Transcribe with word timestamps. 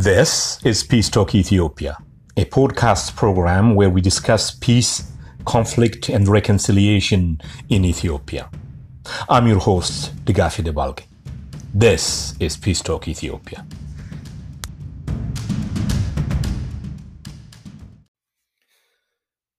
This 0.00 0.64
is 0.64 0.84
Peace 0.84 1.10
Talk 1.10 1.34
Ethiopia, 1.34 1.98
a 2.36 2.44
podcast 2.44 3.16
program 3.16 3.74
where 3.74 3.90
we 3.90 4.00
discuss 4.00 4.52
peace, 4.52 5.10
conflict, 5.44 6.08
and 6.08 6.28
reconciliation 6.28 7.40
in 7.68 7.84
Ethiopia. 7.84 8.48
I'm 9.28 9.48
your 9.48 9.58
host, 9.58 10.14
Degafi 10.24 10.62
Debalge. 10.62 11.02
This 11.74 12.36
is 12.38 12.56
Peace 12.56 12.80
Talk 12.80 13.08
Ethiopia. 13.08 13.66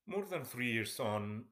More 0.07 0.23
than 0.23 0.45
three 0.45 0.71
years 0.71 1.01
on, 1.01 1.43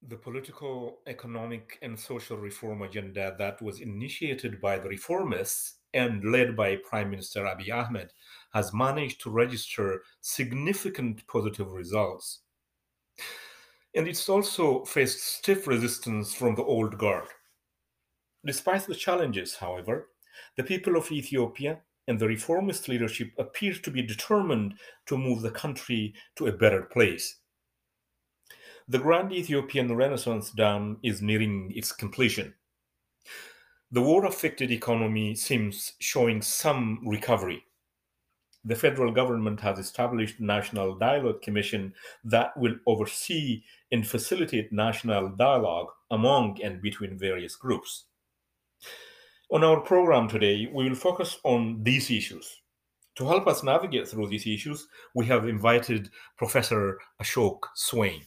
the 0.00 0.14
political, 0.14 0.98
economic, 1.08 1.76
and 1.82 1.98
social 1.98 2.36
reform 2.36 2.82
agenda 2.82 3.34
that 3.36 3.60
was 3.60 3.80
initiated 3.80 4.60
by 4.60 4.78
the 4.78 4.88
reformists 4.88 5.75
and 5.94 6.24
led 6.30 6.56
by 6.56 6.76
Prime 6.76 7.10
Minister 7.10 7.44
Abiy 7.44 7.72
Ahmed 7.72 8.12
has 8.52 8.74
managed 8.74 9.20
to 9.22 9.30
register 9.30 10.02
significant 10.20 11.26
positive 11.26 11.72
results. 11.72 12.40
And 13.94 14.06
it's 14.06 14.28
also 14.28 14.84
faced 14.84 15.22
stiff 15.22 15.66
resistance 15.66 16.34
from 16.34 16.54
the 16.54 16.64
old 16.64 16.98
guard. 16.98 17.28
Despite 18.44 18.86
the 18.86 18.94
challenges, 18.94 19.56
however, 19.56 20.10
the 20.56 20.62
people 20.62 20.96
of 20.96 21.10
Ethiopia 21.10 21.80
and 22.08 22.18
the 22.18 22.28
reformist 22.28 22.88
leadership 22.88 23.32
appear 23.38 23.74
to 23.74 23.90
be 23.90 24.02
determined 24.02 24.74
to 25.06 25.18
move 25.18 25.42
the 25.42 25.50
country 25.50 26.14
to 26.36 26.46
a 26.46 26.52
better 26.52 26.82
place. 26.82 27.38
The 28.88 28.98
Grand 29.00 29.32
Ethiopian 29.32 29.96
Renaissance 29.96 30.52
Dam 30.52 30.98
is 31.02 31.20
nearing 31.20 31.72
its 31.74 31.90
completion. 31.90 32.54
The 33.92 34.02
war 34.02 34.26
affected 34.26 34.72
economy 34.72 35.36
seems 35.36 35.92
showing 36.00 36.42
some 36.42 37.00
recovery. 37.06 37.64
The 38.64 38.74
federal 38.74 39.12
government 39.12 39.60
has 39.60 39.78
established 39.78 40.40
a 40.40 40.44
National 40.44 40.96
Dialogue 40.96 41.40
Commission 41.40 41.94
that 42.24 42.56
will 42.56 42.74
oversee 42.88 43.62
and 43.92 44.04
facilitate 44.04 44.72
national 44.72 45.28
dialogue 45.28 45.86
among 46.10 46.60
and 46.62 46.82
between 46.82 47.16
various 47.16 47.54
groups. 47.54 48.06
On 49.52 49.62
our 49.62 49.80
program 49.80 50.26
today, 50.26 50.68
we 50.72 50.88
will 50.88 50.96
focus 50.96 51.38
on 51.44 51.80
these 51.84 52.10
issues. 52.10 52.62
To 53.14 53.26
help 53.28 53.46
us 53.46 53.62
navigate 53.62 54.08
through 54.08 54.26
these 54.26 54.48
issues, 54.48 54.88
we 55.14 55.26
have 55.26 55.46
invited 55.46 56.10
Professor 56.36 56.98
Ashok 57.22 57.60
Swain. 57.76 58.22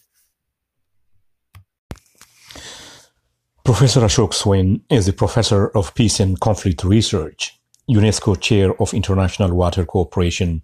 Professor 3.70 4.02
Ashok 4.02 4.34
Swain 4.34 4.82
is 4.90 5.08
a 5.08 5.14
professor 5.14 5.68
of 5.78 5.94
peace 5.94 6.20
and 6.20 6.40
conflict 6.40 6.84
research, 6.84 7.56
UNESCO 7.88 8.42
Chair 8.42 8.74
of 8.82 8.96
International 8.96 9.54
Water 9.54 9.86
Cooperation, 9.86 10.64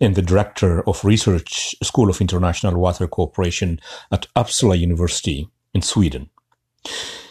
and 0.00 0.14
the 0.14 0.22
Director 0.22 0.82
of 0.88 1.04
Research 1.04 1.76
School 1.82 2.08
of 2.08 2.22
International 2.22 2.80
Water 2.80 3.06
Cooperation 3.08 3.78
at 4.10 4.26
Uppsala 4.34 4.78
University 4.78 5.50
in 5.74 5.82
Sweden. 5.82 6.30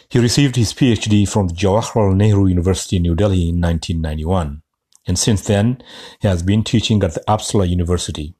He 0.08 0.20
received 0.20 0.54
his 0.54 0.72
PhD 0.72 1.28
from 1.28 1.48
the 1.48 1.54
Jawaharlal 1.54 2.14
Nehru 2.14 2.46
University 2.46 3.00
New 3.00 3.16
Delhi 3.16 3.48
in 3.48 3.60
1991, 3.60 4.62
and 5.08 5.18
since 5.18 5.44
then 5.44 5.82
he 6.20 6.28
has 6.28 6.44
been 6.44 6.62
teaching 6.62 7.02
at 7.02 7.14
the 7.14 7.24
Uppsala 7.26 7.68
University. 7.68 8.35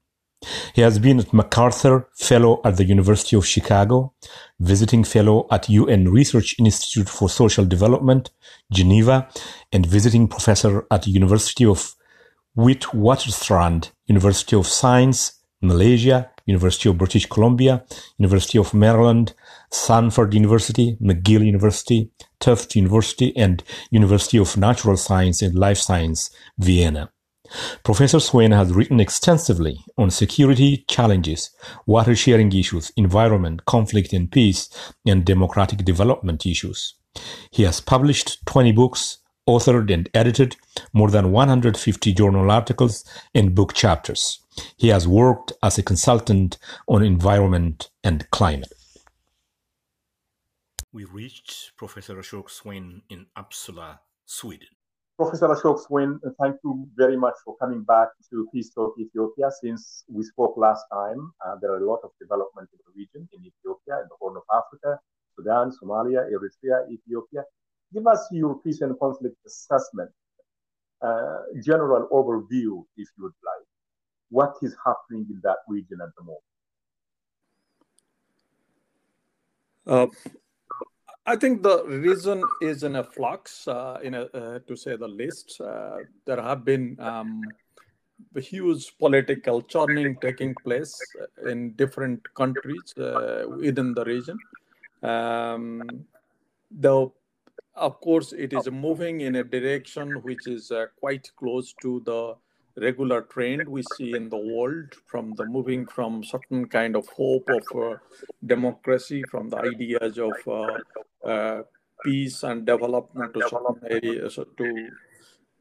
He 0.75 0.83
has 0.83 0.99
been 0.99 1.21
at 1.21 1.33
MacArthur 1.33 2.09
Fellow 2.15 2.61
at 2.65 2.77
the 2.77 2.85
University 2.85 3.37
of 3.37 3.47
Chicago, 3.47 4.13
Visiting 4.61 5.05
Fellow 5.05 5.47
at 5.51 5.69
UN 5.69 6.09
Research 6.09 6.55
Institute 6.59 7.09
for 7.09 7.29
Social 7.29 7.65
Development, 7.65 8.31
Geneva, 8.71 9.29
and 9.73 9.87
Visiting 9.87 10.29
Professor 10.29 10.87
at 10.91 11.03
the 11.03 11.11
University 11.11 11.65
of 11.65 11.95
Witwatersrand, 12.57 13.91
University 14.07 14.57
of 14.57 14.67
Science, 14.67 15.33
Malaysia, 15.61 16.31
University 16.47 16.89
of 16.89 16.99
British 16.99 17.27
Columbia, 17.27 17.85
University 18.19 18.59
of 18.59 18.73
Maryland, 18.73 19.35
Stanford 19.71 20.33
University, 20.33 20.97
McGill 21.03 21.45
University, 21.45 22.11
Tufts 22.39 22.77
University, 22.77 23.37
and 23.37 23.63
University 23.91 24.39
of 24.39 24.57
Natural 24.57 24.97
Science 24.97 25.43
and 25.43 25.55
Life 25.55 25.79
Science, 25.79 26.31
Vienna. 26.59 27.11
Professor 27.83 28.21
Swain 28.21 28.53
has 28.53 28.73
written 28.73 29.01
extensively 29.01 29.79
on 29.97 30.11
security 30.11 30.85
challenges, 30.89 31.51
water 31.87 32.15
sharing 32.15 32.53
issues, 32.53 32.93
environment, 32.97 33.65
conflict 33.65 34.13
and 34.13 34.31
peace, 34.31 34.69
and 35.07 35.25
democratic 35.25 35.85
development 35.85 36.47
issues. 36.47 36.95
He 37.51 37.63
has 37.65 37.81
published 37.81 38.45
20 38.47 38.73
books, 38.73 39.19
authored 39.49 39.93
and 39.93 40.09
edited 40.13 40.57
more 40.93 41.11
than 41.11 41.33
150 41.33 42.13
journal 42.13 42.51
articles 42.51 43.05
and 43.35 43.55
book 43.55 43.75
chapters. 43.75 44.41
He 44.77 44.89
has 44.89 45.07
worked 45.07 45.53
as 45.63 45.79
a 45.79 45.83
consultant 45.83 46.59
on 46.89 47.03
environment 47.03 47.91
and 48.03 48.29
climate. 48.31 48.73
We 50.93 51.05
reached 51.05 51.77
Professor 51.77 52.17
Ashok 52.17 52.51
Swain 52.51 53.03
in 53.11 53.27
Uppsala, 53.37 53.99
Sweden. 54.25 54.69
Professor 55.17 55.49
Ashok 55.49 55.81
Swain, 55.81 56.21
thank 56.39 56.57
you 56.63 56.87
very 56.95 57.17
much 57.17 57.33
for 57.43 57.57
coming 57.57 57.83
back 57.83 58.09
to 58.29 58.47
Peace 58.53 58.69
Talk 58.69 58.95
Ethiopia. 59.01 59.51
Since 59.63 60.05
we 60.13 60.23
spoke 60.23 60.59
last 60.59 60.85
time, 60.93 61.33
uh, 61.43 61.57
there 61.59 61.73
are 61.73 61.79
a 61.79 61.87
lot 61.91 62.01
of 62.05 62.11
development 62.21 62.69
in 62.71 62.79
the 62.85 62.93
region, 62.95 63.27
in 63.33 63.41
Ethiopia, 63.47 64.03
in 64.03 64.09
the 64.11 64.17
Horn 64.21 64.37
of 64.37 64.43
Africa, 64.53 65.01
Sudan, 65.35 65.73
Somalia, 65.73 66.29
Eritrea, 66.31 66.87
Ethiopia. 66.93 67.45
Give 67.95 68.07
us 68.07 68.29
your 68.31 68.59
peace 68.59 68.83
and 68.83 68.99
conflict 69.01 69.37
assessment, 69.47 70.11
uh, 71.01 71.39
general 71.65 72.09
overview, 72.13 72.85
if 72.99 73.09
you 73.17 73.25
would 73.25 73.33
like. 73.43 73.67
What 74.29 74.57
is 74.61 74.77
happening 74.85 75.27
in 75.31 75.41
that 75.45 75.61
region 75.67 75.99
at 76.03 76.11
the 76.19 76.25
moment? 76.25 76.45
Uh, 79.87 80.31
I 81.29 81.35
think 81.35 81.63
the 81.63 81.83
reason 81.85 82.43
is 82.63 82.85
in 82.85 82.97
a 82.97 83.03
flux, 83.03 83.67
uh, 83.67 83.99
in 84.03 84.15
a, 84.15 84.23
uh, 84.33 84.59
to 84.69 84.77
say 84.77 84.97
the 84.97 85.09
least. 85.09 85.61
Uh, 85.61 85.97
there 86.25 86.41
have 86.41 86.65
been 86.65 86.97
um, 87.01 87.43
huge 88.37 88.97
political 88.99 89.61
churning 89.63 90.17
taking 90.21 90.55
place 90.63 90.97
in 91.45 91.73
different 91.73 92.23
countries 92.35 92.97
uh, 92.97 93.45
within 93.49 93.93
the 93.93 94.05
region. 94.05 94.39
Um, 95.03 95.83
though, 96.71 97.15
of 97.75 98.01
course, 98.01 98.33
it 98.33 98.53
is 98.53 98.71
moving 98.71 99.23
in 99.23 99.35
a 99.37 99.45
direction 99.45 100.23
which 100.23 100.47
is 100.47 100.71
uh, 100.71 100.87
quite 101.01 101.29
close 101.37 101.75
to 101.83 102.03
the 102.07 102.37
regular 102.81 103.23
trend 103.23 103.67
we 103.67 103.83
see 103.97 104.15
in 104.15 104.29
the 104.29 104.37
world 104.37 104.95
from 105.07 105.33
the 105.37 105.45
moving 105.47 105.87
from 105.87 106.23
certain 106.23 106.67
kind 106.69 106.95
of 106.95 107.09
hope 107.09 107.49
of 107.49 107.83
uh, 107.83 107.97
democracy 108.45 109.23
from 109.31 109.49
the 109.49 109.57
ideas 109.57 110.19
of 110.19 110.35
uh, 110.47 110.79
peace 112.05 112.43
and 112.43 112.67
development 112.67 113.35
to 113.35 113.41
certain 113.49 113.81
areas 113.89 114.39
to 114.59 114.89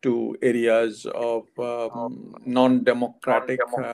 to 0.02 0.38
areas 0.42 1.06
of 1.16 1.48
um, 1.58 2.36
non-democratic 2.46 3.60
uh, 3.82 3.94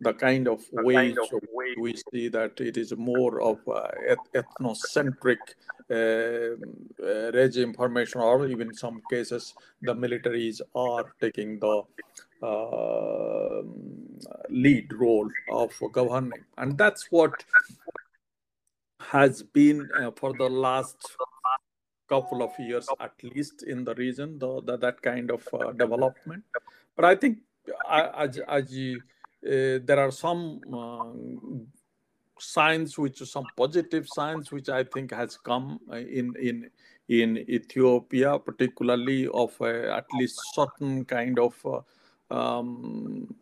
the 0.00 0.12
kind 0.12 0.48
of 0.48 0.62
ways 0.72 1.16
of 1.16 1.40
way 1.52 1.74
we 1.78 1.94
see 2.10 2.28
that 2.28 2.60
it 2.60 2.76
is 2.76 2.92
more 2.96 3.40
of 3.40 3.58
uh, 3.68 3.88
ethnocentric 4.34 5.38
uh, 5.90 6.56
uh, 7.04 7.30
regime 7.32 7.72
formation, 7.74 8.20
or 8.20 8.46
even 8.46 8.68
in 8.68 8.74
some 8.74 9.00
cases, 9.10 9.54
the 9.82 9.94
militaries 9.94 10.60
are 10.74 11.04
taking 11.20 11.58
the 11.58 11.82
uh, 12.42 13.62
lead 14.50 14.92
role 14.92 15.28
of 15.50 15.70
governing. 15.92 16.44
And 16.58 16.76
that's 16.76 17.06
what 17.10 17.32
has 19.10 19.42
been 19.42 19.88
uh, 19.98 20.10
for 20.12 20.32
the 20.32 20.48
last 20.48 20.96
couple 22.08 22.42
of 22.42 22.52
years, 22.58 22.88
at 23.00 23.12
least 23.22 23.62
in 23.62 23.84
the 23.84 23.94
region, 23.94 24.38
the, 24.38 24.62
the 24.62 24.76
that 24.76 25.00
kind 25.02 25.30
of 25.30 25.46
uh, 25.52 25.72
development. 25.72 26.44
But 26.96 27.04
I 27.04 27.16
think 27.16 27.38
as, 27.90 28.38
as 28.46 28.72
you, 28.72 29.00
uh, 29.46 29.80
there 29.84 29.98
are 29.98 30.10
some 30.10 30.60
um, 30.72 31.66
signs 32.38 32.98
which 32.98 33.20
are 33.20 33.26
some 33.26 33.44
positive 33.56 34.06
signs 34.08 34.50
which 34.50 34.68
i 34.68 34.82
think 34.82 35.12
has 35.12 35.36
come 35.36 35.78
uh, 35.92 35.96
in 35.96 36.34
in 36.40 36.68
in 37.08 37.38
ethiopia 37.48 38.38
particularly 38.38 39.28
of 39.28 39.54
uh, 39.60 39.96
at 39.96 40.06
least 40.18 40.40
certain 40.52 41.04
kind 41.04 41.38
of 41.38 41.54
uh, 41.64 41.80
um, 42.34 43.32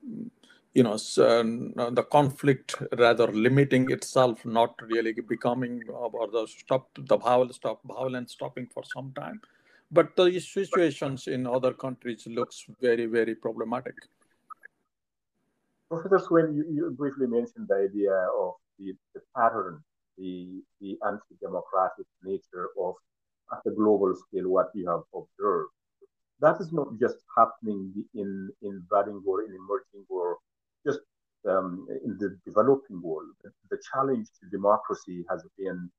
you 0.74 0.82
know 0.82 0.94
uh, 0.94 1.90
the 1.90 2.06
conflict 2.10 2.74
rather 2.98 3.26
limiting 3.28 3.90
itself 3.90 4.44
not 4.44 4.74
really 4.82 5.12
becoming 5.12 5.82
or 5.88 6.28
the 6.30 6.46
stop 6.46 6.88
the 6.98 7.16
violence 7.16 7.56
stop 7.56 7.80
violence 7.84 8.32
stopping 8.32 8.66
for 8.72 8.82
some 8.84 9.12
time. 9.12 9.40
But 9.90 10.16
the 10.16 10.40
situations 10.40 11.26
in 11.26 11.46
other 11.46 11.74
countries 11.74 12.26
looks 12.26 12.64
very 12.80 13.06
very 13.06 13.34
problematic. 13.34 13.94
Professor 15.90 16.18
Swain, 16.18 16.54
you, 16.54 16.64
you 16.70 16.90
briefly 16.90 17.26
mentioned 17.26 17.68
the 17.68 17.74
idea 17.74 18.14
of 18.14 18.54
the, 18.78 18.94
the 19.14 19.20
pattern, 19.36 19.84
the, 20.16 20.62
the 20.80 20.96
anti-democratic 21.06 22.06
nature 22.24 22.70
of 22.80 22.94
at 23.52 23.58
the 23.66 23.72
global 23.72 24.14
scale 24.16 24.48
what 24.48 24.70
you 24.72 24.88
have 24.88 25.02
observed. 25.14 25.68
that 26.40 26.58
is 26.60 26.72
not 26.72 26.88
just 26.98 27.16
happening 27.36 27.92
in, 28.14 28.50
in 28.62 28.82
budding 28.90 29.22
or 29.26 29.42
in 29.42 29.50
emerging 29.50 30.06
or 30.08 30.38
just 30.86 31.00
um, 31.48 31.86
in 32.04 32.16
the 32.18 32.38
developing 32.46 33.00
world. 33.02 33.30
The 33.70 33.78
challenge 33.92 34.26
to 34.40 34.50
democracy 34.50 35.24
has 35.30 35.44
been 35.58 35.90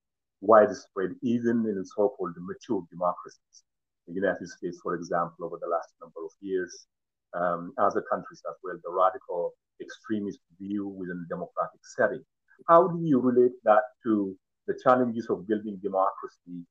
widespread, 0.41 1.11
even 1.21 1.65
in 1.67 1.83
so-called 1.85 2.35
mature 2.37 2.83
democracies. 2.91 3.63
The 4.07 4.13
United 4.13 4.47
States, 4.47 4.79
for 4.83 4.95
example, 4.95 5.45
over 5.45 5.57
the 5.61 5.69
last 5.69 5.89
number 6.01 6.21
of 6.23 6.31
years, 6.41 6.87
um, 7.33 7.73
other 7.77 8.03
countries 8.11 8.41
as 8.49 8.55
well, 8.63 8.77
the 8.83 8.91
radical 8.91 9.53
extremist 9.81 10.39
view 10.59 10.87
within 10.87 11.25
a 11.25 11.29
democratic 11.29 11.79
setting. 11.95 12.23
How 12.67 12.87
do 12.87 12.99
you 13.03 13.19
relate 13.19 13.53
that 13.63 13.83
to 14.03 14.35
the 14.67 14.77
challenges 14.83 15.27
of 15.29 15.47
building 15.47 15.79
democracy 15.81 16.65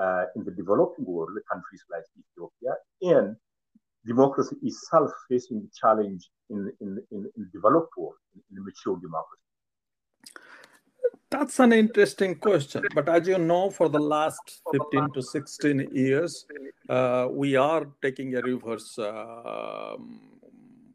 uh, 0.00 0.24
in 0.34 0.44
the 0.44 0.50
developing 0.52 1.04
world, 1.04 1.30
countries 1.50 1.82
like 1.90 2.04
Ethiopia, 2.18 2.74
and 3.02 3.36
democracy 4.06 4.56
itself 4.62 5.10
facing 5.28 5.68
challenge 5.78 6.30
in, 6.50 6.72
in, 6.80 6.98
in, 7.10 7.30
in 7.36 7.50
developed 7.52 7.96
world, 7.96 8.14
in, 8.34 8.64
mature 8.64 8.96
democracy? 9.00 9.42
That's 11.30 11.58
an 11.58 11.72
interesting 11.72 12.36
question. 12.36 12.84
But 12.94 13.08
as 13.08 13.26
you 13.26 13.38
know, 13.38 13.70
for 13.70 13.88
the 13.88 13.98
last 13.98 14.62
15 14.72 15.12
to 15.14 15.22
16 15.22 15.88
years, 15.92 16.46
uh, 16.88 17.26
we 17.30 17.56
are 17.56 17.86
taking 18.00 18.36
a 18.36 18.40
reverse 18.42 18.96
uh, 18.98 19.96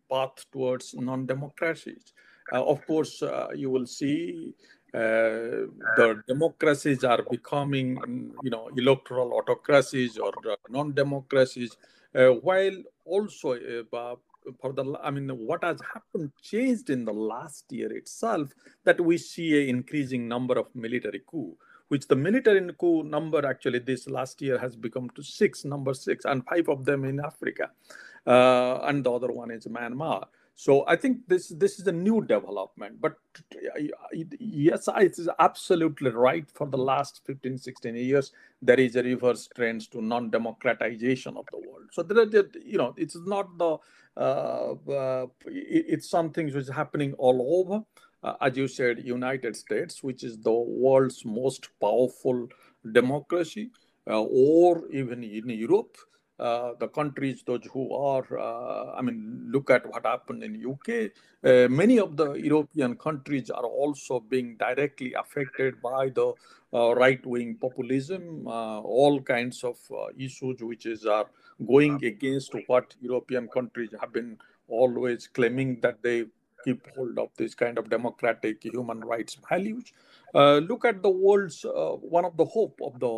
path 0.10 0.46
towards 0.52 0.94
non 0.96 1.26
democracies. 1.26 2.14
Uh, 2.52 2.64
of 2.64 2.86
course, 2.86 3.22
uh, 3.22 3.48
you 3.56 3.70
will 3.70 3.86
see 3.86 4.54
uh, 4.94 5.72
the 5.96 6.22
democracies 6.28 7.04
are 7.04 7.24
becoming, 7.30 7.98
you 8.44 8.50
know, 8.50 8.70
electoral 8.76 9.34
autocracies 9.34 10.18
or 10.18 10.34
non 10.70 10.94
democracies, 10.94 11.72
uh, 11.72 12.01
while 12.14 12.78
also 13.06 13.56
for 14.60 14.74
the 14.74 14.84
i 15.04 15.12
mean 15.12 15.30
what 15.30 15.64
has 15.64 15.80
happened 15.94 16.32
changed 16.42 16.90
in 16.90 17.06
the 17.06 17.14
last 17.14 17.72
year 17.72 17.92
itself 17.96 18.50
that 18.84 19.00
we 19.00 19.18
see 19.18 19.62
an 19.62 19.70
increasing 19.70 20.28
number 20.28 20.58
of 20.58 20.68
military 20.76 21.22
coup 21.28 21.56
which 21.92 22.08
the 22.08 22.16
military 22.16 22.62
coup 22.80 23.04
number 23.04 23.46
actually 23.46 23.80
this 23.80 24.08
last 24.08 24.42
year 24.42 24.58
has 24.58 24.76
become 24.76 25.10
to 25.10 25.22
six 25.22 25.66
number 25.66 25.94
six 25.94 26.26
and 26.26 26.46
five 26.46 26.70
of 26.70 26.86
them 26.86 27.04
in 27.04 27.20
africa. 27.20 27.70
Uh, 28.26 28.78
and 28.84 29.04
the 29.04 29.12
other 29.12 29.32
one 29.32 29.52
is 29.52 29.66
myanmar 29.66 30.24
so 30.56 30.86
I 30.88 30.96
think 30.96 31.28
this 31.28 31.50
this 31.50 31.80
is 31.80 31.88
a 31.88 31.92
new 31.92 32.22
development. 32.24 33.02
But 33.02 33.16
yes, 34.40 34.88
it 34.88 35.20
is 35.20 35.30
absolutely 35.40 36.12
right. 36.12 36.46
For 36.54 36.68
the 36.68 36.78
last 36.78 37.22
15, 37.26 37.58
16 37.58 37.96
years, 37.96 38.32
there 38.62 38.80
is 38.80 38.96
a 38.96 39.04
reverse 39.04 39.48
trend 39.56 39.90
to 39.92 40.02
non-democratization 40.02 41.36
of 41.38 41.46
the 41.52 41.58
world. 41.58 41.90
So 41.92 42.04
there 42.04 42.20
are, 42.20 42.46
you 42.64 42.78
know, 42.78 42.94
it's 42.98 43.18
not 43.26 43.58
the 43.58 43.78
uh, 44.18 44.76
uh, 44.90 45.28
it's 45.46 46.10
something 46.10 46.46
which 46.46 46.56
is 46.56 46.70
happening 46.70 47.14
all 47.14 47.60
over. 47.60 47.84
Uh, 48.24 48.36
as 48.42 48.56
you 48.56 48.68
said, 48.68 49.04
United 49.04 49.56
States, 49.56 50.04
which 50.04 50.24
is 50.24 50.38
the 50.38 50.52
world's 50.52 51.26
most 51.26 51.70
powerful 51.80 52.48
democracy, 52.92 53.72
uh, 54.08 54.22
or 54.22 54.88
even 54.92 55.24
in 55.24 55.50
Europe, 55.50 55.98
uh, 56.42 56.74
the 56.80 56.88
countries 56.88 57.44
those 57.46 57.66
who 57.74 57.84
are 57.96 58.26
uh, 58.40 58.94
i 58.98 59.02
mean 59.02 59.20
look 59.56 59.70
at 59.70 59.86
what 59.92 60.06
happened 60.06 60.44
in 60.44 60.56
uk 60.72 60.90
uh, 60.90 61.68
many 61.82 62.00
of 62.00 62.18
the 62.18 62.34
european 62.34 62.96
countries 62.96 63.50
are 63.50 63.66
also 63.66 64.20
being 64.20 64.56
directly 64.58 65.14
affected 65.14 65.82
by 65.82 66.10
the 66.10 66.28
uh, 66.74 66.96
right 66.96 67.26
wing 67.26 67.56
populism 67.62 68.48
uh, 68.48 68.80
all 68.80 69.22
kinds 69.22 69.64
of 69.64 69.78
issues 70.18 70.62
which 70.62 70.86
is 70.86 71.06
are 71.06 71.28
going 71.68 72.04
against 72.04 72.54
what 72.68 72.96
european 73.02 73.48
countries 73.48 73.92
have 74.00 74.12
been 74.12 74.38
always 74.68 75.28
claiming 75.28 75.80
that 75.82 76.02
they 76.02 76.26
keep 76.64 76.88
hold 76.96 77.18
of 77.18 77.30
this 77.38 77.56
kind 77.56 77.78
of 77.78 77.90
democratic 77.90 78.64
human 78.64 79.00
rights 79.00 79.38
values. 79.50 79.92
Uh, 80.34 80.58
look 80.60 80.86
at 80.86 81.02
the 81.04 81.10
world's 81.10 81.66
uh, 81.66 81.92
one 82.18 82.26
of 82.26 82.38
the 82.38 82.46
hope 82.46 82.80
of 82.82 83.00
the 83.00 83.12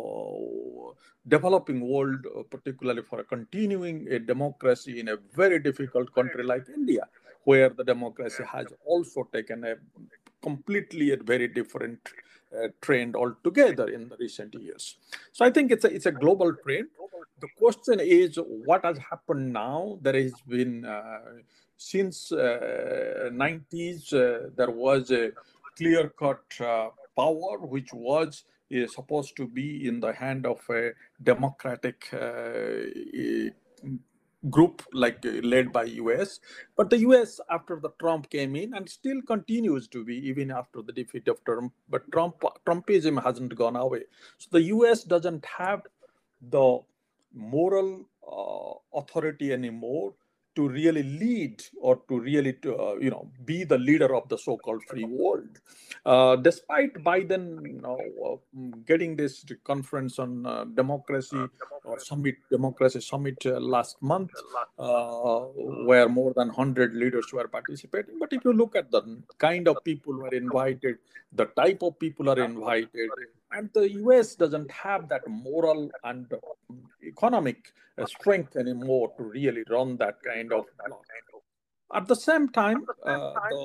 developing 1.28 1.80
world, 1.80 2.26
uh, 2.36 2.42
particularly 2.50 3.02
for 3.02 3.20
a 3.20 3.24
continuing 3.24 4.06
a 4.10 4.18
democracy 4.18 5.00
in 5.00 5.08
a 5.08 5.16
very 5.34 5.58
difficult 5.58 6.12
country 6.14 6.42
like 6.42 6.64
India, 6.74 7.06
where 7.44 7.68
the 7.70 7.84
democracy 7.84 8.42
has 8.50 8.66
also 8.84 9.28
taken 9.32 9.64
a 9.64 9.76
completely 10.42 11.12
a 11.12 11.16
very 11.16 11.48
different 11.48 12.00
uh, 12.56 12.68
trend 12.80 13.16
altogether 13.16 13.88
in 13.88 14.08
the 14.08 14.16
recent 14.18 14.54
years. 14.54 14.96
So 15.32 15.44
I 15.44 15.50
think 15.50 15.70
it's 15.70 15.84
a 15.84 15.94
it's 15.94 16.06
a 16.06 16.12
global 16.12 16.52
trend. 16.64 16.88
The 17.40 17.48
question 17.58 18.00
is 18.00 18.36
what 18.36 18.84
has 18.84 18.98
happened 18.98 19.52
now. 19.52 19.98
There 20.02 20.14
has 20.20 20.34
been 20.48 20.84
uh, 20.84 21.20
since 21.76 22.30
90s 22.32 24.12
uh, 24.12 24.16
uh, 24.18 24.50
there 24.56 24.70
was 24.70 25.10
a 25.10 25.32
clear 25.76 26.08
cut 26.10 26.42
uh, 26.60 26.88
power 27.16 27.58
which 27.58 27.92
was 27.92 28.44
is 28.70 28.94
supposed 28.94 29.36
to 29.36 29.46
be 29.46 29.86
in 29.86 30.00
the 30.00 30.12
hand 30.12 30.46
of 30.46 30.60
a 30.70 30.90
democratic 31.22 32.08
eh, 32.12 32.86
eh, 33.16 33.50
group 34.50 34.82
like 34.92 35.24
led 35.42 35.72
by 35.72 35.84
us 35.84 36.40
but 36.76 36.90
the 36.90 36.98
us 36.98 37.40
after 37.50 37.78
the 37.80 37.90
trump 37.98 38.28
came 38.30 38.56
in 38.56 38.74
and 38.74 38.88
still 38.88 39.20
continues 39.22 39.88
to 39.88 40.04
be 40.04 40.16
even 40.28 40.50
after 40.50 40.82
the 40.82 40.92
defeat 40.92 41.28
of 41.28 41.42
trump 41.44 41.72
but 41.88 42.10
trump 42.12 42.42
trumpism 42.66 43.22
hasn't 43.22 43.54
gone 43.56 43.76
away. 43.76 44.02
So 44.38 44.58
the 44.58 44.62
us 44.64 45.04
doesn't 45.04 45.44
have 45.46 45.82
the 46.50 46.80
moral 47.32 48.06
uh, 48.30 48.98
authority 48.98 49.52
anymore 49.52 50.14
to 50.54 50.68
really 50.68 51.02
lead 51.02 51.62
or 51.80 52.00
to 52.08 52.18
really 52.18 52.52
to, 52.52 52.76
uh, 52.76 52.94
you 52.94 53.10
know 53.10 53.30
be 53.44 53.64
the 53.64 53.78
leader 53.78 54.14
of 54.14 54.28
the 54.28 54.38
so-called 54.38 54.82
free 54.84 55.04
world. 55.04 55.60
Uh, 56.04 56.36
despite 56.36 56.92
biden 57.04 57.44
you 57.66 57.80
know, 57.80 57.98
uh, 58.26 58.76
getting 58.86 59.16
this 59.16 59.44
conference 59.64 60.18
on 60.18 60.46
uh, 60.46 60.64
democracy 60.64 61.42
or 61.84 61.98
summit 61.98 62.36
democracy 62.50 63.00
summit 63.00 63.36
uh, 63.46 63.58
last 63.60 64.00
month 64.02 64.30
uh, 64.78 65.40
where 65.88 66.08
more 66.08 66.32
than 66.34 66.48
100 66.48 66.94
leaders 66.94 67.32
were 67.32 67.48
participating. 67.48 68.18
But 68.18 68.32
if 68.32 68.44
you 68.44 68.52
look 68.52 68.76
at 68.76 68.90
the 68.90 69.02
kind 69.38 69.68
of 69.68 69.82
people 69.84 70.14
who 70.14 70.24
are 70.26 70.34
invited 70.34 70.98
the 71.32 71.46
type 71.46 71.82
of 71.82 71.98
people 71.98 72.30
are 72.30 72.38
invited 72.38 73.10
and 73.52 73.70
the 73.74 73.88
us 73.88 74.34
doesn't 74.34 74.70
have 74.70 75.08
that 75.08 75.26
moral 75.28 75.90
and 76.04 76.32
economic 77.14 77.72
uh, 77.98 78.06
strength 78.06 78.56
anymore 78.56 79.12
to 79.16 79.22
really 79.24 79.64
run 79.70 79.96
that 79.96 80.16
kind 80.22 80.52
of 80.52 80.64
at 81.94 82.08
the 82.08 82.16
same 82.28 82.48
time 82.48 82.80
uh, 83.06 83.34
the 83.50 83.64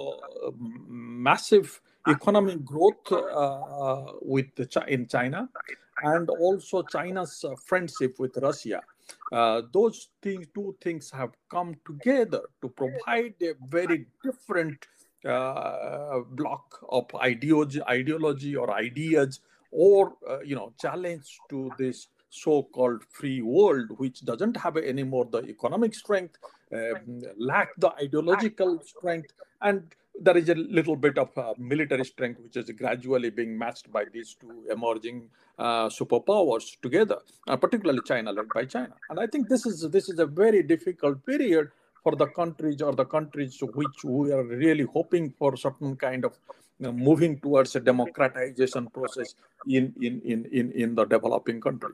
massive 1.30 1.82
economic 2.08 2.64
growth 2.64 3.12
uh, 3.12 4.06
with 4.22 4.50
the, 4.56 4.66
in 4.88 5.08
china 5.08 5.50
and 6.04 6.30
also 6.30 6.84
china's 6.84 7.44
uh, 7.44 7.56
friendship 7.70 8.20
with 8.20 8.38
russia 8.38 8.82
uh, 9.32 9.62
those 9.74 10.10
things, 10.22 10.48
two 10.54 10.76
things 10.82 11.12
have 11.12 11.32
come 11.50 11.76
together 11.86 12.42
to 12.62 12.70
provide 12.70 13.36
a 13.42 13.54
very 13.68 14.06
different 14.24 14.88
uh, 15.26 16.20
block 16.32 16.80
of 16.90 17.06
ideology, 17.16 17.82
ideology 17.84 18.56
or 18.56 18.72
ideas 18.72 19.42
or 19.72 20.14
uh, 20.28 20.40
you 20.40 20.56
know 20.56 20.74
challenge 20.80 21.38
to 21.50 21.72
this 21.78 22.08
so-called 22.30 23.04
free 23.10 23.42
world 23.42 23.88
which 23.98 24.22
doesn't 24.22 24.56
have 24.56 24.78
any 24.78 25.04
more 25.04 25.26
the 25.26 25.44
economic 25.46 25.94
strength 25.96 26.38
um, 26.74 27.22
lack 27.38 27.70
the 27.78 27.92
ideological 28.04 28.80
strength 28.82 29.34
and 29.62 29.84
there 30.22 30.38
is 30.38 30.50
a 30.50 30.56
little 30.56 30.96
bit 30.96 31.18
of 31.18 31.36
uh, 31.38 31.54
military 31.58 32.06
strength 32.06 32.40
which 32.42 32.58
is 32.58 32.70
gradually 32.72 33.30
being 33.30 33.58
matched 33.58 33.92
by 33.92 34.04
these 34.14 34.36
two 34.40 34.66
emerging 34.70 35.30
uh, 35.58 35.88
superpowers 35.88 36.80
together 36.82 37.18
uh, 37.48 37.58
particularly 37.58 38.02
china 38.06 38.32
led 38.32 38.48
by 38.54 38.66
china. 38.66 38.94
And 39.10 39.20
i 39.20 39.28
think 39.28 39.50
this 39.50 39.66
is 39.66 39.90
this 39.90 40.10
is 40.10 40.20
a 40.20 40.26
very 40.26 40.62
difficult 40.62 41.26
period 41.26 41.72
for 42.04 42.16
the 42.16 42.28
countries 42.28 42.82
or 42.82 42.94
the 42.94 43.06
countries 43.06 43.62
which 43.74 44.04
we 44.04 44.32
are 44.32 44.44
really 44.44 44.84
hoping 44.84 45.34
for 45.38 45.58
certain 45.58 45.96
kind 45.96 46.26
of 46.26 46.38
moving 46.80 47.40
towards 47.40 47.76
a 47.76 47.80
democratization 47.80 48.88
process 48.88 49.36
in, 49.68 49.94
in, 50.02 50.22
in, 50.24 50.46
in, 50.52 50.72
in 50.72 50.96
the 50.96 51.06
developing 51.06 51.60
countries. 51.60 51.94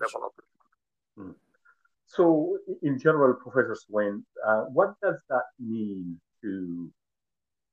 Hmm. 1.18 1.32
So, 2.06 2.58
in 2.84 3.00
general, 3.00 3.34
Professor 3.34 3.75
Swain, 3.75 4.24
uh, 4.46 4.62
what 4.72 4.94
does 5.01 5.22
that 5.30 5.46
mean 5.60 6.20
to 6.42 6.92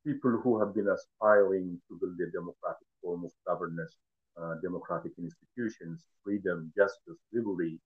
people 0.04 0.40
who 0.42 0.58
have 0.58 0.74
been 0.74 0.88
aspiring 0.88 1.80
to 1.88 1.98
build 2.00 2.18
a 2.20 2.30
democratic 2.32 2.88
form 3.02 3.24
of 3.24 3.30
governance, 3.46 3.96
uh, 4.40 4.54
democratic 4.62 5.12
institutions, 5.18 6.04
freedom, 6.24 6.72
justice, 6.76 7.20
liberty, 7.32 7.78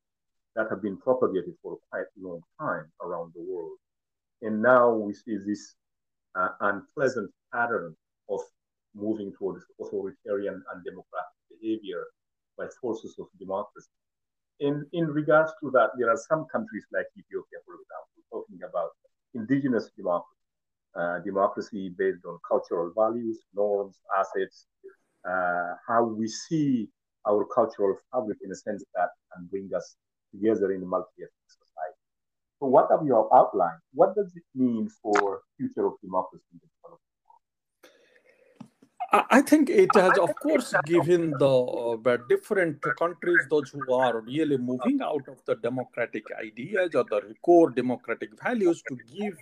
that 0.55 0.69
have 0.71 0.81
been 0.81 0.97
propagated 0.97 1.55
for 1.63 1.79
quite 1.91 2.07
a 2.17 2.27
long 2.27 2.41
time 2.61 2.87
around 3.03 3.33
the 3.35 3.43
world? 3.43 3.77
And 4.43 4.63
now 4.63 4.95
we 4.95 5.13
see 5.13 5.37
this 5.45 5.75
uh, 6.35 6.51
unpleasant 6.61 7.31
pattern 7.53 7.97
of 8.31 8.41
moving 8.97 9.33
towards 9.39 9.65
authoritarian 9.81 10.63
and 10.73 10.85
democratic 10.85 11.37
behavior 11.51 12.05
by 12.59 12.67
forces 12.81 13.15
of 13.21 13.27
democracy. 13.39 13.91
in, 14.61 14.87
in 14.93 15.07
regards 15.07 15.53
to 15.61 15.71
that, 15.73 15.91
there 15.99 16.11
are 16.11 16.17
some 16.31 16.47
countries 16.51 16.85
like 16.93 17.07
Ethiopia, 17.19 17.59
for 17.67 17.75
example, 17.75 18.21
talking 18.33 18.61
about 18.69 18.91
indigenous 19.35 19.91
democracy, 19.97 20.41
uh, 20.99 21.19
democracy 21.21 21.91
based 21.99 22.25
on 22.25 22.39
cultural 22.49 22.91
values, 22.97 23.39
norms, 23.55 24.01
assets, 24.19 24.67
uh, 25.29 25.75
how 25.87 26.05
we 26.05 26.27
see 26.29 26.89
our 27.29 27.45
cultural 27.55 27.97
fabric 28.11 28.39
in 28.45 28.51
a 28.51 28.55
sense 28.55 28.83
that 28.95 29.11
can 29.33 29.47
bring 29.51 29.69
us 29.77 29.97
together 30.33 30.73
in 30.73 30.83
a 30.83 30.87
multi-ethnic 30.87 31.49
society. 31.49 32.01
So 32.59 32.67
what 32.69 32.87
have 32.91 33.05
you 33.05 33.15
outlined? 33.35 33.81
What 33.93 34.15
does 34.15 34.33
it 34.35 34.45
mean 34.55 34.89
for 35.03 35.43
future 35.59 35.87
of 35.87 35.95
democracy 36.03 36.45
in 36.53 36.61
the 36.63 36.71
I 39.31 39.43
think 39.43 39.71
it 39.71 39.95
has, 39.95 40.19
of 40.19 40.35
course, 40.37 40.75
given 40.85 41.31
the 41.39 41.49
uh, 41.49 42.17
different 42.29 42.81
countries, 42.99 43.47
those 43.51 43.71
who 43.71 43.93
are 43.93 44.21
really 44.21 44.57
moving 44.57 45.01
out 45.03 45.27
of 45.29 45.39
the 45.47 45.57
democratic 45.57 46.25
ideas 46.41 46.95
or 46.95 47.05
the 47.05 47.35
core 47.43 47.71
democratic 47.71 48.31
values, 48.43 48.83
to 48.89 48.97
give 49.17 49.37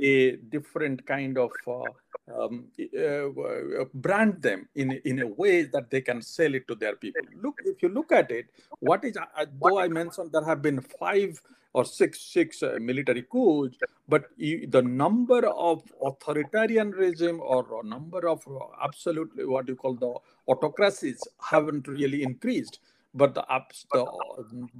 a 0.00 0.36
different 0.36 1.06
kind 1.06 1.38
of 1.38 1.50
uh, 1.66 1.90
um, 2.38 2.66
uh, 2.98 3.84
brand 3.94 4.42
them 4.42 4.68
in 4.74 4.92
in 5.04 5.20
a 5.20 5.26
way 5.26 5.62
that 5.62 5.90
they 5.90 6.00
can 6.00 6.22
sell 6.22 6.54
it 6.54 6.66
to 6.68 6.74
their 6.74 6.96
people. 6.96 7.22
Look, 7.42 7.60
if 7.64 7.82
you 7.82 7.88
look 7.88 8.12
at 8.12 8.30
it, 8.30 8.46
what 8.80 9.04
is 9.04 9.16
uh, 9.16 9.46
though 9.60 9.78
I 9.78 9.88
mentioned 9.88 10.32
there 10.32 10.44
have 10.44 10.62
been 10.62 10.80
five 10.80 11.40
or 11.72 11.84
six 11.84 12.20
six 12.20 12.62
uh, 12.62 12.78
military 12.80 13.22
coups, 13.22 13.78
but 14.08 14.30
the 14.38 14.82
number 14.82 15.46
of 15.46 15.82
authoritarian 16.04 16.90
regime 16.90 17.40
or 17.40 17.82
number 17.84 18.28
of 18.28 18.46
uh, 18.48 18.58
absolutely 18.82 19.44
what 19.44 19.68
you 19.68 19.76
call 19.76 19.94
the 19.94 20.14
autocracies 20.46 21.20
haven't 21.40 21.86
really 21.86 22.22
increased, 22.22 22.80
but 23.14 23.34
the 23.34 23.44
the, 23.92 24.04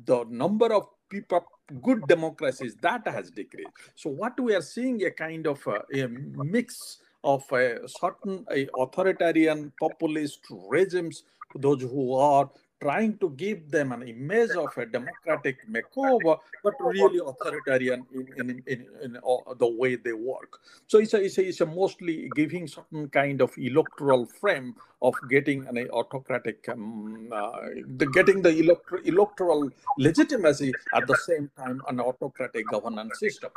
the 0.06 0.24
number 0.28 0.72
of 0.72 0.88
people 1.08 1.44
good 1.82 2.06
democracies 2.08 2.76
that 2.80 3.06
has 3.06 3.30
decreased. 3.30 3.70
So 3.94 4.10
what 4.10 4.38
we 4.40 4.54
are 4.54 4.62
seeing 4.62 5.04
a 5.04 5.10
kind 5.10 5.46
of 5.46 5.66
uh, 5.66 5.80
a 5.94 6.08
mix 6.08 6.98
of 7.24 7.44
a 7.52 7.88
certain 7.88 8.46
a 8.50 8.68
authoritarian 8.78 9.72
populist 9.78 10.40
regimes, 10.68 11.24
those 11.54 11.82
who 11.82 12.14
are 12.14 12.50
trying 12.80 13.18
to 13.18 13.30
give 13.30 13.70
them 13.70 13.92
an 13.92 14.02
image 14.02 14.50
of 14.52 14.76
a 14.78 14.86
democratic 14.86 15.58
makeover, 15.68 16.38
but 16.64 16.74
really 16.80 17.20
authoritarian 17.24 18.06
in, 18.14 18.26
in, 18.38 18.62
in, 18.66 18.86
in 19.02 19.16
uh, 19.16 19.54
the 19.58 19.66
way 19.66 19.96
they 19.96 20.12
work. 20.14 20.60
So 20.86 20.98
it's 20.98 21.12
a, 21.12 21.22
it's, 21.22 21.36
a, 21.38 21.46
it's 21.46 21.60
a 21.60 21.66
mostly 21.66 22.30
giving 22.34 22.66
certain 22.66 23.08
kind 23.10 23.42
of 23.42 23.52
electoral 23.58 24.24
frame 24.24 24.74
of 25.02 25.14
getting 25.28 25.66
an 25.66 25.76
autocratic, 25.90 26.66
um, 26.70 27.28
uh, 27.32 27.50
the, 27.96 28.06
getting 28.06 28.40
the 28.40 28.78
electoral 29.04 29.70
legitimacy 29.98 30.72
at 30.94 31.06
the 31.06 31.16
same 31.16 31.50
time 31.58 31.82
an 31.88 32.00
autocratic 32.00 32.66
governance 32.68 33.18
system. 33.18 33.50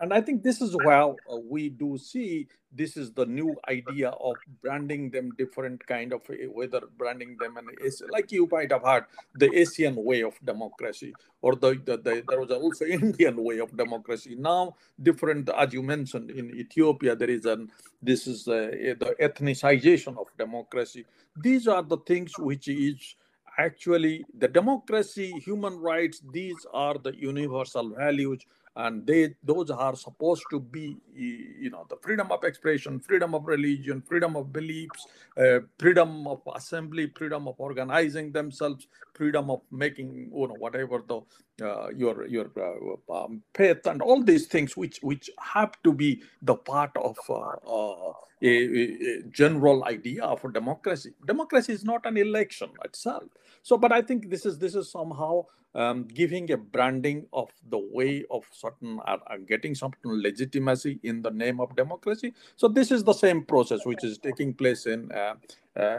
And 0.00 0.12
I 0.12 0.20
think 0.20 0.42
this 0.42 0.60
is 0.60 0.76
where 0.76 1.02
uh, 1.02 1.14
we 1.48 1.68
do 1.68 1.98
see 1.98 2.46
this 2.72 2.96
is 2.96 3.12
the 3.12 3.24
new 3.26 3.56
idea 3.68 4.10
of 4.10 4.36
branding 4.62 5.10
them 5.10 5.30
different 5.38 5.84
kind 5.86 6.12
of 6.12 6.20
eh, 6.30 6.46
whether 6.46 6.82
branding 6.98 7.36
them 7.40 7.56
and 7.56 7.68
it's 7.80 8.02
like 8.10 8.30
you 8.30 8.46
might 8.50 8.70
have 8.70 8.82
heard 8.82 9.04
the 9.34 9.50
Asian 9.56 9.96
way 9.96 10.22
of 10.22 10.38
democracy 10.44 11.14
or 11.40 11.54
the, 11.56 11.80
the, 11.86 11.96
the 11.96 12.22
there 12.28 12.40
was 12.40 12.50
also 12.50 12.84
Indian 13.00 13.42
way 13.42 13.58
of 13.58 13.74
democracy. 13.76 14.36
Now 14.38 14.76
different 15.02 15.48
as 15.48 15.72
you 15.72 15.82
mentioned 15.82 16.30
in 16.30 16.50
Ethiopia 16.50 17.16
there 17.16 17.30
is 17.30 17.46
an 17.46 17.70
this 18.02 18.26
is 18.26 18.46
uh, 18.46 18.70
the 19.00 19.14
ethnicization 19.20 20.18
of 20.18 20.26
democracy. 20.38 21.06
These 21.36 21.66
are 21.66 21.82
the 21.82 21.98
things 21.98 22.38
which 22.38 22.68
is 22.68 23.16
actually 23.58 24.24
the 24.38 24.46
democracy, 24.46 25.32
human 25.44 25.76
rights. 25.78 26.22
These 26.32 26.64
are 26.72 26.96
the 26.98 27.12
universal 27.16 27.90
values 27.90 28.44
and 28.78 29.06
they 29.06 29.34
those 29.44 29.70
are 29.70 29.96
supposed 29.96 30.44
to 30.50 30.60
be 30.60 30.96
you 31.14 31.70
know 31.70 31.86
the 31.90 31.96
freedom 32.02 32.32
of 32.32 32.44
expression 32.44 33.00
freedom 33.00 33.34
of 33.34 33.46
religion 33.46 34.02
freedom 34.02 34.36
of 34.36 34.52
beliefs 34.52 35.06
uh, 35.38 35.60
freedom 35.78 36.26
of 36.28 36.40
assembly 36.56 37.12
freedom 37.16 37.48
of 37.48 37.56
organizing 37.58 38.32
themselves 38.32 38.88
freedom 39.14 39.50
of 39.50 39.62
making 39.72 40.30
you 40.34 40.48
know 40.48 40.56
whatever 40.66 41.02
the 41.08 41.20
uh, 41.62 41.88
your 41.94 42.26
your 42.26 42.50
uh, 42.56 43.24
um, 43.24 43.42
faith 43.54 43.86
and 43.86 44.02
all 44.02 44.22
these 44.22 44.46
things 44.46 44.76
which 44.76 44.98
which 45.02 45.30
have 45.40 45.72
to 45.82 45.92
be 45.92 46.22
the 46.42 46.54
part 46.54 46.90
of 46.96 47.16
uh, 47.28 47.56
uh, 47.66 48.12
a, 48.42 48.48
a, 48.48 49.22
general 49.30 49.84
idea 49.84 50.22
of 50.22 50.40
democracy 50.52 51.12
democracy 51.26 51.72
is 51.72 51.84
not 51.84 52.06
an 52.06 52.16
election 52.16 52.70
itself 52.84 53.24
so 53.62 53.76
but 53.76 53.90
i 53.90 54.00
think 54.00 54.30
this 54.30 54.46
is 54.46 54.58
this 54.58 54.74
is 54.74 54.90
somehow 54.90 55.44
um, 55.74 56.04
giving 56.04 56.50
a 56.50 56.56
branding 56.56 57.26
of 57.32 57.50
the 57.68 57.78
way 57.78 58.24
of 58.30 58.44
certain 58.52 59.00
uh, 59.06 59.18
uh, 59.26 59.36
getting 59.46 59.74
certain 59.74 60.22
legitimacy 60.22 60.98
in 61.02 61.22
the 61.22 61.30
name 61.30 61.60
of 61.60 61.74
democracy. 61.76 62.34
So 62.56 62.68
this 62.68 62.90
is 62.90 63.04
the 63.04 63.12
same 63.12 63.44
process 63.44 63.84
which 63.84 64.02
is 64.02 64.18
taking 64.18 64.54
place 64.54 64.86
in 64.86 65.12
uh, 65.12 65.34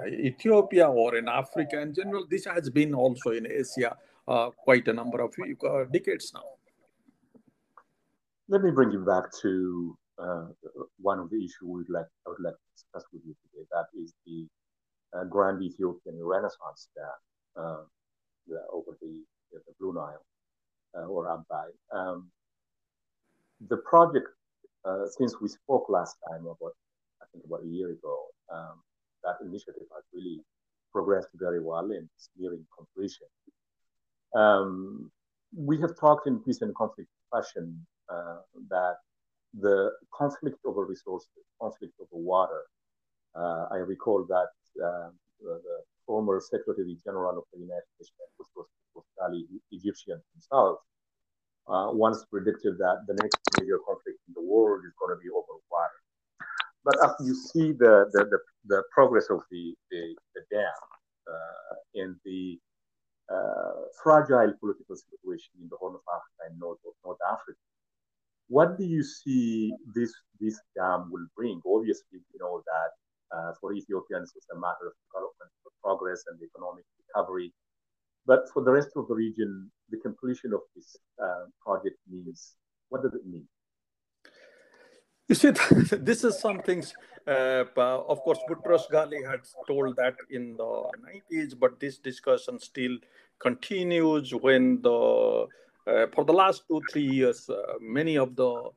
Ethiopia 0.08 0.90
or 0.90 1.16
in 1.16 1.28
Africa 1.28 1.80
in 1.80 1.94
general. 1.94 2.26
This 2.30 2.46
has 2.46 2.70
been 2.70 2.94
also 2.94 3.32
in 3.32 3.48
Asia 3.48 3.96
uh, 4.30 4.50
quite 4.52 4.88
a 4.88 4.94
number 4.94 5.22
of 5.22 5.34
uh, 5.40 5.84
decades 5.92 6.32
now. 6.34 6.44
Let 8.48 8.62
me 8.62 8.72
bring 8.72 8.92
you 8.92 9.04
back 9.06 9.26
to 9.42 9.98
one 11.00 11.20
of 11.20 11.30
the 11.30 11.38
issues 11.38 11.64
we'd 11.64 11.90
like, 11.90 12.10
I 12.26 12.30
would 12.30 12.44
like 12.44 12.54
to 12.54 12.68
discuss 12.76 13.06
with 13.14 13.22
you 13.26 13.36
today. 13.44 13.66
That 13.72 13.88
is 14.02 14.14
the 14.26 14.48
Grand 15.30 15.62
Ethiopian 15.62 16.18
Renaissance 16.24 16.90
Dam 16.96 17.86
over 18.72 18.98
the 19.02 19.24
the 19.52 19.74
Blue 19.80 19.94
Nile 19.94 20.26
uh, 20.96 21.08
or 21.08 21.28
Abai. 21.28 21.70
Um, 21.92 22.30
the 23.68 23.78
project, 23.78 24.28
uh, 24.86 25.06
since 25.18 25.36
we 25.42 25.48
spoke 25.48 25.88
last 25.90 26.16
time 26.30 26.42
about, 26.46 26.74
I 27.22 27.26
think 27.32 27.46
about 27.46 27.64
a 27.64 27.68
year 27.68 27.92
ago, 27.92 28.26
um, 28.52 28.82
that 29.24 29.36
initiative 29.46 29.88
has 29.94 30.04
really 30.14 30.42
progressed 30.92 31.30
very 31.36 31.62
well 31.62 31.92
and 31.92 32.10
it's 32.16 32.30
nearing 32.38 32.66
completion. 32.76 33.28
Um, 34.36 35.12
we 35.56 35.80
have 35.82 35.98
talked 36.00 36.28
in 36.28 36.40
peace 36.40 36.62
and 36.62 36.74
conflict 36.76 37.10
fashion 37.32 37.86
uh, 38.10 38.38
that 38.70 38.98
the 39.60 39.92
conflict 40.14 40.58
over 40.66 40.86
resources, 40.86 41.30
conflict 41.62 41.94
over 42.00 42.22
water. 42.24 42.62
Uh, 43.36 43.66
I 43.72 43.78
recall 43.78 44.26
that 44.28 44.84
uh, 44.84 45.10
the, 45.42 45.62
the, 45.64 45.78
former 46.06 46.42
Secretary 46.42 46.98
General 47.06 47.38
of 47.38 47.44
the 47.54 47.60
United 47.60 47.86
Nations, 48.00 48.18
which 48.38 48.48
was 48.56 49.06
Ali 49.22 49.46
Egyptian 49.72 50.20
himself, 50.34 50.80
uh, 51.68 51.90
once 51.94 52.26
predicted 52.32 52.80
that 52.80 53.06
the 53.06 53.14
next 53.22 53.38
major 53.60 53.78
conflict 53.86 54.18
in 54.28 54.34
the 54.34 54.42
world 54.42 54.82
is 54.88 54.94
going 55.00 55.16
to 55.16 55.22
be 55.22 55.30
over 55.30 55.62
water. 55.70 56.00
But 56.84 56.98
as 57.06 57.14
you 57.28 57.36
see 57.36 57.74
the, 57.74 58.10
the, 58.14 58.26
the, 58.26 58.40
the 58.66 58.84
progress 58.92 59.28
of 59.30 59.42
the, 59.52 59.76
the, 59.92 60.16
the 60.34 60.42
dam 60.50 60.82
and 61.94 62.16
the 62.26 62.58
uh, 62.58 62.69
fragile 64.04 64.54
political 64.60 64.96
situation 64.96 65.54
in 65.62 65.68
the 65.70 65.78
Horn 65.78 65.96
of 65.96 66.02
Africa 66.10 66.50
and 66.50 66.60
North, 66.60 66.80
North 67.06 67.22
Africa, 67.28 67.60
what 68.48 68.78
do 68.78 68.86
you 68.86 69.04
see 69.04 69.72
this, 69.94 70.12
this 70.40 70.60
dam 70.76 71.12
will 71.12 71.28
bring? 71.38 71.62
Obviously, 71.66 72.20
you 72.34 72.40
know 72.40 72.64
that 72.66 72.92
uh, 73.36 73.52
for 73.62 73.74
Ethiopians, 73.74 74.34
it's 74.36 74.50
a 74.50 74.58
matter 74.58 74.90
of 74.90 74.94
development, 75.06 75.54
of 75.66 75.72
progress, 75.84 76.24
and 76.28 76.42
economic 76.42 76.86
recovery 76.98 77.54
but 78.30 78.46
for 78.54 78.64
the 78.64 78.72
rest 78.72 78.90
of 78.96 79.08
the 79.08 79.16
region, 79.16 79.72
the 79.90 79.98
completion 79.98 80.54
of 80.54 80.62
this 80.76 80.96
uh, 81.20 81.46
project 81.66 81.98
means 82.08 82.54
what 82.90 83.02
does 83.02 83.14
it 83.16 83.26
mean? 83.26 83.48
You 85.30 85.36
see, 85.36 85.52
this 85.92 86.24
is 86.24 86.40
something, 86.40 86.84
uh, 87.28 87.64
of 87.78 88.20
course, 88.22 88.40
Boutros 88.50 88.90
Ghali 88.92 89.24
had 89.30 89.42
told 89.68 89.96
that 89.98 90.16
in 90.32 90.58
the 90.58 90.90
90s, 91.32 91.54
but 91.58 91.80
this 91.80 92.00
discussion 92.00 92.60
still 92.60 92.98
continues 93.38 94.34
when 94.34 94.82
the, 94.82 95.46
uh, 95.86 96.08
for 96.16 96.26
the 96.26 96.34
last 96.34 96.64
two, 96.68 96.82
three 96.92 97.06
years, 97.06 97.48
uh, 97.48 97.76
many 97.80 98.18
of 98.18 98.36
the 98.36 98.72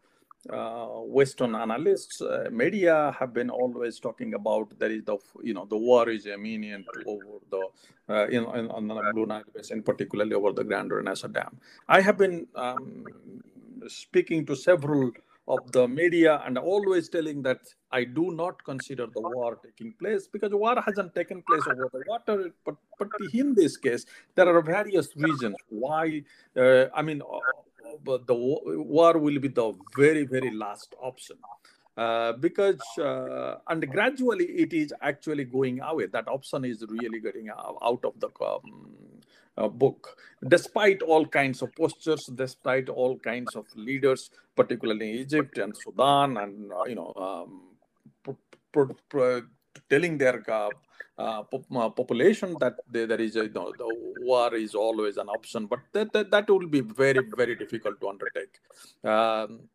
uh, 0.51 0.87
Western 1.19 1.55
analysts, 1.55 2.21
uh, 2.21 2.49
media 2.53 3.17
have 3.19 3.33
been 3.33 3.49
always 3.49 3.99
talking 3.99 4.35
about 4.35 4.79
there 4.79 4.91
is 4.91 5.05
the 5.05 5.17
you 5.41 5.55
know 5.55 5.67
the 5.67 5.77
war 5.77 6.09
is 6.09 6.27
imminent 6.27 6.85
over 7.07 7.39
the 7.49 7.69
uh, 8.09 8.27
in, 8.27 8.43
in 8.59 8.69
on 8.73 8.89
the 8.89 9.11
Blue 9.15 9.25
Nile 9.25 9.45
Basin, 9.55 9.85
particularly 9.85 10.35
over 10.35 10.51
the 10.53 10.65
Grand 10.65 10.91
Renaissance 10.91 11.33
Dam. 11.33 11.61
I 11.89 12.01
have 12.01 12.19
been 12.19 12.49
um, 12.57 13.05
speaking 13.87 14.45
to 14.47 14.57
several 14.57 15.13
of 15.49 15.73
the 15.73 15.89
media 15.89 16.41
and 16.47 16.57
always 16.57 17.09
telling 17.09 17.43
that 17.43 17.61
I 17.91 18.05
do 18.05 18.31
not 18.33 18.63
consider 18.65 19.07
the 19.07 19.21
war 19.21 19.59
taking 19.63 19.93
place 19.99 20.29
because 20.29 20.53
war 20.53 20.81
hasn't 20.81 21.15
taken 21.15 21.43
place 21.43 21.63
over 21.67 21.89
the 21.93 22.05
water. 22.07 22.53
But 22.65 22.77
but 22.99 23.09
in 23.33 23.55
this 23.55 23.77
case, 23.77 24.07
there 24.35 24.49
are 24.49 24.63
various 24.63 25.09
reasons 25.17 25.57
why. 25.69 26.23
Uh, 26.57 26.87
I 26.95 27.03
mean 27.03 27.23
but 28.05 28.27
the 28.27 28.35
war 28.35 29.19
will 29.19 29.39
be 29.39 29.49
the 29.49 29.73
very 29.97 30.25
very 30.25 30.51
last 30.51 30.95
option 31.01 31.37
uh, 31.97 32.33
because 32.33 32.81
uh, 32.99 33.57
and 33.69 33.89
gradually 33.91 34.47
it 34.47 34.73
is 34.73 34.95
actually 35.03 35.45
going 35.45 35.81
away 35.81 36.07
that 36.07 36.29
option 36.29 36.65
is 36.65 36.85
really 36.89 37.21
getting 37.21 37.51
out 37.51 38.01
of 38.05 38.19
the 38.21 38.29
um, 38.41 38.87
uh, 39.57 39.69
book, 39.69 40.17
despite 40.49 41.03
all 41.03 41.27
kinds 41.27 41.63
of 41.63 41.75
postures, 41.75 42.25
despite 42.35 42.89
all 42.89 43.19
kinds 43.19 43.55
of 43.55 43.67
leaders, 43.75 44.31
particularly 44.57 45.21
Egypt 45.21 45.59
and 45.59 45.77
Sudan, 45.77 46.37
and 46.39 46.73
uh, 46.73 46.85
you 46.85 46.95
know, 46.95 47.13
um, 47.17 47.73
telling 49.89 50.19
their 50.19 50.43
uh, 50.51 50.71
uh, 51.19 51.43
uh, 51.77 51.89
population 51.91 52.57
that 52.61 52.77
there 52.91 53.21
is 53.21 53.37
a, 53.37 53.45
you 53.45 53.53
know, 53.53 53.73
the 53.77 53.89
war 54.21 54.55
is 54.55 54.75
always 54.75 55.17
an 55.17 55.29
option, 55.29 55.67
but 55.67 55.81
that, 55.93 56.13
that, 56.13 56.31
that 56.31 56.49
will 56.49 56.67
be 56.67 56.81
very, 56.81 57.21
very 57.37 57.55
difficult 57.55 58.01
to 58.01 58.09
undertake. 58.09 58.59
Um, 59.05 59.69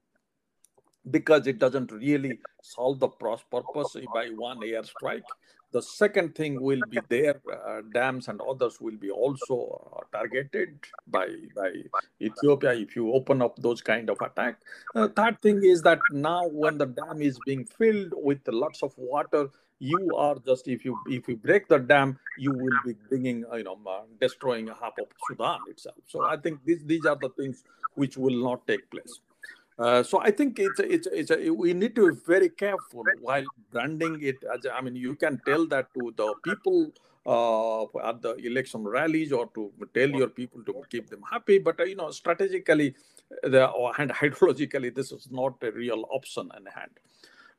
because 1.09 1.47
it 1.47 1.57
doesn't 1.57 1.91
really 1.91 2.39
solve 2.61 2.99
the 2.99 3.07
purpose 3.07 3.95
by 4.13 4.27
one 4.35 4.59
airstrike. 4.59 5.21
The 5.77 5.83
second 5.83 6.33
thing 6.33 6.59
will 6.59 6.81
be 6.89 6.99
their 7.07 7.39
uh, 7.53 7.81
dams 7.93 8.27
and 8.29 8.41
others 8.41 8.81
will 8.81 8.97
be 8.97 9.11
also 9.11 9.57
uh, 9.95 10.05
targeted 10.11 10.69
by 11.05 11.27
by 11.55 11.69
Ethiopia 12.19 12.73
if 12.73 12.95
you 12.95 13.13
open 13.13 13.43
up 13.43 13.57
those 13.57 13.83
kind 13.89 14.09
of 14.09 14.17
attack. 14.19 14.55
Uh, 14.95 15.07
third 15.19 15.39
thing 15.43 15.63
is 15.63 15.83
that 15.83 15.99
now 16.11 16.47
when 16.47 16.79
the 16.79 16.87
dam 16.87 17.21
is 17.21 17.37
being 17.45 17.63
filled 17.63 18.11
with 18.29 18.39
lots 18.47 18.81
of 18.81 18.97
water, 18.97 19.49
you 19.77 20.15
are 20.15 20.37
just 20.49 20.67
if 20.67 20.83
you 20.83 20.97
if 21.05 21.27
you 21.27 21.37
break 21.37 21.67
the 21.67 21.77
dam, 21.77 22.17
you 22.39 22.53
will 22.63 22.79
be 22.83 22.95
bringing 23.09 23.45
you 23.53 23.63
know 23.69 23.77
uh, 23.85 24.01
destroying 24.19 24.65
half 24.81 24.97
of 24.97 25.09
Sudan 25.27 25.59
itself. 25.67 26.01
So 26.07 26.25
I 26.25 26.37
think 26.37 26.65
these 26.65 26.83
these 26.85 27.05
are 27.05 27.19
the 27.27 27.29
things 27.37 27.63
which 27.93 28.17
will 28.17 28.43
not 28.49 28.65
take 28.65 28.89
place. 28.89 29.19
Uh, 29.79 30.01
so 30.01 30.19
I 30.19 30.31
think 30.31 30.57
it's 30.57 30.79
a, 30.79 30.91
it's 30.91 31.07
a, 31.07 31.19
it's 31.19 31.31
a, 31.31 31.49
we 31.51 31.73
need 31.73 31.95
to 31.95 32.11
be 32.11 32.19
very 32.25 32.49
careful 32.49 33.03
while 33.21 33.43
branding 33.71 34.17
it. 34.21 34.37
As 34.51 34.65
I 34.73 34.81
mean, 34.81 34.95
you 34.95 35.15
can 35.15 35.39
tell 35.45 35.67
that 35.67 35.93
to 35.93 36.13
the 36.17 36.33
people 36.43 36.91
uh, 37.27 37.83
at 38.09 38.21
the 38.21 38.35
election 38.37 38.83
rallies 38.83 39.31
or 39.31 39.47
to 39.53 39.71
tell 39.93 40.09
your 40.09 40.29
people 40.29 40.63
to 40.63 40.81
keep 40.89 41.09
them 41.09 41.21
happy. 41.29 41.59
But 41.59 41.79
uh, 41.79 41.83
you 41.83 41.95
know, 41.95 42.09
strategically, 42.09 42.95
the 43.43 43.71
and 43.99 44.11
hydrologically, 44.21 44.95
this 44.95 45.11
is 45.11 45.29
not 45.29 45.55
a 45.61 45.71
real 45.71 46.05
option 46.09 46.49
in 46.57 46.65
hand. 46.65 46.91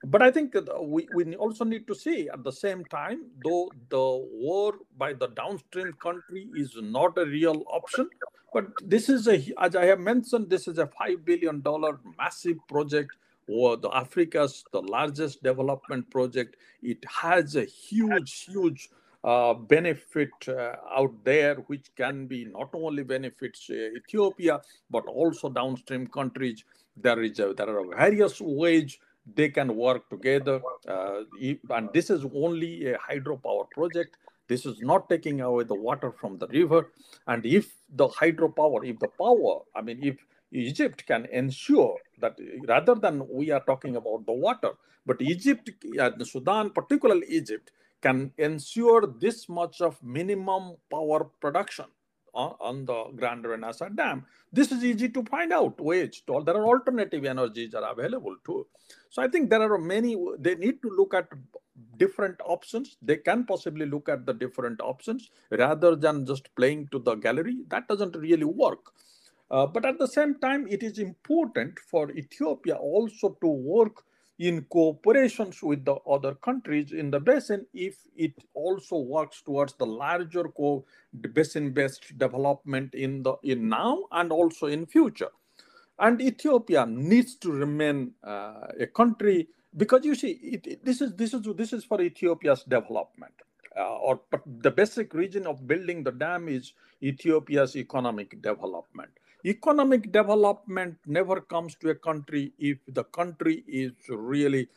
But 0.05 0.23
I 0.23 0.31
think 0.31 0.55
we, 0.81 1.09
we 1.13 1.35
also 1.37 1.65
need 1.65 1.87
to 1.89 1.95
see 1.95 2.29
at 2.29 2.45
the 2.45 2.53
same 2.53 2.85
time, 2.85 3.27
though 3.45 3.71
the 3.89 4.27
war 4.33 4.75
by 4.97 5.13
the 5.13 5.29
downstream 5.29 5.93
country 5.95 6.49
is 6.55 6.77
not 6.81 7.19
a 7.19 7.27
real 7.27 7.65
option, 7.67 8.09
but 8.53 8.67
this 8.83 9.09
is 9.09 9.27
a, 9.27 9.45
as 9.59 9.75
I 9.75 9.87
have 9.87 9.99
mentioned, 9.99 10.49
this 10.51 10.69
is 10.69 10.79
a 10.79 10.87
$5 10.87 11.25
billion 11.25 11.63
massive 12.17 12.57
project 12.69 13.13
or 13.49 13.77
the 13.77 13.91
Africa's 13.95 14.65
the 14.73 14.83
largest 14.83 15.43
development 15.43 16.09
project. 16.11 16.57
It 16.83 17.05
has 17.09 17.57
a 17.57 17.65
huge, 17.65 18.45
huge 18.45 18.91
uh, 19.25 19.55
benefit 19.55 20.31
uh, 20.47 20.77
out 20.97 21.13
there, 21.25 21.57
which 21.67 21.91
can 21.97 22.27
be 22.27 22.45
not 22.45 22.71
only 22.73 23.03
benefits 23.03 23.69
uh, 23.69 23.75
Ethiopia, 23.97 24.61
but 24.91 25.07
also 25.07 25.49
downstream 25.49 26.07
countries. 26.07 26.63
There 26.97 27.23
is 27.23 27.39
a, 27.41 27.53
there 27.53 27.79
are 27.79 27.87
various 27.97 28.41
ways 28.41 28.99
they 29.35 29.49
can 29.49 29.77
work 29.77 30.09
together. 30.11 30.61
Uh, 30.87 31.23
and 31.71 31.91
this 31.93 32.11
is 32.11 32.25
only 32.35 32.87
a 32.87 32.99
hydropower 32.99 33.71
project. 33.71 34.17
This 34.49 34.65
is 34.65 34.81
not 34.81 35.09
taking 35.09 35.41
away 35.41 35.65
the 35.65 35.75
water 35.75 36.13
from 36.13 36.39
the 36.39 36.47
river. 36.49 36.91
And 37.27 37.45
if 37.45 37.75
the 37.91 38.09
hydropower, 38.09 38.89
if 38.89 38.99
the 38.99 39.09
power, 39.09 39.61
I 39.75 39.83
mean, 39.83 40.01
if 40.03 40.17
Egypt 40.53 41.07
can 41.07 41.27
ensure 41.27 41.97
that 42.21 42.39
rather 42.67 42.95
than 42.95 43.29
we 43.29 43.51
are 43.51 43.61
talking 43.61 43.97
about 43.97 44.25
the 44.27 44.33
water, 44.33 44.73
but 45.05 45.21
Egypt, 45.21 45.71
uh, 46.01 46.11
Sudan, 46.25 46.71
particularly 46.71 47.27
Egypt, 47.29 47.71
can 48.01 48.33
ensure 48.39 49.07
this 49.21 49.49
much 49.49 49.81
of 49.81 50.03
minimum 50.03 50.77
power 50.91 51.25
production 51.41 51.87
on, 52.39 52.55
on 52.61 52.85
the 52.87 53.05
Grand 53.17 53.45
Renaissance 53.45 53.95
Dam. 53.97 54.25
This 54.53 54.71
is 54.73 54.85
easy 54.85 55.09
to 55.11 55.23
find 55.25 55.53
out. 55.53 55.77
To, 55.79 56.43
there 56.47 56.57
are 56.57 56.67
alternative 56.67 57.25
energies 57.25 57.75
are 57.75 57.91
available 57.91 58.37
too. 58.47 58.67
So 59.11 59.23
I 59.23 59.29
think 59.29 59.51
there 59.51 59.61
are 59.61 59.79
many, 59.79 60.17
they 60.39 60.55
need 60.55 60.81
to 60.83 60.91
look 60.91 61.15
at 61.15 61.29
different 61.97 62.41
options. 62.45 62.97
They 63.03 63.17
can 63.17 63.45
possibly 63.45 63.87
look 63.87 64.09
at 64.09 64.25
the 64.25 64.33
different 64.33 64.81
options 64.81 65.31
rather 65.51 65.97
than 65.97 66.25
just 66.25 66.55
playing 66.55 66.89
to 66.93 66.99
the 67.01 67.17
gallery. 67.17 67.59
That 67.69 67.89
doesn't 67.89 68.17
really 68.17 68.45
work. 68.45 68.93
Uh, 69.51 69.67
but 69.67 69.85
at 69.85 69.99
the 69.99 70.07
same 70.07 70.39
time, 70.39 70.67
it 70.69 70.83
is 70.83 70.99
important 70.99 71.79
for 71.79 72.11
Ethiopia 72.13 72.77
also 72.77 73.37
to 73.41 73.49
work 73.49 74.05
in 74.39 74.63
cooperations 74.67 75.63
with 75.63 75.85
the 75.85 75.95
other 76.11 76.35
countries 76.37 76.93
in 76.93 77.11
the 77.11 77.21
basin 77.21 77.67
if 77.75 77.97
it 78.17 78.35
also 78.55 78.99
works 78.99 79.43
towards 79.43 79.75
the 79.75 79.87
larger 79.87 80.45
co 80.45 80.85
basin 81.35 81.73
based 81.73 82.19
development 82.19 82.95
in 82.95 83.23
the 83.23 83.35
in 83.45 83.69
now 83.69 84.05
and 84.13 84.33
also 84.33 84.67
in 84.67 84.87
future. 84.87 85.31
And 85.99 86.21
ethiopia 86.23 86.87
needs 86.87 87.37
to 87.37 87.53
remain 87.53 88.13
uh, 88.25 88.69
a 88.81 88.87
country 88.87 89.49
because 89.77 90.05
you 90.05 90.15
see 90.15 90.33
it, 90.43 90.67
it, 90.67 90.85
this 90.85 91.01
is 91.01 91.15
this 91.17 91.35
is 91.35 91.43
this 91.57 91.73
is 91.73 91.85
for 91.85 92.01
ethiopia's 92.03 92.65
development 92.65 93.35
uh, 93.79 93.97
or 93.99 94.21
but 94.31 94.43
the 94.63 94.71
basic 94.71 95.15
reason 95.15 95.47
of 95.47 95.67
building 95.67 96.05
the 96.05 96.13
dam 96.13 96.49
is 96.49 96.75
ethiopia's 97.03 97.77
economic 97.77 98.41
development 98.43 99.11
economic 99.45 100.13
development 100.13 100.97
never 101.07 101.41
comes 101.41 101.75
to 101.77 101.91
a 101.91 101.95
country 101.95 102.53
if 102.59 102.79
the 102.89 103.05
country 103.05 103.65
is 103.69 103.93
really 104.09 104.69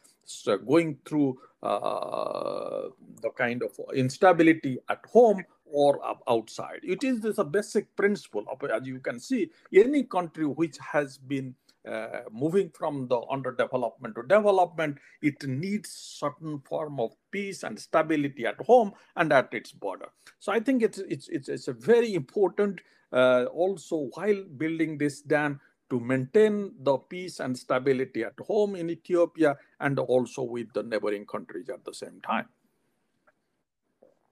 going 0.67 0.97
through 1.05 1.37
uh, 1.63 2.83
the 3.21 3.29
kind 3.37 3.63
of 3.63 3.71
instability 3.93 4.77
at 4.89 5.03
home 5.11 5.43
or 5.65 5.99
outside. 6.27 6.79
It 6.83 7.03
is 7.03 7.21
this 7.21 7.37
a 7.37 7.43
basic 7.43 7.95
principle 7.95 8.45
of, 8.51 8.63
as 8.69 8.87
you 8.87 8.99
can 8.99 9.19
see, 9.19 9.49
any 9.73 10.03
country 10.03 10.45
which 10.45 10.77
has 10.79 11.17
been 11.17 11.55
uh, 11.87 12.21
moving 12.31 12.69
from 12.69 13.07
the 13.07 13.19
underdevelopment 13.31 14.15
to 14.15 14.23
development, 14.27 14.97
it 15.21 15.47
needs 15.47 15.89
certain 15.89 16.59
form 16.59 16.99
of 16.99 17.11
peace 17.31 17.63
and 17.63 17.79
stability 17.79 18.45
at 18.45 18.59
home 18.61 18.91
and 19.15 19.33
at 19.33 19.53
its 19.53 19.71
border. 19.71 20.09
So 20.39 20.51
I 20.51 20.59
think 20.59 20.83
it's 20.83 20.99
it's 20.99 21.27
it's, 21.29 21.49
it's 21.49 21.67
a 21.67 21.73
very 21.73 22.13
important 22.13 22.81
uh, 23.11 23.45
also 23.45 24.09
while 24.13 24.43
building 24.57 24.97
this 24.97 25.21
dam 25.21 25.59
to 25.89 25.99
maintain 25.99 26.71
the 26.83 26.97
peace 26.97 27.39
and 27.39 27.57
stability 27.57 28.23
at 28.23 28.39
home 28.47 28.75
in 28.75 28.89
Ethiopia 28.89 29.57
and 29.79 29.99
also 29.99 30.43
with 30.43 30.71
the 30.73 30.83
neighboring 30.83 31.25
countries 31.25 31.69
at 31.69 31.83
the 31.83 31.93
same 31.93 32.21
time. 32.21 32.47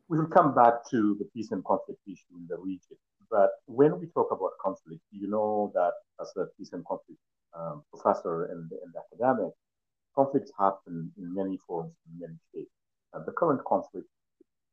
We 0.07 0.17
will 0.17 0.27
come 0.27 0.55
back 0.55 0.89
to 0.91 1.15
the 1.19 1.25
peace 1.33 1.51
and 1.51 1.63
conflict 1.65 1.99
issue 2.07 2.35
in 2.35 2.47
the 2.47 2.57
region. 2.57 2.97
But 3.29 3.51
when 3.65 3.99
we 3.99 4.07
talk 4.07 4.31
about 4.31 4.51
conflict, 4.61 5.01
you 5.11 5.27
know 5.27 5.71
that 5.75 5.91
as 6.19 6.31
a 6.37 6.45
peace 6.57 6.71
and 6.73 6.83
conflict 6.85 7.19
um, 7.57 7.83
professor 7.91 8.45
and, 8.45 8.69
academic, 8.97 9.53
conflicts 10.15 10.51
happen 10.57 11.11
in 11.17 11.33
many 11.33 11.57
forms, 11.65 11.93
in 12.07 12.19
many 12.19 12.37
shapes. 12.53 12.71
The 13.25 13.31
current 13.31 13.63
conflict, 13.65 14.07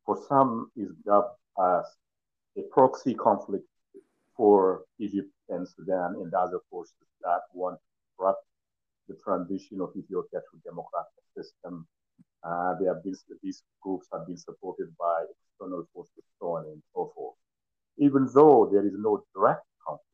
for 0.04 0.18
some, 0.28 0.70
is 0.76 0.90
dubbed 1.04 1.36
as 1.58 1.84
a 2.58 2.62
proxy 2.72 3.14
conflict 3.14 3.66
for 4.36 4.84
Egypt 4.98 5.30
and 5.48 5.66
Sudan 5.66 6.16
and 6.20 6.32
other 6.34 6.60
forces 6.70 6.94
that 7.22 7.40
want 7.52 7.78
to 7.78 7.86
disrupt 8.10 8.44
the 9.08 9.16
transition 9.24 9.80
of 9.80 9.90
Ethiopia 9.96 10.40
to 10.40 10.56
a 10.58 10.70
democratic 10.70 11.24
system. 11.36 11.86
Uh, 12.42 12.74
they 12.78 12.86
have 12.86 13.02
been, 13.02 13.14
these 13.42 13.62
groups 13.82 14.06
have 14.12 14.26
been 14.26 14.36
supported 14.36 14.94
by 14.98 15.24
external 15.30 15.86
forces, 15.94 16.24
so 16.38 16.56
on 16.56 16.64
and 16.66 16.82
so 16.94 17.12
forth. 17.14 17.34
Even 17.98 18.28
though 18.34 18.68
there 18.70 18.86
is 18.86 18.92
no 18.96 19.24
direct 19.34 19.64
conflict 19.84 20.04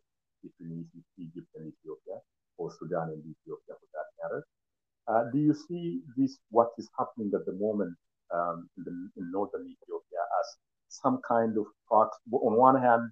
between 0.42 0.86
Egypt 1.18 1.48
and 1.56 1.72
Ethiopia, 1.72 2.20
or 2.62 2.70
Sudan 2.78 3.06
and 3.14 3.22
Ethiopia 3.34 3.74
for 3.80 3.88
that 3.96 4.08
matter, 4.20 4.40
uh, 5.10 5.22
do 5.32 5.38
you 5.38 5.54
see 5.66 6.00
this, 6.16 6.38
what 6.50 6.70
is 6.78 6.88
happening 6.98 7.30
at 7.34 7.44
the 7.46 7.56
moment 7.58 7.94
um, 8.32 8.68
in, 8.76 8.84
the, 8.86 8.94
in 9.18 9.30
northern 9.32 9.62
Ethiopia 9.62 10.22
as 10.40 10.46
some 10.88 11.18
kind 11.26 11.58
of? 11.58 11.66
On 11.90 12.56
one 12.56 12.80
hand, 12.80 13.10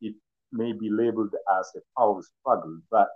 it 0.00 0.14
may 0.52 0.72
be 0.72 0.88
labeled 0.90 1.34
as 1.58 1.66
a 1.76 1.80
power 1.98 2.20
struggle, 2.22 2.78
but 2.90 3.08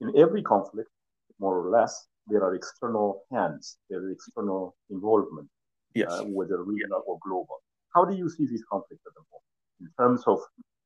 in 0.00 0.12
every 0.16 0.42
conflict, 0.42 0.90
more 1.38 1.56
or 1.62 1.70
less, 1.70 2.06
there 2.26 2.42
are 2.42 2.54
external 2.54 3.22
hands, 3.32 3.78
there 3.88 4.02
is 4.08 4.16
external 4.16 4.76
involvement, 4.90 5.48
yes. 5.94 6.10
uh, 6.10 6.24
whether 6.24 6.62
regional 6.62 7.02
or 7.06 7.18
global. 7.26 7.58
How 7.94 8.04
do 8.04 8.14
you 8.14 8.28
see 8.28 8.46
this 8.46 8.62
conflict 8.70 9.02
at 9.06 9.14
the 9.14 9.24
moment 9.30 9.50
in 9.80 9.88
terms 9.98 10.22
of 10.26 10.38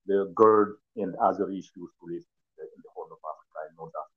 the 0.06 0.32
GERD 0.36 0.76
and 0.96 1.14
other 1.16 1.50
issues 1.50 1.90
related 2.02 2.26
in 2.60 2.80
the 2.84 2.90
Horn 2.94 3.10
of 3.12 3.18
North 3.76 3.92
Africa? 4.02 4.14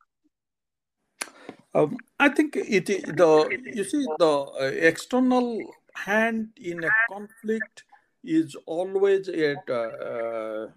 Um, 1.73 1.97
I 2.19 2.29
think 2.29 2.55
it 2.55 2.85
the 2.85 3.59
you 3.73 3.83
see 3.83 4.05
the 4.17 4.35
uh, 4.59 4.63
external 4.63 5.59
hand 5.93 6.49
in 6.57 6.83
a 6.83 6.89
conflict 7.09 7.83
is 8.23 8.55
always 8.65 9.29
at 9.29 9.69
uh, 9.69 9.73
uh, 9.73 10.67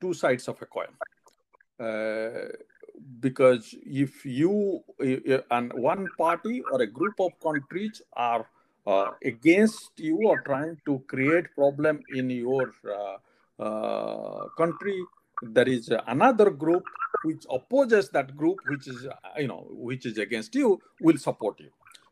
two 0.00 0.14
sides 0.14 0.48
of 0.48 0.60
a 0.62 0.66
coin. 0.66 0.92
Uh, 1.78 2.48
because 3.20 3.74
if 3.84 4.24
you 4.24 4.82
and 5.50 5.72
one 5.72 6.08
party 6.16 6.62
or 6.70 6.82
a 6.82 6.86
group 6.86 7.14
of 7.18 7.32
countries 7.40 8.02
are 8.12 8.46
uh, 8.86 9.10
against 9.24 9.92
you 9.96 10.18
or 10.26 10.40
trying 10.42 10.76
to 10.84 11.02
create 11.06 11.46
problem 11.54 12.00
in 12.14 12.30
your 12.30 12.72
uh, 12.88 13.62
uh, 13.62 14.48
country 14.56 15.04
there 15.42 15.68
is 15.68 15.90
another 16.06 16.50
group 16.50 16.84
which 17.24 17.44
opposes 17.50 18.08
that 18.10 18.36
group 18.36 18.58
which 18.68 18.88
is 18.88 19.06
you 19.38 19.48
know 19.48 19.66
which 19.70 20.06
is 20.06 20.18
against 20.18 20.54
you 20.54 20.80
will 21.00 21.18
support 21.18 21.60
you. 21.60 21.70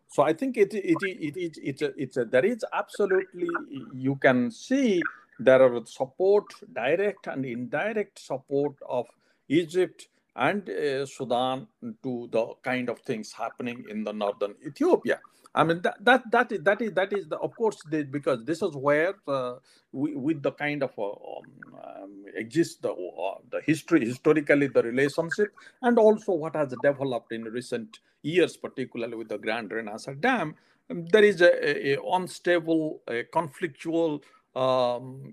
So 0.08 0.24
i 0.24 0.32
think 0.32 0.56
it 0.56 0.74
it 0.74 0.98
it, 1.02 1.56
it, 1.62 1.94
it's 1.96 2.16
a, 2.16 2.24
there 2.24 2.44
is 2.44 2.64
absolutely 2.72 3.48
you 3.94 4.16
can 4.16 4.50
see 4.50 5.00
there 5.38 5.62
are 5.62 5.86
support 5.86 6.44
direct 6.74 7.28
and 7.28 7.46
indirect 7.46 8.18
support 8.18 8.74
of 8.88 9.06
egypt 9.48 10.08
and 10.36 10.68
uh, 10.68 11.06
sudan 11.06 11.66
to 12.02 12.28
the 12.32 12.46
kind 12.62 12.88
of 12.90 12.98
things 13.00 13.32
happening 13.32 13.84
in 13.88 14.04
the 14.04 14.12
northern 14.12 14.54
ethiopia 14.66 15.20
I 15.54 15.64
mean 15.64 15.80
that 15.82 15.96
that 16.04 16.30
that 16.30 16.52
is 16.52 16.60
that 16.62 16.80
is 16.80 16.92
that 16.92 17.12
is 17.12 17.28
the, 17.28 17.36
of 17.38 17.56
course 17.56 17.78
the, 17.90 18.04
because 18.04 18.44
this 18.44 18.62
is 18.62 18.74
where 18.76 19.14
uh, 19.26 19.54
we, 19.92 20.14
with 20.14 20.42
the 20.42 20.52
kind 20.52 20.82
of 20.82 20.92
uh, 20.98 21.10
um, 21.10 21.74
um, 21.74 22.24
exists 22.36 22.76
the 22.76 22.90
uh, 22.92 23.38
the 23.50 23.60
history 23.66 24.04
historically 24.04 24.68
the 24.68 24.82
relationship 24.82 25.52
and 25.82 25.98
also 25.98 26.32
what 26.32 26.54
has 26.54 26.72
developed 26.82 27.32
in 27.32 27.44
recent 27.44 27.98
years, 28.22 28.56
particularly 28.56 29.16
with 29.16 29.28
the 29.28 29.38
Grand 29.38 29.72
Renaissance 29.72 30.18
Dam, 30.20 30.54
um, 30.90 31.06
there 31.06 31.24
is 31.24 31.40
a, 31.40 31.94
a 31.94 31.98
unstable, 32.12 33.00
a 33.08 33.24
conflictual 33.32 34.22
um, 34.54 35.32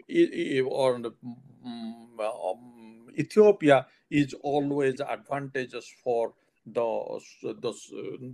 or 0.69 0.95
um, 0.95 1.13
Ethiopia 3.17 3.86
is 4.10 4.34
always 4.41 5.01
advantageous 5.01 5.91
for 6.03 6.34
the, 6.73 7.19
the, 7.41 7.73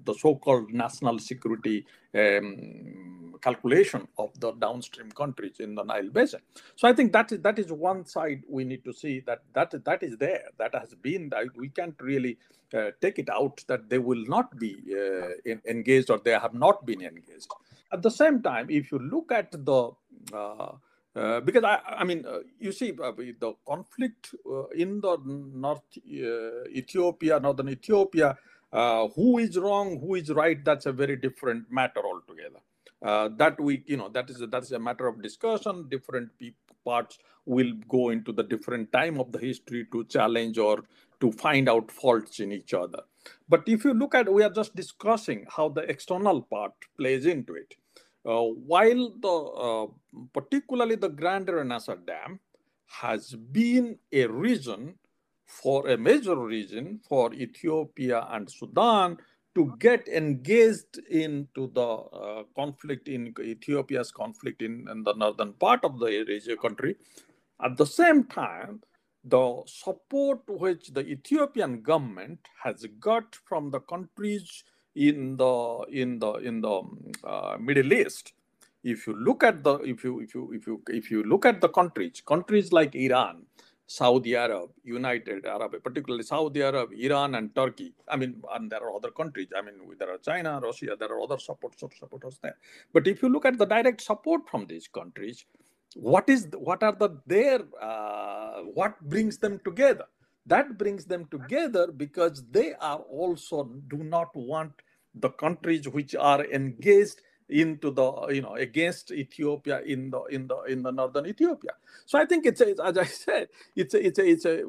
the 0.06 0.14
so-called 0.14 0.72
national 0.74 1.20
security 1.20 1.86
um, 2.16 3.36
calculation 3.42 4.08
of 4.18 4.30
the 4.40 4.52
downstream 4.54 5.12
countries 5.12 5.60
in 5.60 5.76
the 5.76 5.84
Nile 5.84 6.10
Basin. 6.10 6.40
So 6.76 6.88
I 6.88 6.94
think 6.94 7.12
that 7.14 7.32
is, 7.32 7.40
that 7.42 7.60
is 7.60 7.72
one 7.72 8.06
side 8.06 8.44
we 8.48 8.64
need 8.64 8.84
to 8.86 8.94
see 8.94 9.20
that 9.22 9.42
that, 9.54 9.84
that 9.84 10.04
is 10.04 10.18
there, 10.18 10.46
that 10.58 10.74
has 10.74 10.94
been, 10.96 11.30
that 11.30 11.48
we 11.58 11.70
can't 11.70 11.96
really 12.00 12.38
uh, 12.74 12.92
take 13.02 13.20
it 13.20 13.30
out 13.30 13.64
that 13.68 13.90
they 13.90 14.00
will 14.00 14.24
not 14.28 14.58
be 14.58 14.78
uh, 14.92 15.30
in, 15.46 15.62
engaged 15.68 16.10
or 16.10 16.20
they 16.24 16.32
have 16.32 16.54
not 16.54 16.86
been 16.86 17.02
engaged. 17.02 17.48
At 17.92 18.02
the 18.02 18.10
same 18.10 18.42
time, 18.42 18.70
if 18.70 18.92
you 18.92 19.00
look 19.00 19.32
at 19.32 19.52
the 19.52 19.92
uh, 20.34 20.72
uh, 21.16 21.42
because 21.42 21.64
I, 21.64 21.80
I 21.88 22.04
mean, 22.04 22.26
uh, 22.26 22.40
you 22.60 22.72
see, 22.72 22.92
uh, 22.92 23.12
the 23.14 23.54
conflict 23.68 24.36
uh, 24.50 24.68
in 24.70 25.02
the 25.02 25.18
North 25.26 25.82
uh, 25.98 26.70
Ethiopia, 26.70 27.40
northern 27.40 27.70
Ethiopia, 27.70 28.38
who 29.16 29.38
is 29.38 29.58
wrong, 29.58 30.00
who 30.00 30.16
is 30.16 30.32
right, 30.32 30.64
that's 30.66 30.88
a 30.88 30.92
very 30.92 31.16
different 31.16 31.72
matter 31.72 32.02
altogether. 32.04 32.62
that 33.38 33.60
we, 33.60 33.84
you 33.86 33.98
know, 33.98 34.10
that 34.10 34.30
is 34.30 34.42
a, 34.42 34.48
that 34.48 34.64
is 34.64 34.72
a 34.72 34.80
matter 34.80 35.08
of 35.08 35.22
discussion. 35.22 35.88
Different 35.90 36.32
parts 36.86 37.20
will 37.46 37.74
go 37.88 38.10
into 38.10 38.32
the 38.32 38.44
different 38.44 38.92
time 38.92 39.20
of 39.20 39.32
the 39.32 39.40
history 39.40 39.86
to 39.92 40.06
challenge 40.06 40.58
or 40.58 40.84
to 41.22 41.32
find 41.32 41.70
out 41.70 41.92
faults 41.92 42.40
in 42.40 42.52
each 42.52 42.74
other. 42.74 43.02
But 43.48 43.64
if 43.68 43.86
you 43.86 43.94
look 43.94 44.16
at, 44.16 44.32
we 44.34 44.44
are 44.44 44.50
just 44.50 44.76
discussing 44.76 45.46
how 45.50 45.70
the 45.70 45.82
external 45.84 46.42
part 46.42 46.74
plays 46.98 47.26
into 47.26 47.54
it. 47.56 47.76
Uh, 48.26 48.42
while 48.42 49.12
the 49.20 49.28
uh, 49.28 49.88
particularly 50.34 50.96
the 50.96 51.10
Grand 51.10 51.50
Renaissance 51.50 52.02
Dam 52.08 52.40
has 52.88 53.32
been 53.34 53.98
a 54.12 54.28
reason 54.28 54.96
for 55.46 55.90
a 55.90 55.98
major 55.98 56.36
reason 56.36 57.02
for 57.08 57.34
Ethiopia 57.34 58.28
and 58.32 58.50
Sudan 58.50 59.18
to 59.56 59.76
get 59.80 60.08
engaged 60.08 60.98
into 61.10 61.68
the 61.74 61.82
uh, 61.86 62.44
conflict 62.56 63.08
in 63.08 63.34
Ethiopia's 63.40 64.12
conflict 64.12 64.62
in, 64.62 64.88
in, 64.90 65.04
the 65.04 65.14
northern 65.14 65.54
part 65.54 65.84
of 65.84 66.00
the 66.00 66.24
region 66.28 66.58
country. 66.58 66.96
At 67.62 67.78
the 67.78 67.86
same 67.86 68.24
time, 68.24 68.82
the 69.24 69.62
support 69.68 70.42
which 70.48 70.90
the 70.90 71.02
Ethiopian 71.02 71.82
government 71.82 72.40
has 72.64 72.86
got 73.00 73.36
from 73.48 73.70
the 73.70 73.80
countries 73.80 74.64
in 74.96 75.38
the 75.38 75.86
in 75.92 76.20
the 76.20 76.34
in 76.36 76.62
the 76.62 76.82
uh, 77.24 77.58
Middle 77.60 77.94
East. 77.94 78.34
If 78.84 79.08
you 79.08 79.16
look 79.16 79.44
at 79.44 79.64
the 79.64 79.76
if 79.80 80.04
you 80.04 80.20
if 80.20 80.36
you 80.36 80.52
if 80.54 80.68
you 80.68 80.82
if 80.88 81.12
you 81.12 81.24
look 81.24 81.46
at 81.46 81.62
the 81.62 81.70
countries, 81.70 82.22
countries 82.26 82.74
like 82.74 82.96
Iran, 82.96 83.44
Saudi 83.88 84.36
Arab, 84.36 84.72
United 84.84 85.46
Arab, 85.46 85.76
particularly 85.84 86.24
Saudi 86.24 86.62
Arab, 86.64 86.92
Iran, 86.94 87.36
and 87.36 87.56
Turkey. 87.56 87.94
I 88.10 88.18
mean, 88.18 88.42
and 88.54 88.70
there 88.72 88.84
are 88.84 88.96
other 88.96 89.12
countries. 89.12 89.50
I 89.56 89.62
mean, 89.62 89.76
there 89.98 90.12
are 90.12 90.18
China, 90.18 90.60
Russia. 90.62 90.96
There 91.00 91.12
are 91.12 91.22
other 91.22 91.40
support 91.40 91.80
supporters 91.80 92.40
there. 92.44 92.58
But 92.94 93.08
if 93.08 93.22
you 93.22 93.30
look 93.30 93.46
at 93.46 93.58
the 93.58 93.66
direct 93.66 94.02
support 94.02 94.50
from 94.50 94.68
these 94.68 94.88
countries, 94.88 95.46
what 95.96 96.30
is 96.30 96.48
what 96.58 96.84
are 96.84 96.94
the 96.94 97.10
their 97.28 97.62
uh, 97.82 98.62
what 98.64 99.00
brings 99.10 99.38
them 99.38 99.60
together? 99.64 100.06
That 100.46 100.78
brings 100.78 101.06
them 101.06 101.26
together 101.32 101.88
because 101.92 102.44
they 102.52 102.74
are 102.76 103.00
also 103.00 103.66
do 103.88 103.98
not 103.98 104.36
want 104.36 104.74
the 105.16 105.30
countries 105.30 105.88
which 105.88 106.16
are 106.16 106.44
engaged 106.46 107.22
into 107.50 107.92
the 107.92 108.28
you 108.30 108.42
know 108.42 108.56
against 108.56 109.12
Ethiopia 109.12 109.82
in 109.82 110.10
the 110.10 110.22
in 110.26 110.48
the 110.48 110.62
in 110.64 110.82
the 110.82 110.92
northern 110.92 111.26
Ethiopia. 111.28 111.72
So 112.06 112.18
I 112.18 112.26
think 112.26 112.46
it's, 112.46 112.62
it's 112.62 112.80
as 112.80 112.98
I 112.98 113.06
said 113.06 113.50
it's 113.76 113.94
a, 113.94 114.06
it's 114.06 114.20
a, 114.20 114.26
it's 114.26 114.46
a 114.46 114.64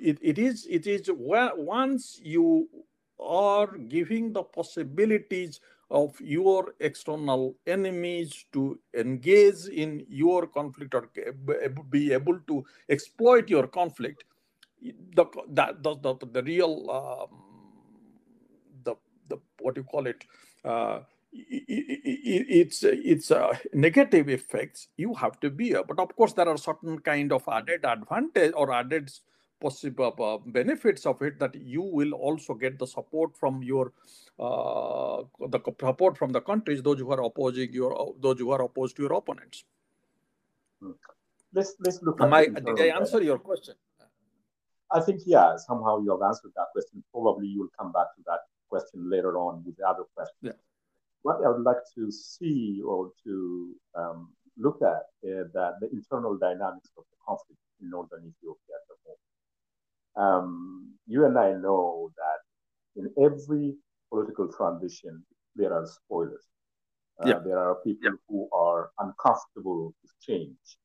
it, 0.00 0.18
it 0.22 0.38
is 0.38 0.66
it 0.70 0.86
is 0.86 1.08
where 1.08 1.50
once 1.56 2.20
you 2.22 2.68
are 3.18 3.76
giving 3.76 4.32
the 4.32 4.42
possibilities 4.42 5.60
of 5.90 6.18
your 6.20 6.74
external 6.80 7.56
enemies 7.66 8.46
to 8.52 8.78
engage 8.94 9.66
in 9.66 10.06
your 10.08 10.46
conflict 10.46 10.94
or 10.94 11.10
be 11.90 12.12
able 12.12 12.38
to 12.46 12.64
exploit 12.88 13.48
your 13.50 13.66
conflict 13.66 14.24
the 14.82 15.24
that 15.50 15.82
the, 15.82 15.94
the, 15.96 16.14
the 16.32 16.42
real 16.42 16.90
um, 16.90 17.28
the 18.84 18.94
the 19.28 19.38
what 19.60 19.74
do 19.74 19.80
you 19.80 19.84
call 19.84 20.06
it? 20.06 20.24
Uh, 20.64 21.00
it, 21.32 21.64
it, 21.68 22.46
it's 22.48 22.82
it's 22.82 23.30
uh, 23.30 23.56
negative 23.72 24.28
effects. 24.28 24.88
You 24.96 25.14
have 25.14 25.38
to 25.40 25.50
bear 25.50 25.84
but 25.84 25.98
of 25.98 26.14
course 26.16 26.32
there 26.32 26.48
are 26.48 26.56
certain 26.56 26.98
kind 27.00 27.32
of 27.32 27.44
added 27.48 27.84
advantage 27.84 28.52
or 28.56 28.72
added 28.72 29.10
possible 29.60 30.14
uh, 30.18 30.38
benefits 30.50 31.06
of 31.06 31.20
it 31.22 31.38
that 31.38 31.54
you 31.54 31.82
will 31.82 32.12
also 32.14 32.54
get 32.54 32.78
the 32.78 32.86
support 32.86 33.36
from 33.36 33.62
your 33.62 33.92
uh, 34.38 35.22
the 35.48 35.60
support 35.78 36.16
from 36.16 36.32
the 36.32 36.40
countries 36.40 36.82
those 36.82 36.98
who 36.98 37.10
are 37.10 37.22
opposing 37.22 37.72
your 37.72 38.14
those 38.20 38.38
who 38.38 38.50
are 38.50 38.62
opposed 38.62 38.96
to 38.96 39.02
your 39.02 39.12
opponents. 39.12 39.64
Hmm. 40.80 40.92
let's 41.52 41.74
let's 41.80 42.02
look 42.02 42.20
Am 42.20 42.32
I, 42.32 42.46
did 42.46 42.80
i 42.80 42.86
answer 42.96 43.22
your 43.22 43.38
question 43.38 43.74
I 44.92 45.00
think, 45.00 45.22
yeah, 45.24 45.56
somehow 45.56 46.00
you 46.00 46.10
have 46.10 46.22
answered 46.26 46.52
that 46.56 46.66
question. 46.72 47.02
Probably 47.12 47.46
you 47.46 47.60
will 47.60 47.72
come 47.78 47.92
back 47.92 48.06
to 48.16 48.22
that 48.26 48.40
question 48.68 49.08
later 49.10 49.38
on 49.38 49.62
with 49.64 49.76
the 49.76 49.86
other 49.86 50.04
question. 50.14 50.34
Yeah. 50.42 50.52
What 51.22 51.44
I 51.44 51.48
would 51.50 51.62
like 51.62 51.82
to 51.96 52.10
see 52.10 52.80
or 52.84 53.10
to 53.24 53.74
um, 53.94 54.32
look 54.56 54.80
at 54.82 55.02
is 55.22 55.52
that 55.52 55.74
the 55.80 55.90
internal 55.92 56.36
dynamics 56.38 56.90
of 56.96 57.04
the 57.10 57.16
conflict 57.26 57.60
in 57.80 57.90
northern 57.90 58.20
Ethiopia 58.20 58.74
at 58.74 58.84
the 58.88 58.96
moment. 59.06 59.20
Um, 60.16 60.94
you 61.06 61.26
and 61.26 61.38
I 61.38 61.52
know 61.52 62.10
that 62.16 63.00
in 63.00 63.12
every 63.22 63.76
political 64.10 64.48
transition, 64.52 65.24
there 65.54 65.72
are 65.72 65.86
spoilers. 65.86 66.44
Uh, 67.22 67.28
yeah. 67.28 67.38
There 67.44 67.58
are 67.58 67.76
people 67.76 68.10
yeah. 68.12 68.16
who 68.28 68.48
are 68.52 68.90
uncomfortable 68.98 69.94
with 70.02 70.12
change 70.20 70.78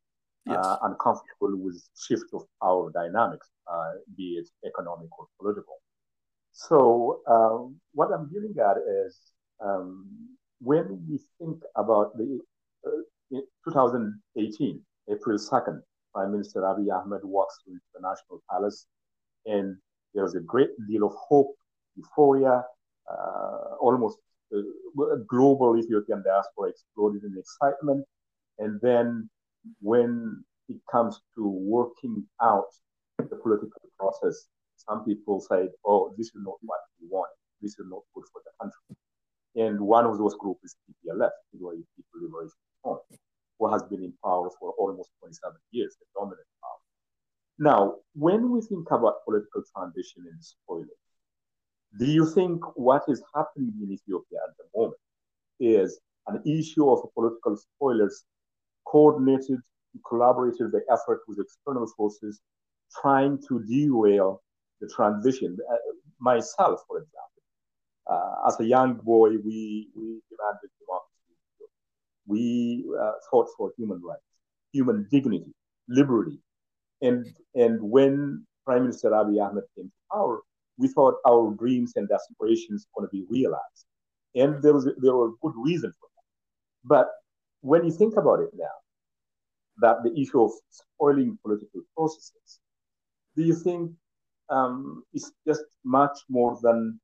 yes. 0.45 0.57
uh, 0.57 0.77
uncomfortable 0.83 1.55
with 1.57 1.81
shift 1.97 2.25
of 2.33 2.43
power 2.61 2.91
dynamics, 2.91 3.49
uh, 3.71 3.91
be 4.17 4.39
it 4.39 4.47
economic 4.67 5.09
or 5.17 5.27
political. 5.39 5.77
So 6.51 7.21
um, 7.27 7.75
what 7.93 8.11
I'm 8.13 8.31
getting 8.31 8.55
at 8.59 8.77
is 9.05 9.19
um, 9.63 10.07
when 10.61 11.05
we 11.09 11.19
think 11.39 11.61
about 11.75 12.17
the 12.17 12.39
uh, 12.85 13.39
2018, 13.65 14.81
April 15.11 15.37
2nd, 15.37 15.81
Prime 16.13 16.31
Minister 16.31 16.61
Abiy 16.61 16.91
Ahmed 16.93 17.21
walks 17.23 17.57
through 17.63 17.79
the 17.93 18.01
National 18.01 18.41
Palace, 18.49 18.87
and 19.45 19.75
there 20.13 20.23
was 20.23 20.35
a 20.35 20.39
great 20.39 20.69
deal 20.87 21.05
of 21.05 21.13
hope, 21.13 21.55
euphoria, 21.95 22.63
uh, 23.11 23.75
almost 23.81 24.17
uh, 24.55 24.61
global 25.27 25.77
Ethiopian 25.77 26.23
diaspora 26.23 26.69
exploded 26.69 27.23
in 27.23 27.35
excitement. 27.37 28.05
And 28.59 28.79
then 28.81 29.29
when 29.81 30.43
it 30.69 30.77
comes 30.91 31.21
to 31.35 31.47
working 31.47 32.23
out 32.41 32.67
the 33.17 33.35
political 33.35 33.81
process, 33.99 34.47
some 34.77 35.05
people 35.05 35.39
say, 35.39 35.69
oh, 35.85 36.13
this 36.17 36.27
is 36.27 36.41
not 36.43 36.55
what 36.61 36.79
we 36.99 37.07
want. 37.09 37.31
This 37.61 37.71
is 37.71 37.85
not 37.89 38.01
good 38.13 38.25
for 38.31 38.41
the 38.43 38.51
country. 38.61 38.97
And 39.55 39.79
one 39.79 40.05
of 40.05 40.17
those 40.17 40.35
groups 40.35 40.63
is 40.63 40.75
TPLF, 40.83 41.29
People 41.53 41.71
Liberation 42.13 42.51
Front, 42.83 42.99
who 43.57 43.71
has 43.71 43.83
been 43.83 44.03
in 44.03 44.13
power 44.23 44.49
for 44.59 44.73
almost 44.77 45.09
27 45.21 45.55
years, 45.71 45.95
the 45.99 46.05
dominant 46.19 46.47
power. 46.61 46.79
Now, 47.57 47.95
when 48.13 48.51
we 48.51 48.61
think 48.61 48.91
about 48.91 49.23
political 49.23 49.63
transition 49.75 50.25
in 50.29 50.41
spoilers, 50.41 50.89
do 51.97 52.05
you 52.05 52.25
think 52.25 52.61
what 52.75 53.03
is 53.07 53.23
happening 53.33 53.73
in 53.81 53.93
Ethiopia 53.93 54.39
at 54.49 54.57
the 54.57 54.65
moment 54.77 54.99
is 55.61 55.99
an 56.27 56.41
issue 56.45 56.89
of 56.89 57.07
political 57.13 57.55
spoilers 57.55 58.25
coordinated 58.85 59.59
collaborated 60.07 60.71
the 60.71 60.81
effort 60.91 61.21
with 61.27 61.39
external 61.39 61.87
forces 61.95 62.41
trying 63.01 63.39
to 63.47 63.63
derail 63.63 64.41
the 64.81 64.87
transition. 64.87 65.57
Uh, 65.71 65.75
myself, 66.19 66.81
for 66.87 66.97
example, 66.97 67.43
uh, 68.09 68.47
as 68.47 68.59
a 68.59 68.65
young 68.65 68.95
boy, 68.95 69.29
we, 69.29 69.89
we 69.95 70.21
demanded 70.29 70.69
democracy. 70.79 71.35
We 72.27 72.85
uh, 72.99 73.11
fought 73.29 73.47
for 73.57 73.71
human 73.77 74.01
rights, 74.01 74.21
human 74.71 75.07
dignity, 75.11 75.53
liberty. 75.87 76.39
And, 77.01 77.25
and 77.55 77.81
when 77.81 78.45
Prime 78.65 78.81
Minister 78.83 79.11
Abiy 79.11 79.41
Ahmed 79.41 79.63
came 79.75 79.85
to 79.85 79.91
power, 80.11 80.41
we 80.77 80.87
thought 80.89 81.15
our 81.27 81.53
dreams 81.53 81.93
and 81.95 82.09
aspirations 82.11 82.87
were 82.95 83.01
going 83.01 83.09
to 83.09 83.11
be 83.11 83.25
realized. 83.29 83.85
And 84.35 84.61
there, 84.61 84.73
was, 84.73 84.89
there 84.97 85.15
were 85.15 85.31
good 85.41 85.53
reasons 85.55 85.95
for 85.99 86.09
that. 86.15 86.87
But 86.87 87.07
when 87.65 87.83
you 87.83 87.91
think 87.91 88.15
about 88.15 88.39
it 88.41 88.51
now, 88.55 88.77
that 89.81 90.03
the 90.03 90.13
issue 90.21 90.41
of 90.43 90.51
spoiling 90.69 91.37
political 91.43 91.81
processes, 91.97 92.59
do 93.35 93.43
you 93.43 93.55
think 93.55 93.91
um, 94.49 95.03
it's 95.13 95.31
just 95.47 95.65
much 95.83 96.17
more 96.29 96.59
than 96.61 96.99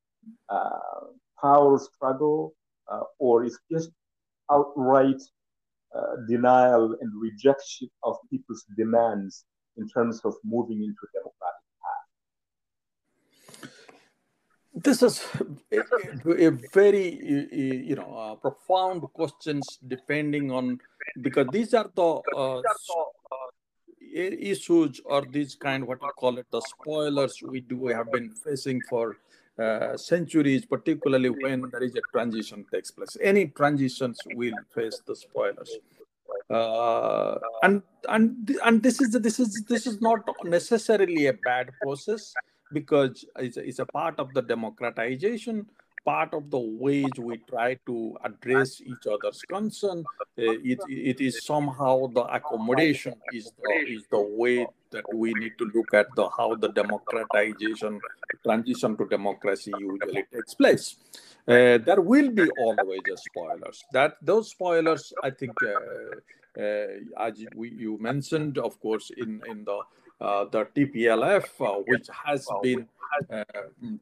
uh, 0.48 1.00
power 1.40 1.78
struggle, 1.78 2.54
uh, 2.90 3.02
or 3.18 3.44
it's 3.44 3.58
just 3.70 3.90
outright 4.52 5.20
uh, 5.96 6.14
denial 6.28 6.96
and 7.00 7.10
rejection 7.20 7.90
of 8.04 8.16
people's 8.30 8.64
demands 8.76 9.44
in 9.76 9.88
terms 9.88 10.20
of 10.24 10.34
moving 10.44 10.78
into 10.78 11.02
a 11.02 11.10
democratic 11.18 11.66
path? 11.82 12.06
This 14.74 15.02
is 15.02 15.22
a, 15.70 16.46
a 16.46 16.50
very, 16.72 17.18
you 17.52 17.94
know, 17.94 18.16
uh, 18.16 18.34
profound 18.36 19.02
questions 19.12 19.78
depending 19.86 20.50
on 20.50 20.78
because 21.20 21.46
these 21.52 21.74
are 21.74 21.90
the 21.94 22.20
uh, 22.34 22.62
issues 24.14 25.00
or 25.04 25.22
these 25.30 25.54
kind 25.54 25.86
what 25.86 25.98
you 26.02 26.10
call 26.18 26.38
it 26.38 26.46
the 26.50 26.60
spoilers 26.60 27.42
we 27.42 27.60
do 27.60 27.86
have 27.86 28.10
been 28.12 28.30
facing 28.30 28.80
for 28.88 29.16
uh, 29.58 29.96
centuries 29.96 30.64
particularly 30.64 31.28
when 31.28 31.62
there 31.70 31.82
is 31.82 31.94
a 31.96 32.00
transition 32.12 32.64
takes 32.72 32.90
place. 32.90 33.16
Any 33.20 33.48
transitions 33.48 34.18
will 34.34 34.54
face 34.74 35.02
the 35.06 35.14
spoilers. 35.14 35.70
Uh, 36.48 37.38
and 37.62 37.82
and 38.08 38.58
and 38.64 38.82
this 38.82 39.00
is 39.02 39.10
this 39.12 39.38
is 39.38 39.64
this 39.68 39.86
is 39.86 40.00
not 40.00 40.26
necessarily 40.44 41.26
a 41.26 41.34
bad 41.34 41.70
process 41.82 42.32
because 42.72 43.24
it's 43.36 43.56
it's 43.56 43.78
a 43.78 43.86
part 43.86 44.18
of 44.18 44.32
the 44.34 44.42
democratization 44.42 45.66
part 46.04 46.34
of 46.34 46.50
the 46.50 46.58
ways 46.58 47.10
we 47.18 47.38
try 47.48 47.74
to 47.86 48.16
address 48.24 48.80
each 48.80 49.06
other's 49.06 49.42
concern. 49.42 50.04
Uh, 50.20 50.58
it, 50.64 50.80
it 50.88 51.20
is 51.20 51.44
somehow 51.44 52.06
the 52.08 52.22
accommodation 52.22 53.14
is 53.32 53.52
the, 53.62 53.70
is 53.88 54.04
the 54.10 54.20
way 54.20 54.66
that 54.90 55.04
we 55.14 55.32
need 55.34 55.52
to 55.58 55.70
look 55.74 55.94
at 55.94 56.06
the 56.16 56.28
how 56.36 56.54
the 56.54 56.68
democratization 56.68 58.00
transition 58.42 58.96
to 58.96 59.06
democracy 59.06 59.72
usually 59.78 60.24
takes 60.32 60.54
place. 60.54 60.96
Uh, 61.46 61.78
there 61.78 62.00
will 62.00 62.30
be 62.30 62.48
always 62.58 63.00
spoilers. 63.16 63.82
That 63.92 64.16
those 64.22 64.50
spoilers, 64.50 65.12
I 65.22 65.30
think, 65.30 65.54
uh, 65.62 66.60
uh, 66.60 66.86
as 67.18 67.44
we, 67.54 67.70
you 67.70 67.98
mentioned, 67.98 68.58
of 68.58 68.78
course, 68.80 69.10
in 69.16 69.42
in 69.48 69.64
the 69.64 69.80
Uh, 70.22 70.44
the 70.44 70.64
TPLF, 70.76 71.46
uh, 71.60 71.82
which 71.88 72.06
has 72.24 72.46
been 72.62 72.86
uh, 73.28 73.42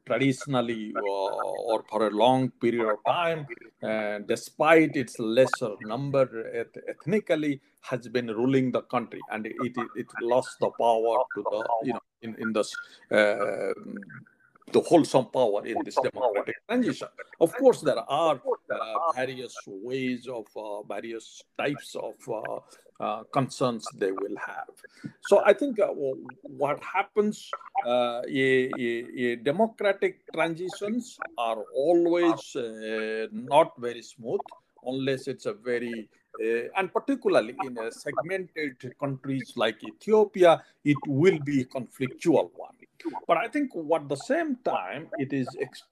traditionally 0.05 0.93
uh, 0.95 1.01
or 1.01 1.83
for 1.89 2.09
a 2.09 2.11
long 2.11 2.51
period 2.61 2.87
of 2.93 2.99
time, 3.07 3.47
uh, 3.83 4.19
despite 4.29 4.97
its 4.97 5.19
lesser 5.19 5.73
number 5.81 6.27
ethnically, 6.87 7.59
has 7.81 8.07
been 8.09 8.27
ruling 8.27 8.71
the 8.71 8.83
country, 8.83 9.21
and 9.33 9.47
it, 9.47 9.55
it, 9.63 9.73
it 9.97 10.07
lost 10.21 10.59
the 10.61 10.71
power 10.79 11.25
to 11.35 11.43
the 11.51 11.61
you 11.85 11.93
know 11.95 12.05
in 12.21 12.37
in 12.39 12.53
the 12.53 12.65
the 14.73 14.81
wholesome 14.81 15.27
power 15.27 15.67
in 15.67 15.77
this 15.85 15.97
democratic 15.97 16.57
transition. 16.67 17.09
Of 17.41 17.55
course, 17.57 17.81
there 17.81 17.99
are 17.99 18.41
uh, 18.71 19.13
various 19.15 19.55
ways 19.67 20.29
of 20.29 20.47
uh, 20.57 20.83
various 20.83 21.43
types 21.59 21.97
of 21.97 22.15
uh, 22.29 22.61
uh, 23.01 23.23
concerns 23.33 23.87
they 23.97 24.13
will 24.13 24.37
have. 24.37 24.75
So 25.23 25.43
I 25.45 25.53
think 25.55 25.81
uh, 25.81 25.89
what 26.43 26.83
happens, 26.85 27.51
uh, 27.87 28.23
a, 28.29 28.71
a, 28.79 29.07
a, 29.25 29.37
democratic 29.37 30.21
transitions 30.33 31.19
are 31.39 31.65
always 31.75 32.55
uh, 32.57 33.27
not 33.33 33.73
very 33.79 34.03
smooth 34.03 34.41
unless 34.85 35.29
it's 35.29 35.47
a 35.47 35.53
very 35.53 36.09
uh, 36.41 36.69
and 36.77 36.93
particularly 36.93 37.57
in 37.65 37.77
a 37.79 37.91
segmented 37.91 38.77
countries 38.99 39.53
like 39.57 39.83
Ethiopia, 39.83 40.63
it 40.85 40.97
will 41.07 41.39
be 41.41 41.63
a 41.63 41.65
conflictual 41.65 42.51
one. 42.55 42.75
But 43.27 43.37
I 43.39 43.49
think 43.49 43.71
at 43.75 44.09
the 44.09 44.17
same 44.17 44.57
time, 44.65 45.09
it 45.19 45.33
is 45.33 45.49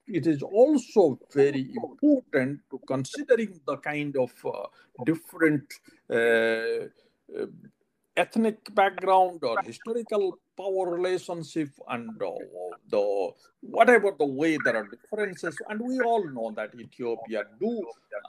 it 0.07 0.27
is 0.27 0.41
also 0.41 1.19
very 1.33 1.71
important 1.75 2.61
to 2.71 2.79
considering 2.87 3.59
the 3.65 3.77
kind 3.77 4.15
of 4.17 4.31
uh, 4.45 4.67
different 5.05 5.65
uh, 6.09 6.15
uh, 6.15 7.45
ethnic 8.15 8.73
background 8.75 9.43
or 9.43 9.61
historical 9.61 10.37
power 10.59 10.85
relationship 10.97 11.69
and 11.87 12.09
uh, 12.21 12.31
the 12.89 13.03
whatever 13.61 14.11
the 14.19 14.25
way 14.25 14.57
there 14.65 14.75
are 14.77 14.87
differences. 14.95 15.55
And 15.69 15.79
we 15.79 15.99
all 16.01 16.25
know 16.35 16.51
that 16.55 16.71
ethiopia 16.85 17.43
do 17.59 17.73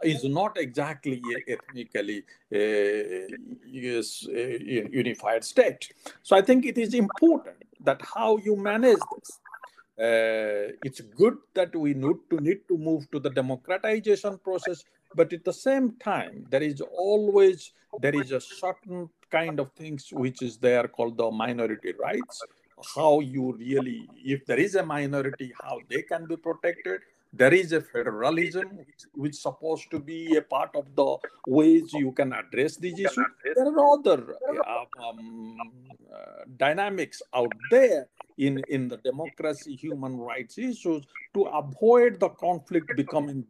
is 0.02 0.24
not 0.24 0.56
exactly 0.58 1.20
ethnically 1.48 2.18
uh, 2.54 3.26
is 4.00 4.28
a 4.32 4.44
unified 5.02 5.44
state. 5.52 5.92
So 6.22 6.36
i 6.36 6.42
think 6.48 6.66
it 6.72 6.78
is 6.78 6.94
important 6.94 7.56
that 7.88 8.00
how 8.14 8.30
you 8.46 8.56
manage 8.56 9.04
this. 9.14 9.30
Uh, 10.08 10.72
it's 10.88 11.00
good 11.22 11.36
that 11.52 11.74
we 11.76 11.92
need 11.92 12.20
to 12.30 12.36
need 12.48 12.60
to 12.68 12.76
move 12.78 13.02
to 13.10 13.18
the 13.24 13.32
democratization 13.40 14.38
process 14.38 14.78
but 15.14 15.30
at 15.36 15.44
the 15.44 15.52
same 15.52 15.86
time 15.98 16.46
there 16.52 16.62
is 16.62 16.80
always 16.80 17.72
there 18.04 18.14
is 18.22 18.32
a 18.32 18.40
certain 18.40 19.10
kind 19.30 19.60
of 19.60 19.72
things 19.72 20.08
which 20.12 20.42
is 20.42 20.56
there 20.58 20.88
called 20.88 21.16
the 21.16 21.30
minority 21.30 21.92
rights 21.92 22.42
how 22.94 23.20
you 23.20 23.52
really 23.52 24.08
if 24.24 24.44
there 24.46 24.58
is 24.58 24.74
a 24.74 24.84
minority 24.84 25.52
how 25.62 25.80
they 25.88 26.02
can 26.02 26.26
be 26.26 26.36
protected. 26.36 27.00
There 27.32 27.54
is 27.54 27.70
a 27.70 27.80
federalism 27.80 28.76
which, 28.76 29.02
which 29.14 29.32
is 29.34 29.42
supposed 29.42 29.88
to 29.92 30.00
be 30.00 30.34
a 30.34 30.42
part 30.42 30.74
of 30.74 30.86
the 30.96 31.16
ways 31.46 31.92
you 31.92 32.10
can 32.10 32.32
address 32.32 32.76
these 32.76 32.98
issues. 32.98 33.24
there 33.44 33.68
are 33.68 33.92
other 33.92 34.34
uh, 34.66 34.84
um, 35.00 35.56
uh, 36.12 36.42
dynamics 36.56 37.22
out 37.32 37.52
there 37.70 38.08
in, 38.36 38.60
in 38.68 38.88
the 38.88 38.96
democracy 38.96 39.76
human 39.76 40.16
rights 40.16 40.58
issues 40.58 41.04
to 41.34 41.42
avoid 41.42 42.18
the 42.18 42.30
conflict 42.30 42.96
becoming 42.96 43.44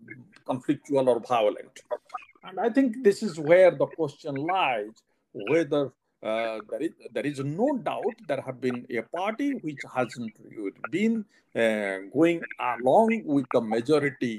conflictual 0.47 1.07
or 1.07 1.21
violent. 1.21 1.81
And 2.45 2.61
i 2.61 2.69
think 2.69 3.03
this 3.03 3.23
is 3.23 3.40
where 3.40 3.71
the 3.71 3.87
question 3.87 4.35
lies 4.35 4.93
whether 5.33 5.93
uh, 6.23 6.59
there, 6.71 6.83
is, 6.83 6.90
there 7.12 7.27
is 7.27 7.40
no 7.40 7.79
doubt 7.79 8.14
there 8.29 8.40
have 8.40 8.61
been 8.61 8.87
a 8.90 9.03
party 9.03 9.53
which 9.62 9.81
hasn't 9.95 10.33
been 10.90 11.25
uh, 11.55 11.97
going 12.12 12.43
along 12.59 13.23
with 13.25 13.47
the 13.53 13.61
majority 13.61 14.38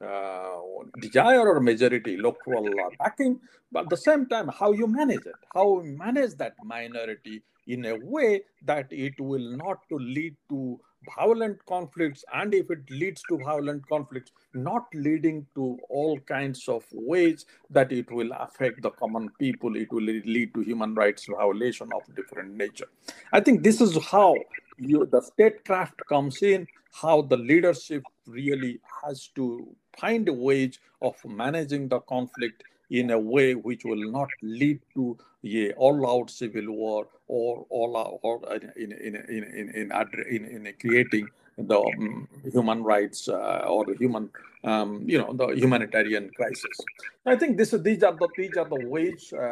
uh, 0.00 0.60
desire 1.00 1.48
or 1.48 1.60
majority 1.60 2.16
local 2.16 2.68
backing, 2.98 3.40
but 3.70 3.84
at 3.84 3.90
the 3.90 3.96
same 3.96 4.26
time, 4.26 4.48
how 4.48 4.72
you 4.72 4.86
manage 4.86 5.26
it, 5.26 5.34
how 5.54 5.82
you 5.82 5.96
manage 5.96 6.34
that 6.36 6.54
minority 6.64 7.42
in 7.66 7.84
a 7.86 7.96
way 8.02 8.42
that 8.64 8.86
it 8.90 9.18
will 9.20 9.56
not 9.56 9.80
lead 9.90 10.36
to 10.48 10.78
violent 11.16 11.64
conflicts 11.66 12.24
and 12.34 12.54
if 12.54 12.70
it 12.70 12.90
leads 12.90 13.22
to 13.28 13.38
violent 13.38 13.86
conflicts 13.88 14.32
not 14.54 14.86
leading 14.94 15.46
to 15.54 15.78
all 15.88 16.18
kinds 16.20 16.68
of 16.68 16.84
ways 16.92 17.46
that 17.70 17.92
it 17.92 18.10
will 18.10 18.32
affect 18.32 18.82
the 18.82 18.90
common 18.90 19.28
people 19.38 19.76
it 19.76 19.92
will 19.92 20.02
lead 20.02 20.52
to 20.54 20.60
human 20.60 20.94
rights 20.94 21.26
violation 21.26 21.88
of 21.94 22.02
different 22.14 22.54
nature. 22.54 22.88
I 23.32 23.40
think 23.40 23.62
this 23.62 23.80
is 23.80 23.96
how 24.04 24.36
you, 24.78 25.06
the 25.06 25.20
statecraft 25.20 26.00
comes 26.08 26.42
in 26.42 26.66
how 26.92 27.22
the 27.22 27.36
leadership 27.36 28.02
really 28.26 28.80
has 29.02 29.28
to 29.34 29.66
find 29.98 30.28
a 30.28 30.32
ways 30.32 30.78
of 31.02 31.16
managing 31.24 31.88
the 31.88 32.00
conflict 32.00 32.62
in 32.90 33.10
a 33.10 33.18
way 33.18 33.54
which 33.54 33.84
will 33.84 34.10
not 34.10 34.28
lead 34.42 34.80
to 34.94 35.16
a 35.44 35.72
all-out 35.72 36.30
civil 36.30 36.70
war 36.70 37.08
or 37.28 37.66
all 37.70 38.20
or 38.22 38.40
in 38.76 38.92
in 38.92 38.92
in 38.92 39.14
in 39.28 39.68
in, 39.70 40.44
in, 40.46 40.66
in 40.66 40.74
creating 40.80 41.28
the 41.58 41.78
um, 41.80 42.28
human 42.52 42.82
rights 42.82 43.28
uh, 43.28 43.64
or 43.66 43.84
the 43.84 43.94
human 43.96 44.30
um, 44.64 45.02
you 45.06 45.18
know 45.18 45.32
the 45.32 45.48
humanitarian 45.54 46.30
crisis. 46.36 46.78
I 47.26 47.36
think 47.36 47.56
this 47.56 47.70
these 47.70 48.02
are 48.02 48.12
the 48.12 48.28
these 48.36 48.56
are 48.56 48.68
the 48.68 48.88
ways 48.88 49.32
uh, 49.32 49.42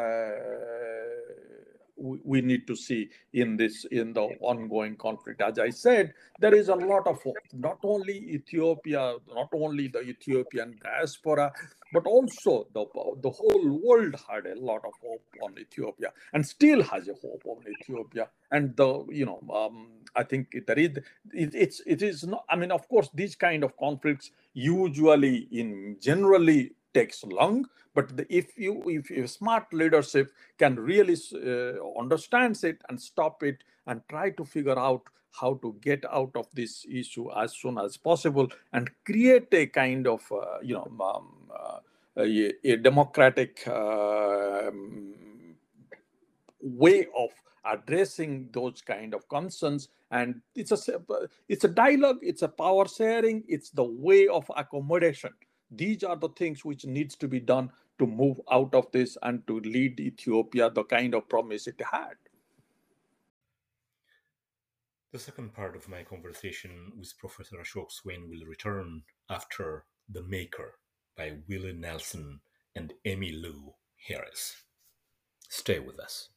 we 2.03 2.41
need 2.41 2.67
to 2.67 2.75
see 2.75 3.09
in 3.33 3.55
this 3.55 3.85
in 3.85 4.13
the 4.13 4.23
ongoing 4.41 4.95
conflict. 4.95 5.41
As 5.41 5.57
I 5.57 5.69
said, 5.69 6.13
there 6.39 6.53
is 6.53 6.67
a 6.69 6.75
lot 6.75 7.07
of 7.07 7.21
hope. 7.23 7.37
Not 7.53 7.79
only 7.83 8.17
Ethiopia, 8.39 9.15
not 9.33 9.49
only 9.53 9.87
the 9.87 10.01
Ethiopian 10.01 10.79
diaspora, 10.83 11.51
but 11.93 12.05
also 12.05 12.67
the 12.73 12.85
the 13.21 13.29
whole 13.29 13.79
world 13.85 14.15
had 14.29 14.45
a 14.45 14.59
lot 14.59 14.81
of 14.85 14.93
hope 15.01 15.23
on 15.41 15.57
Ethiopia 15.57 16.11
and 16.33 16.45
still 16.45 16.83
has 16.83 17.07
a 17.07 17.13
hope 17.13 17.43
on 17.45 17.63
Ethiopia. 17.79 18.27
And 18.51 18.75
the 18.75 19.05
you 19.09 19.25
know 19.25 19.39
um, 19.53 19.87
I 20.15 20.23
think 20.23 20.55
there 20.67 20.79
is 20.79 20.97
it, 21.33 21.55
it's 21.55 21.81
it 21.85 22.01
is 22.01 22.23
not. 22.23 22.43
I 22.49 22.55
mean, 22.55 22.71
of 22.71 22.87
course, 22.89 23.09
these 23.13 23.35
kind 23.35 23.63
of 23.63 23.77
conflicts 23.77 24.31
usually 24.53 25.47
in 25.51 25.97
generally 25.99 26.73
takes 26.93 27.23
long 27.23 27.65
but 27.93 28.11
if 28.29 28.57
you 28.57 28.83
if, 28.87 29.29
smart 29.29 29.71
leadership 29.73 30.31
can 30.57 30.75
really 30.75 31.17
uh, 31.35 31.99
understands 31.99 32.63
it 32.63 32.81
and 32.89 33.01
stop 33.01 33.43
it 33.43 33.63
and 33.87 34.01
try 34.09 34.29
to 34.31 34.45
figure 34.45 34.77
out 34.79 35.03
how 35.31 35.55
to 35.55 35.75
get 35.81 36.03
out 36.11 36.31
of 36.35 36.47
this 36.53 36.85
issue 36.89 37.31
as 37.31 37.53
soon 37.53 37.77
as 37.77 37.97
possible 37.97 38.47
and 38.73 38.89
create 39.05 39.47
a 39.53 39.65
kind 39.67 40.07
of 40.07 40.21
uh, 40.31 40.59
you 40.61 40.75
know 40.75 40.87
um, 41.01 41.33
uh, 41.53 41.79
a, 42.17 42.53
a, 42.63 42.77
democratic 42.77 43.67
uh, 43.67 44.69
way 46.61 47.07
of 47.17 47.29
addressing 47.65 48.49
those 48.51 48.81
kind 48.81 49.13
of 49.13 49.27
concerns. 49.29 49.89
And 50.11 50.41
it's 50.55 50.71
a 50.71 50.99
it's 51.49 51.63
a 51.63 51.67
dialogue 51.67 52.19
it's 52.21 52.43
a 52.43 52.47
power 52.47 52.87
sharing 52.87 53.43
it's 53.47 53.71
the 53.71 53.83
way 53.83 54.27
of 54.27 54.49
accommodation. 54.55 55.31
These 55.71 56.03
are 56.03 56.15
the 56.15 56.29
things 56.29 56.63
which 56.63 56.85
needs 56.85 57.15
to 57.15 57.27
be 57.27 57.39
done 57.39 57.71
to 58.03 58.11
move 58.11 58.41
out 58.51 58.75
of 58.75 58.91
this 58.91 59.17
and 59.23 59.45
to 59.47 59.59
lead 59.61 59.99
Ethiopia 59.99 60.69
the 60.69 60.83
kind 60.83 61.15
of 61.15 61.29
promise 61.29 61.67
it 61.67 61.81
had. 61.91 62.15
The 65.13 65.19
second 65.19 65.53
part 65.53 65.75
of 65.75 65.87
my 65.87 66.03
conversation 66.03 66.91
with 66.97 67.17
Professor 67.17 67.57
Ashok 67.57 67.91
Swain 67.91 68.29
will 68.29 68.45
return 68.47 69.03
after 69.29 69.85
The 70.09 70.23
Maker 70.23 70.79
by 71.15 71.37
Willie 71.47 71.73
Nelson 71.73 72.41
and 72.75 72.93
Emmylou 73.05 73.73
Harris. 74.07 74.63
Stay 75.47 75.79
with 75.79 75.99
us. 75.99 76.29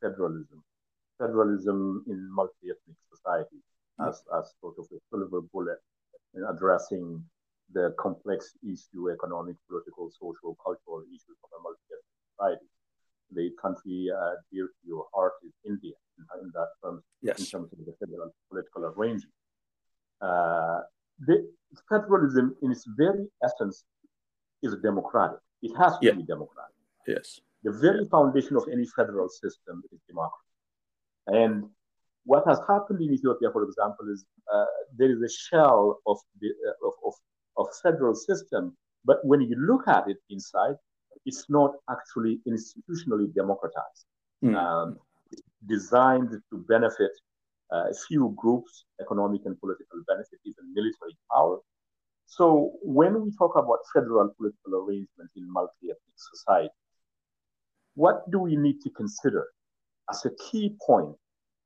Federalism, 0.00 0.62
federalism 1.18 2.04
in 2.06 2.18
multi-ethnic 2.32 2.96
society 3.12 3.60
as, 4.00 4.22
as 4.36 4.52
sort 4.60 4.74
of 4.78 4.86
a 4.92 4.98
silver 5.10 5.40
bullet 5.52 5.78
in 6.34 6.44
addressing 6.44 7.22
the 7.72 7.94
complex 7.98 8.52
issue, 8.62 9.10
economic, 9.10 9.56
political, 9.68 10.10
social, 10.10 10.56
cultural 10.62 11.02
issues 11.08 11.36
of 11.42 11.50
a 11.58 11.62
multi-ethnic 11.62 12.16
society. 12.30 12.66
The 13.32 13.50
country 13.60 14.08
uh, 14.14 14.34
dear 14.52 14.66
to 14.66 14.82
your 14.86 15.06
heart 15.12 15.32
is 15.44 15.52
India, 15.64 15.94
in, 16.40 16.52
that 16.54 16.68
terms, 16.82 17.02
yes. 17.22 17.40
in 17.40 17.46
terms 17.46 17.72
of 17.72 17.78
the 17.84 17.94
federal 17.98 18.32
political 18.48 18.84
arrangement. 18.84 19.34
Uh, 20.20 20.80
the 21.18 21.48
federalism, 21.88 22.54
in 22.62 22.70
its 22.70 22.84
very 22.96 23.26
essence, 23.42 23.84
is 24.62 24.76
democratic. 24.82 25.38
It 25.62 25.72
has 25.76 25.98
to 25.98 26.06
yeah. 26.06 26.12
be 26.12 26.22
democratic. 26.22 26.74
Yes. 27.06 27.40
The 27.66 27.72
very 27.86 28.04
foundation 28.16 28.54
of 28.56 28.64
any 28.74 28.86
federal 28.98 29.28
system 29.28 29.82
is 29.92 30.00
democracy. 30.12 30.54
And 31.40 31.54
what 32.24 32.42
has 32.50 32.58
happened 32.72 33.00
in 33.04 33.10
Ethiopia, 33.18 33.48
for 33.56 33.62
example, 33.68 34.06
is 34.14 34.20
uh, 34.54 34.70
there 34.98 35.10
is 35.10 35.20
a 35.30 35.32
shell 35.44 35.80
of 36.06 36.18
the 36.40 36.50
uh, 36.68 36.88
of, 36.88 36.94
of, 37.08 37.14
of 37.60 37.66
federal 37.82 38.14
system, 38.28 38.62
but 39.08 39.18
when 39.30 39.40
you 39.48 39.56
look 39.70 39.84
at 39.96 40.04
it 40.12 40.18
inside, 40.30 40.76
it's 41.28 41.44
not 41.58 41.72
actually 41.94 42.34
institutionally 42.52 43.28
democratized. 43.40 44.04
Mm. 44.44 44.54
Um, 44.62 44.88
designed 45.66 46.30
to 46.50 46.56
benefit 46.74 47.14
uh, 47.72 47.86
a 47.94 47.96
few 48.06 48.32
groups, 48.42 48.72
economic 49.00 49.40
and 49.46 49.58
political 49.58 49.98
benefit, 50.06 50.38
even 50.50 50.64
military 50.78 51.16
power. 51.32 51.58
So 52.26 52.46
when 52.82 53.12
we 53.22 53.30
talk 53.40 53.54
about 53.56 53.80
federal 53.92 54.28
political 54.38 54.72
arrangement 54.80 55.30
in 55.34 55.44
multi-ethnic 55.58 56.18
society, 56.34 56.74
what 57.96 58.30
do 58.30 58.38
we 58.38 58.56
need 58.56 58.80
to 58.82 58.90
consider 58.90 59.46
as 60.10 60.24
a 60.24 60.30
key 60.50 60.76
point, 60.86 61.14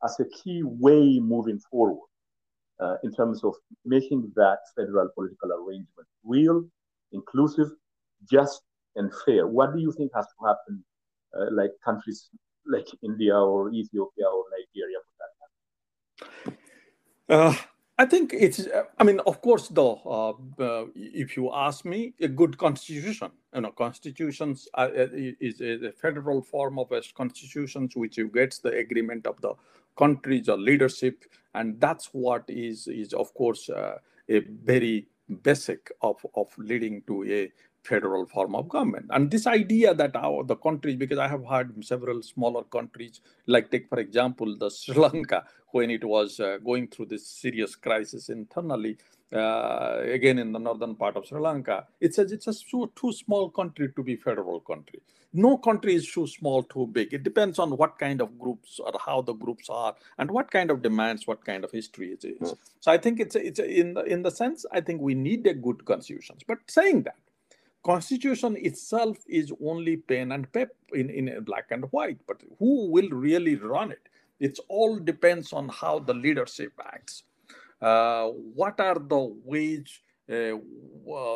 as 0.03 0.19
a 0.21 0.25
key 0.25 0.63
way 0.65 1.19
moving 1.21 1.61
forward 1.71 2.09
uh, 2.81 2.97
in 3.05 3.13
terms 3.13 3.45
of 3.45 3.55
making 3.85 4.33
that 4.37 4.59
federal 4.75 5.09
political 5.15 5.53
arrangement 5.53 6.09
real, 6.25 6.65
inclusive, 7.13 7.69
just, 8.31 8.63
and 8.97 9.13
fair? 9.25 9.47
What 9.47 9.75
do 9.75 9.81
you 9.81 9.93
think 9.93 10.13
has 10.15 10.27
to 10.27 10.47
happen, 10.47 10.85
uh, 11.39 11.47
like 11.53 11.73
countries 11.85 12.31
like 12.67 12.87
India 13.03 13.37
or 13.37 13.71
Ethiopia 13.73 14.27
or 14.27 14.45
Nigeria 14.57 14.99
for 15.07 15.15
that 15.21 16.57
matter? 17.29 17.59
Uh, 17.59 17.70
I 18.01 18.07
think 18.07 18.35
it's. 18.35 18.67
I 18.99 19.05
mean, 19.05 19.21
of 19.27 19.43
course, 19.43 19.69
though, 19.69 20.01
uh, 20.07 20.63
uh, 20.65 20.87
if 20.97 21.37
you 21.37 21.53
ask 21.55 21.85
me, 21.85 22.15
a 22.21 22.29
good 22.29 22.59
constitution, 22.59 23.31
you 23.55 23.63
know, 23.63 23.73
constitutions 23.73 24.69
uh, 24.75 24.89
is 24.95 25.61
a 25.63 25.93
federal 25.93 26.43
form 26.43 26.79
of 26.79 26.93
a 26.93 27.03
constitutions 27.15 27.97
which 27.97 28.19
you 28.19 28.29
gets 28.29 28.61
the 28.61 28.71
agreement 28.71 29.27
of 29.27 29.41
the 29.43 29.55
countries 29.99 30.49
or 30.49 30.59
leadership, 30.59 31.25
and 31.55 31.81
that's 31.81 32.09
what 32.13 32.45
is 32.49 32.89
is 32.89 33.13
of 33.15 33.35
course 33.35 33.71
uh, 33.71 33.99
a 34.31 34.41
very 34.41 35.09
basic 35.45 35.93
of 36.03 36.25
of 36.37 36.49
leading 36.59 37.03
to 37.09 37.25
a 37.31 37.53
federal 37.85 38.27
form 38.27 38.55
of 38.55 38.69
government. 38.69 39.07
And 39.11 39.31
this 39.31 39.47
idea 39.47 39.95
that 39.95 40.17
our 40.17 40.45
the 40.45 40.57
countries, 40.57 40.97
because 40.97 41.19
I 41.19 41.29
have 41.29 41.45
heard 41.47 41.85
several 41.85 42.23
smaller 42.23 42.65
countries, 42.65 43.21
like 43.47 43.71
take 43.71 43.89
for 43.89 43.99
example 43.99 44.57
the 44.59 44.71
Sri 44.71 44.95
Lanka, 44.95 45.45
when 45.73 45.91
it 45.91 46.05
was 46.05 46.41
uh, 46.41 46.59
going 46.65 46.89
through 46.89 47.07
this 47.07 47.27
serious 47.27 47.77
crisis 47.77 48.29
internally, 48.29 48.99
uh, 49.33 49.99
again 50.03 50.39
in 50.39 50.53
the 50.53 50.59
northern 50.59 50.95
part 50.95 51.17
of 51.17 51.27
Sri 51.27 51.41
Lanka, 51.41 51.87
it 52.01 52.15
says 52.15 52.33
it's 52.33 52.49
a 52.49 52.55
too, 52.55 52.91
too 52.97 53.13
small 53.13 53.51
country 53.51 53.93
to 53.95 54.03
be 54.03 54.17
federal 54.17 54.61
country. 54.61 55.01
No 55.33 55.59
country 55.59 55.95
is 55.95 56.11
too 56.11 56.27
small, 56.27 56.65
too 56.65 56.89
big. 56.89 57.15
It 57.15 57.23
depends 57.23 57.61
on 57.61 57.71
what 57.77 58.01
kind 58.01 58.21
of 58.21 58.37
groups 58.37 58.81
or 58.81 58.93
how 59.07 59.23
the 59.23 59.33
groups 59.33 59.71
are 59.71 59.95
and 60.19 60.29
what 60.29 60.51
kind 60.51 60.73
of 60.73 60.83
demands, 60.83 61.27
what 61.27 61.45
kind 61.45 61.63
of 61.63 61.71
history 61.71 62.09
it 62.09 62.25
is. 62.25 62.51
Mm. 62.51 62.59
So 62.81 62.91
I 62.91 62.99
think 62.99 63.21
it's 63.21 63.37
a, 63.37 63.47
it's 63.47 63.61
a, 63.61 63.81
in 63.81 63.95
the 63.95 64.03
in 64.03 64.23
the 64.23 64.31
sense 64.33 64.67
I 64.73 64.81
think 64.81 65.01
we 65.01 65.15
need 65.15 65.47
a 65.47 65.55
good 65.55 65.85
constitutions. 65.85 66.43
But 66.47 66.59
saying 66.67 67.05
that, 67.05 67.15
constitution 67.85 68.57
itself 68.57 69.17
is 69.27 69.53
only 69.65 69.97
pen 69.97 70.33
and 70.33 70.51
paper 70.53 70.75
in, 70.95 71.11
in 71.11 71.43
black 71.45 71.67
and 71.71 71.85
white 71.93 72.19
but 72.27 72.41
who 72.59 72.91
will 72.91 73.09
really 73.11 73.57
run 73.57 73.91
it? 73.93 74.09
It 74.39 74.59
all 74.69 74.99
depends 74.99 75.53
on 75.53 75.69
how 75.69 75.99
the 75.99 76.15
leadership 76.15 76.73
acts. 76.83 77.25
Uh, 77.81 78.29
what 78.29 78.81
are 78.81 78.99
the 78.99 79.35
ways 79.45 80.01
uh, 80.31 80.57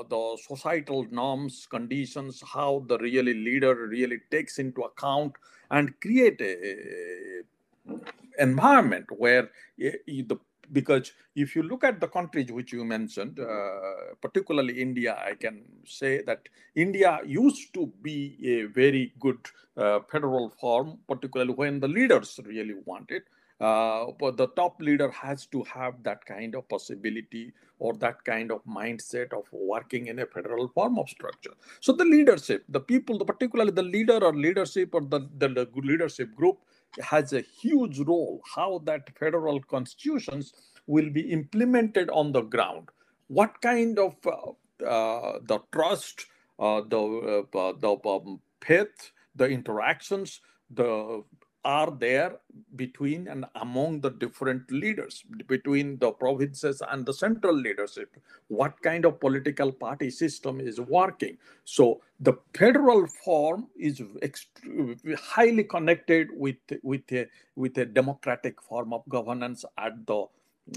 the 0.09 0.39
societal 0.47 1.05
norms 1.11 1.67
conditions 1.69 2.41
how 2.47 2.85
the 2.87 2.97
really 2.99 3.35
leader 3.35 3.89
really 3.89 4.19
takes 4.31 4.59
into 4.59 4.83
account 4.83 5.33
and 5.73 5.99
create 6.01 6.41
a, 6.41 6.55
a 6.55 7.95
environment 8.39 9.07
where 9.11 9.51
eh, 9.81 9.93
the 10.07 10.39
because 10.75 11.13
if 11.35 11.57
you 11.57 11.63
look 11.63 11.85
at 11.85 12.01
the 12.01 12.09
countries 12.09 12.51
which 12.53 12.73
you 12.73 12.85
mentioned, 12.85 13.39
uh, 13.41 14.15
particularly 14.21 14.81
India, 14.83 15.17
I 15.31 15.35
can 15.35 15.63
say 15.87 16.23
that 16.23 16.43
India 16.75 17.21
used 17.25 17.73
to 17.75 17.87
be 18.03 18.37
a 18.45 18.65
very 18.65 19.15
good 19.21 19.39
uh, 19.77 20.01
federal 20.11 20.51
form, 20.51 20.99
particularly 21.09 21.55
when 21.55 21.81
the 21.81 21.89
leaders 21.89 22.39
really 22.45 22.75
want 22.85 23.11
it. 23.11 23.25
Uh, 23.61 24.07
but 24.19 24.37
the 24.37 24.49
top 24.49 24.81
leader 24.81 25.11
has 25.11 25.47
to 25.47 25.63
have 25.63 25.95
that 26.03 26.25
kind 26.27 26.57
of 26.57 26.69
possibility 26.69 27.53
or 27.79 27.95
that 27.95 28.25
kind 28.25 28.51
of 28.51 28.61
mindset 28.65 29.33
of 29.33 29.45
working 29.53 30.09
in 30.09 30.19
a 30.19 30.27
federal 30.27 30.67
form 30.69 30.99
of 30.99 31.09
structure. 31.09 31.53
So 31.81 31.93
the 31.93 32.05
leadership, 32.05 32.65
the 32.69 32.81
people, 32.81 33.17
the, 33.17 33.25
particularly 33.25 33.71
the 33.71 33.83
leader 33.83 34.19
or 34.25 34.35
leadership 34.35 34.91
or 34.93 35.03
the, 35.03 35.21
the, 35.39 35.49
the 35.49 35.69
leadership 35.77 36.35
group 36.35 36.59
has 37.03 37.33
a 37.33 37.41
huge 37.41 37.99
role 38.01 38.41
how 38.55 38.81
that 38.85 39.09
federal 39.19 39.61
constitutions 39.61 40.53
will 40.87 41.11
be 41.11 41.33
implemented 41.33 42.11
on 42.11 42.33
the 42.33 42.43
ground. 42.43 42.89
What 43.29 43.61
kind 43.63 43.99
of 43.99 44.15
uh, 44.27 44.87
uh, 44.87 45.39
the 45.43 45.61
trust 45.73 46.27
uh, 46.59 46.83
the 46.89 47.47
uh, 47.55 47.73
the 47.81 47.99
um, 48.07 48.41
faith 48.63 49.13
the 49.35 49.47
interactions 49.47 50.41
the 50.71 51.23
are 51.65 51.91
there 51.91 52.37
between 52.77 53.29
and 53.29 53.47
among 53.57 54.01
the 54.01 54.11
different 54.11 54.71
leaders, 54.71 55.25
between 55.47 55.99
the 55.99 56.11
provinces 56.13 56.83
and 56.91 57.07
the 57.07 57.13
central 57.13 57.55
leadership? 57.55 58.17
What 58.49 58.81
kind 58.83 59.05
of 59.05 59.21
political 59.21 59.73
party 59.73 60.11
system 60.11 60.61
is 60.61 60.81
working? 60.81 61.39
So 61.65 62.03
the 62.21 62.35
federal 62.55 63.07
form 63.07 63.69
is 63.79 64.03
highly 65.19 65.65
connected 65.65 66.29
with, 66.35 66.57
with, 66.83 67.11
a, 67.13 67.27
with 67.57 67.79
a 67.79 67.87
democratic 67.87 68.61
form 68.61 68.93
of 68.93 69.03
governance 69.09 69.65
at 69.79 70.07
the 70.07 70.27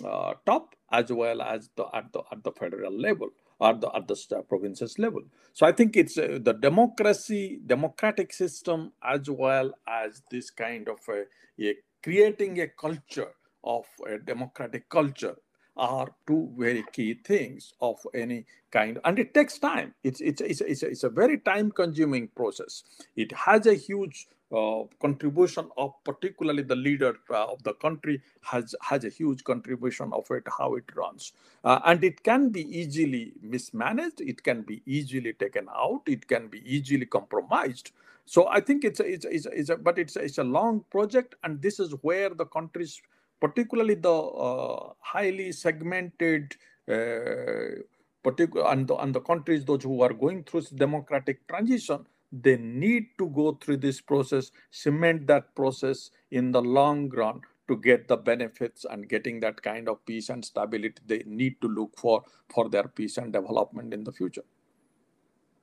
uh, 0.05 0.33
top 0.45 0.75
as 0.91 1.11
well 1.11 1.41
as 1.41 1.69
the, 1.75 1.85
at, 1.93 2.11
the, 2.13 2.21
at 2.31 2.43
the 2.43 2.51
federal 2.51 2.91
level 2.91 3.29
at 3.61 3.81
the 3.81 3.89
at 3.95 4.07
the 4.07 4.15
provinces 4.49 4.99
level. 4.99 5.23
So 5.53 5.65
I 5.65 5.73
think 5.73 5.97
it's 5.97 6.17
uh, 6.17 6.39
the 6.41 6.53
democracy, 6.53 7.59
democratic 7.65 8.33
system, 8.33 8.93
as 9.03 9.29
well 9.29 9.73
as 9.87 10.21
this 10.31 10.49
kind 10.51 10.89
of 10.89 10.99
a, 11.09 11.25
a 11.63 11.75
creating 12.03 12.61
a 12.61 12.67
culture 12.69 13.31
of 13.63 13.85
a 14.07 14.17
democratic 14.19 14.89
culture 14.89 15.37
are 15.77 16.09
two 16.27 16.51
very 16.57 16.83
key 16.91 17.15
things 17.25 17.73
of 17.81 17.97
any 18.13 18.45
kind. 18.71 18.99
And 19.05 19.19
it 19.19 19.33
takes 19.33 19.59
time. 19.59 19.93
It's 20.03 20.21
it's 20.21 20.41
it's, 20.41 20.61
it's, 20.61 20.83
a, 20.83 20.87
it's 20.89 21.03
a 21.03 21.09
very 21.09 21.39
time 21.39 21.71
consuming 21.71 22.29
process. 22.29 22.83
It 23.15 23.31
has 23.33 23.67
a 23.67 23.75
huge 23.75 24.27
uh, 24.55 24.83
contribution 25.01 25.69
of 25.77 25.93
particularly 26.03 26.63
the 26.63 26.75
leader 26.75 27.15
uh, 27.29 27.45
of 27.45 27.63
the 27.63 27.73
country 27.75 28.21
has 28.41 28.75
has 28.81 29.03
a 29.03 29.09
huge 29.09 29.43
contribution 29.43 30.11
of 30.13 30.25
it 30.31 30.43
how 30.57 30.75
it 30.75 30.85
runs. 30.95 31.33
Uh, 31.63 31.79
and 31.85 32.03
it 32.03 32.23
can 32.23 32.49
be 32.49 32.61
easily 32.79 33.33
mismanaged. 33.41 34.21
It 34.21 34.43
can 34.43 34.61
be 34.61 34.81
easily 34.85 35.33
taken 35.33 35.67
out. 35.75 36.03
It 36.07 36.27
can 36.27 36.47
be 36.47 36.61
easily 36.65 37.05
compromised. 37.05 37.91
So 38.25 38.47
i 38.49 38.59
think 38.59 38.83
it's 38.83 38.99
a, 38.99 39.05
it's 39.05 39.25
a, 39.25 39.29
it's 39.29 39.45
a, 39.45 39.49
it's 39.51 39.69
a 39.69 39.77
but 39.77 39.97
it's 39.99 40.15
a, 40.17 40.21
it's 40.21 40.37
a 40.37 40.43
long 40.43 40.83
project 40.91 41.35
and 41.43 41.61
this 41.61 41.79
is 41.79 41.93
where 42.01 42.29
the 42.29 42.45
countries 42.45 43.01
particularly 43.39 43.95
the 43.95 44.13
uh, 44.13 44.93
highly 44.99 45.51
segmented 45.51 46.55
uh, 46.91 47.81
particular 48.23 48.67
and 48.71 48.87
the, 48.87 48.95
and 48.95 49.13
the 49.15 49.21
countries 49.21 49.65
those 49.65 49.83
who 49.83 50.01
are 50.01 50.13
going 50.13 50.43
through 50.43 50.61
democratic 50.75 51.47
transition 51.47 52.05
they 52.31 52.57
need 52.57 53.07
to 53.17 53.29
go 53.29 53.53
through 53.53 53.77
this 53.77 54.01
process, 54.01 54.51
cement 54.71 55.27
that 55.27 55.55
process 55.55 56.11
in 56.31 56.51
the 56.51 56.61
long 56.61 57.09
run 57.09 57.41
to 57.67 57.77
get 57.77 58.07
the 58.07 58.17
benefits 58.17 58.85
and 58.89 59.09
getting 59.09 59.39
that 59.41 59.61
kind 59.61 59.89
of 59.89 60.05
peace 60.05 60.29
and 60.29 60.43
stability 60.43 61.01
they 61.05 61.23
need 61.25 61.59
to 61.61 61.67
look 61.67 61.91
for 61.97 62.23
for 62.53 62.69
their 62.69 62.87
peace 62.87 63.17
and 63.17 63.33
development 63.33 63.93
in 63.93 64.03
the 64.03 64.11
future. 64.11 64.43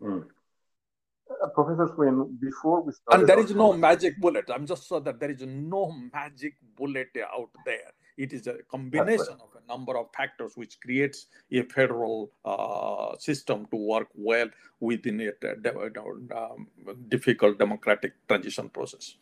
Mm. 0.01 0.25
Uh, 1.43 1.49
Professor 1.49 1.91
Swain, 1.95 2.37
before 2.41 2.83
we 2.83 2.93
start, 2.93 3.21
and 3.21 3.29
there 3.29 3.41
is 3.41 3.55
no 3.55 3.73
magic 3.73 4.21
bullet. 4.21 4.45
I'm 4.53 4.67
just 4.67 4.87
so 4.87 5.01
that 5.01 5.19
there 5.19 5.31
is 5.31 5.41
no 5.43 5.91
magic 6.12 6.55
bullet 6.77 7.09
out 7.33 7.51
there. 7.65 7.93
It 8.17 8.33
is 8.33 8.47
a 8.47 8.57
combination 8.71 9.35
of 9.41 9.51
a 9.61 9.67
number 9.67 9.97
of 9.97 10.07
factors 10.17 10.53
which 10.57 10.79
creates 10.81 11.27
a 11.53 11.62
federal 11.62 12.31
uh, 12.45 13.17
system 13.19 13.67
to 13.71 13.77
work 13.77 14.09
well 14.15 14.49
within 14.81 15.21
a 15.21 15.31
uh, 15.47 16.37
um, 16.37 16.69
difficult 17.09 17.59
democratic 17.59 18.12
transition 18.29 18.69
process. 18.69 19.17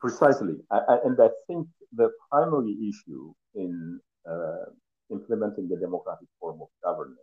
Precisely. 0.00 0.56
I, 0.70 0.76
I, 0.76 0.98
and 1.04 1.18
I 1.20 1.28
think 1.46 1.66
the 1.92 2.10
primary 2.30 2.76
issue 2.88 3.32
in 3.54 4.00
uh, 4.28 4.70
implementing 5.10 5.68
the 5.68 5.76
democratic 5.76 6.28
form 6.40 6.60
of 6.60 6.68
governance 6.84 7.18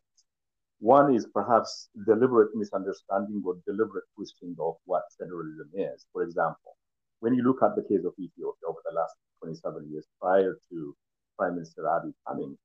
one 0.80 1.16
is 1.16 1.26
perhaps 1.34 1.90
deliberate 2.06 2.52
misunderstanding 2.54 3.42
or 3.46 3.56
deliberate 3.66 4.04
twisting 4.16 4.56
of 4.60 4.76
what 4.86 5.04
federalism 5.18 5.70
is. 5.74 6.06
For 6.12 6.24
example, 6.24 6.76
when 7.22 7.34
you 7.34 7.44
look 7.44 7.64
at 7.64 7.76
the 7.76 7.84
case 7.84 8.04
of 8.06 8.14
Ethiopia 8.20 8.68
over 8.68 8.80
the 8.84 8.94
last 8.94 9.16
27 9.46 9.92
years 9.92 10.06
prior 10.20 10.58
to 10.70 10.96
Prime 11.38 11.56
Minister 11.56 11.84
Abiy 11.84 12.14
coming, 12.28 12.58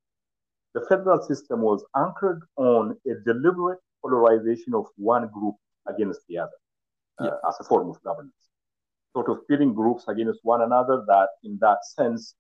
the 0.75 0.81
federal 0.89 1.21
system 1.21 1.61
was 1.61 1.85
anchored 1.97 2.43
on 2.57 2.97
a 3.07 3.15
deliberate 3.27 3.81
polarization 4.03 4.75
of 4.75 4.87
one 4.97 5.29
group 5.29 5.57
against 5.87 6.21
the 6.29 6.39
other 6.39 6.59
uh, 7.19 7.49
as 7.49 7.57
a 7.61 7.65
form 7.65 7.91
of 7.91 8.03
governance. 8.03 8.33
Sort 9.13 9.29
of 9.29 9.47
pitting 9.49 9.75
groups 9.75 10.05
against 10.09 10.41
one 10.43 10.63
another 10.63 11.05
that, 11.07 11.29
in 11.43 11.59
that 11.61 11.85
sense, 11.85 12.35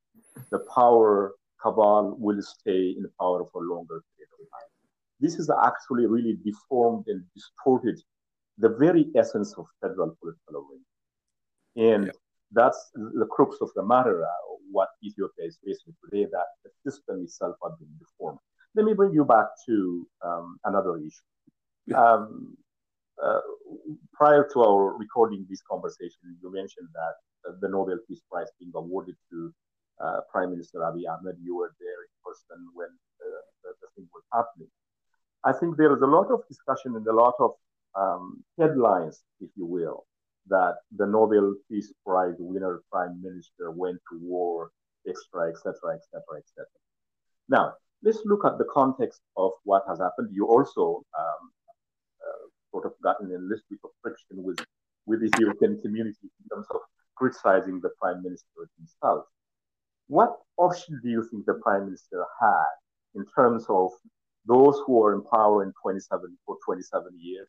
the 0.50 0.60
power 0.74 1.34
cabal 1.60 2.14
will 2.18 2.40
stay 2.40 2.94
in 2.96 3.04
power 3.20 3.44
for 3.52 3.64
a 3.64 3.68
longer 3.74 4.02
period 4.16 4.30
of 4.32 4.46
time. 4.50 4.68
This 5.18 5.34
is 5.34 5.50
actually 5.50 6.06
really 6.06 6.38
deformed 6.44 7.04
and 7.08 7.22
distorted 7.34 8.00
the 8.56 8.70
very 8.70 9.06
essence 9.16 9.52
of 9.58 9.66
federal 9.82 10.16
political 10.20 10.54
arrangement. 10.54 10.86
And 11.76 12.06
yeah. 12.06 12.12
That's 12.52 12.90
the 12.94 13.26
crux 13.30 13.56
of 13.60 13.70
the 13.76 13.82
matter, 13.82 14.24
uh, 14.24 14.28
what 14.70 14.88
Ethiopia 15.04 15.46
is 15.46 15.58
facing 15.64 15.94
today, 16.04 16.26
that 16.30 16.46
the 16.64 16.70
system 16.90 17.22
itself 17.22 17.56
has 17.62 17.72
been 17.78 17.94
deformed. 17.98 18.38
Let 18.74 18.86
me 18.86 18.94
bring 18.94 19.12
you 19.12 19.24
back 19.24 19.46
to 19.66 20.06
um, 20.24 20.58
another 20.64 20.96
issue. 20.98 21.96
Um, 21.96 22.56
uh, 23.22 23.40
prior 24.12 24.48
to 24.52 24.62
our 24.62 24.96
recording 24.96 25.46
this 25.48 25.60
conversation, 25.68 26.36
you 26.40 26.52
mentioned 26.52 26.88
that 26.94 27.50
uh, 27.50 27.54
the 27.60 27.68
Nobel 27.68 27.98
Peace 28.08 28.22
Prize 28.30 28.46
being 28.58 28.72
awarded 28.74 29.16
to 29.30 29.52
uh, 30.02 30.20
Prime 30.32 30.50
Minister 30.50 30.78
Abiy 30.78 31.04
Ahmed, 31.08 31.36
you 31.42 31.56
were 31.56 31.74
there 31.78 32.00
in 32.06 32.12
person 32.24 32.66
when 32.74 32.88
uh, 32.88 33.40
the, 33.62 33.70
the, 33.82 33.88
thing 33.94 34.08
was 34.14 34.24
happening. 34.32 34.68
I 35.44 35.52
think 35.52 35.76
there 35.76 35.94
is 35.94 36.02
a 36.02 36.06
lot 36.06 36.30
of 36.30 36.40
discussion 36.48 36.96
and 36.96 37.06
a 37.06 37.12
lot 37.12 37.34
of 37.38 37.50
um, 37.94 38.42
headlines, 38.58 39.22
if 39.40 39.50
you 39.56 39.66
will, 39.66 40.06
that 40.50 40.76
the 40.96 41.06
Nobel 41.06 41.54
Peace 41.70 41.92
Prize 42.04 42.34
winner 42.38 42.82
prime 42.92 43.20
minister 43.22 43.70
went 43.70 43.98
to 44.10 44.18
war, 44.20 44.70
etc., 45.08 45.50
etc., 45.50 45.72
etc., 45.94 46.22
etc. 46.38 46.66
Now, 47.48 47.74
let's 48.02 48.20
look 48.24 48.44
at 48.44 48.58
the 48.58 48.66
context 48.72 49.22
of 49.36 49.52
what 49.64 49.84
has 49.88 49.98
happened. 49.98 50.28
You 50.32 50.46
also 50.46 51.02
um, 51.18 51.42
uh, 52.20 52.46
sort 52.70 52.86
of 52.86 52.92
gotten 53.02 53.28
a 53.28 53.38
little 53.38 53.64
bit 53.70 53.80
of 53.84 53.90
friction 54.02 54.42
with 54.42 54.58
with 55.06 55.20
the 55.20 55.30
European 55.40 55.80
community 55.80 56.18
in 56.22 56.48
terms 56.56 56.66
of 56.70 56.80
criticizing 57.16 57.80
the 57.80 57.90
prime 58.00 58.22
minister 58.22 58.68
himself. 58.78 59.24
What 60.08 60.36
option 60.58 61.00
do 61.02 61.08
you 61.08 61.26
think 61.30 61.46
the 61.46 61.54
prime 61.54 61.86
minister 61.86 62.24
had 62.40 62.72
in 63.14 63.24
terms 63.34 63.64
of 63.68 63.90
those 64.46 64.80
who 64.84 64.94
were 64.94 65.14
in 65.14 65.22
power 65.22 65.62
in 65.62 65.72
27 65.82 66.38
for 66.46 66.56
27 66.64 67.12
years 67.18 67.48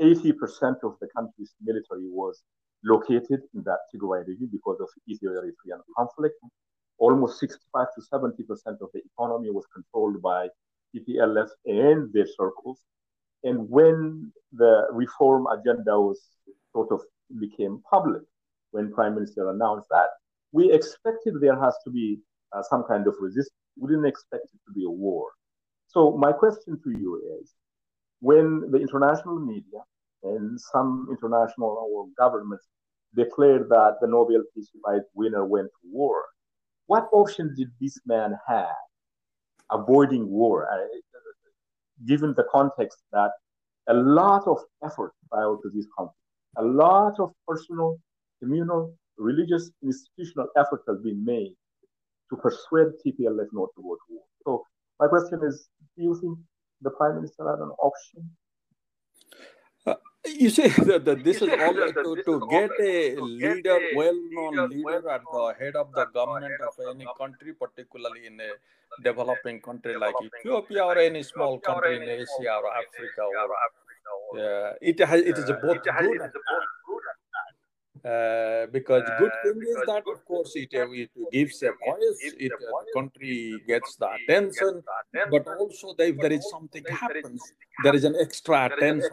80% 0.00 0.76
of 0.82 0.96
the 1.00 1.08
country's 1.14 1.54
military 1.62 2.08
was 2.08 2.42
located 2.84 3.40
in 3.54 3.62
that 3.64 3.78
Tigray 3.92 4.26
region 4.26 4.48
because 4.50 4.78
of 4.80 4.88
Ethiopia-Eritrean 5.08 5.80
conflict. 5.96 6.36
Almost 6.98 7.40
65 7.40 7.86
to 7.94 8.02
70% 8.12 8.80
of 8.80 8.88
the 8.92 9.00
economy 9.12 9.50
was 9.50 9.64
controlled 9.72 10.20
by 10.22 10.48
TPLF 10.94 11.48
and 11.66 12.12
their 12.12 12.26
circles. 12.26 12.80
And 13.42 13.68
when 13.70 14.32
the 14.52 14.86
reform 14.92 15.46
agenda 15.46 15.98
was 15.98 16.20
sort 16.72 16.92
of 16.92 17.00
became 17.38 17.82
public, 17.90 18.22
when 18.72 18.92
Prime 18.92 19.14
Minister 19.14 19.50
announced 19.50 19.88
that, 19.90 20.08
we 20.52 20.72
expected 20.72 21.34
there 21.40 21.58
has 21.58 21.74
to 21.84 21.90
be 21.90 22.18
uh, 22.52 22.62
some 22.62 22.84
kind 22.84 23.06
of 23.06 23.14
resistance. 23.20 23.54
We 23.78 23.88
didn't 23.88 24.06
expect 24.06 24.44
it 24.52 24.60
to 24.66 24.72
be 24.74 24.84
a 24.84 24.90
war. 24.90 25.28
So 25.86 26.16
my 26.16 26.32
question 26.32 26.78
to 26.82 26.90
you 26.90 27.38
is, 27.40 27.52
when 28.20 28.70
the 28.70 28.78
international 28.78 29.38
media 29.38 29.80
and 30.22 30.60
some 30.60 31.08
international 31.10 31.88
or 31.92 32.06
governments 32.18 32.66
declared 33.14 33.68
that 33.68 33.96
the 34.00 34.06
Nobel 34.06 34.42
Peace 34.54 34.70
Prize 34.82 35.02
winner 35.14 35.44
went 35.44 35.66
to 35.66 35.88
war. 35.90 36.24
What 36.86 37.08
option 37.12 37.54
did 37.56 37.68
this 37.80 37.98
man 38.06 38.36
have 38.46 38.66
avoiding 39.70 40.28
war? 40.28 40.68
Given 42.06 42.34
the 42.36 42.44
context 42.50 42.98
that 43.12 43.30
a 43.88 43.94
lot 43.94 44.46
of 44.46 44.58
effort 44.84 45.12
prior 45.30 45.56
to 45.62 45.70
this 45.74 45.86
conflict, 45.96 46.16
a 46.56 46.64
lot 46.64 47.18
of 47.18 47.32
personal, 47.46 47.98
communal, 48.42 48.94
religious, 49.18 49.70
institutional 49.82 50.48
effort 50.56 50.82
has 50.88 50.98
been 51.02 51.24
made 51.24 51.54
to 52.30 52.36
persuade 52.36 52.88
TPLF 53.04 53.48
not 53.52 53.68
to 53.76 53.82
go 53.82 53.96
to 53.96 54.06
war. 54.08 54.24
So 54.44 54.64
my 54.98 55.08
question 55.08 55.40
is, 55.46 55.68
do 55.96 56.02
you 56.04 56.18
think 56.20 56.38
the 56.82 56.90
prime 56.90 57.16
minister 57.16 57.48
had 57.48 57.58
an 57.58 57.72
option 57.78 58.30
uh, 59.86 59.94
you 60.26 60.50
say 60.50 60.68
that, 60.88 61.04
that 61.04 61.24
this 61.24 61.36
is 61.42 61.48
all 61.48 61.74
to, 61.74 62.22
to 62.24 62.46
get 62.50 62.70
a 62.80 63.16
leader, 63.16 63.78
well-known 63.94 64.68
leader 64.70 65.08
at 65.08 65.22
the 65.32 65.54
head 65.58 65.76
of 65.76 65.92
the 65.94 66.06
government 66.12 66.60
of 66.68 66.74
any 66.94 67.06
country, 67.18 67.54
particularly 67.54 68.26
in 68.26 68.38
a 68.40 68.50
developing 69.02 69.60
country 69.60 69.96
like 69.96 70.14
Ethiopia 70.22 70.84
or 70.84 70.98
any 70.98 71.22
small 71.22 71.58
country 71.58 71.96
in 71.96 72.02
Asia 72.02 72.52
or 72.60 72.70
Africa. 72.82 73.22
Or, 73.22 74.38
yeah, 74.38 74.72
it 74.82 74.98
has 75.00 75.20
it 75.22 75.38
is 75.38 75.48
a 75.48 75.54
both 75.54 75.82
good 75.82 76.20
and 76.20 76.32
uh, 78.04 78.66
because 78.72 79.02
good 79.18 79.32
thing 79.44 79.60
is 79.60 79.76
that 79.86 80.02
of 80.12 80.24
course 80.24 80.52
it, 80.56 80.68
it 80.72 81.10
gives 81.32 81.62
a 81.62 81.70
voice 81.86 82.18
it 82.22 82.52
uh, 82.52 82.56
the 82.58 82.84
country 82.94 83.60
gets 83.66 83.96
the 83.96 84.08
attention 84.18 84.82
but 85.30 85.46
also 85.58 85.94
if 85.98 86.16
there 86.18 86.32
is 86.32 86.48
something 86.50 86.84
happens. 86.88 87.42
there 87.84 87.94
is 87.94 88.04
an 88.04 88.16
extra 88.18 88.70
attention 88.72 89.10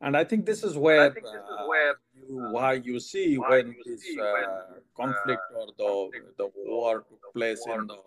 and 0.00 0.16
I 0.16 0.22
think 0.22 0.44
this 0.44 0.62
is 0.62 0.76
where, 0.76 1.10
uh, 1.10 1.94
you, 2.12 2.48
why 2.52 2.74
you 2.74 3.00
see 3.00 3.36
when 3.36 3.74
this 3.86 4.02
uh, 4.20 4.74
conflict 4.94 5.40
or 5.56 5.66
the, 5.78 6.10
the 6.36 6.50
war 6.56 7.04
took 7.08 7.32
place 7.32 7.64
in 7.66 7.86
the 7.86 7.98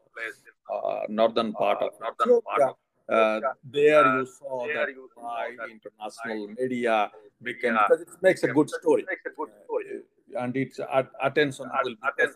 uh, 0.71 1.01
northern 1.09 1.53
part 1.53 1.81
of 1.81 1.93
Ethiopia. 1.95 2.73
Uh, 3.09 3.39
there 3.63 4.05
you 4.17 4.25
saw 4.25 4.67
there 4.67 4.85
that 4.85 4.95
why 5.15 5.55
international 5.71 6.47
media 6.59 7.09
became 7.41 7.73
because 7.73 8.01
it 8.01 8.09
makes 8.21 8.43
a 8.43 8.47
good 8.47 8.69
story, 8.69 9.05
uh, 9.07 10.39
and 10.43 10.57
its 10.57 10.79
attention 11.23 11.69
will 11.83 11.95
be, 11.95 12.27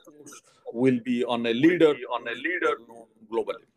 will 0.74 0.99
be 1.03 1.26
on 1.26 1.45
a 1.45 1.53
leader 1.53 1.93
on 2.13 2.26
a 2.28 2.36
leader 2.36 2.78
globally. 3.30 3.67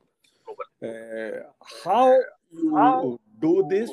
Uh, 0.82 1.42
how 1.84 2.16
you 2.53 3.18
do 3.40 3.66
this 3.68 3.90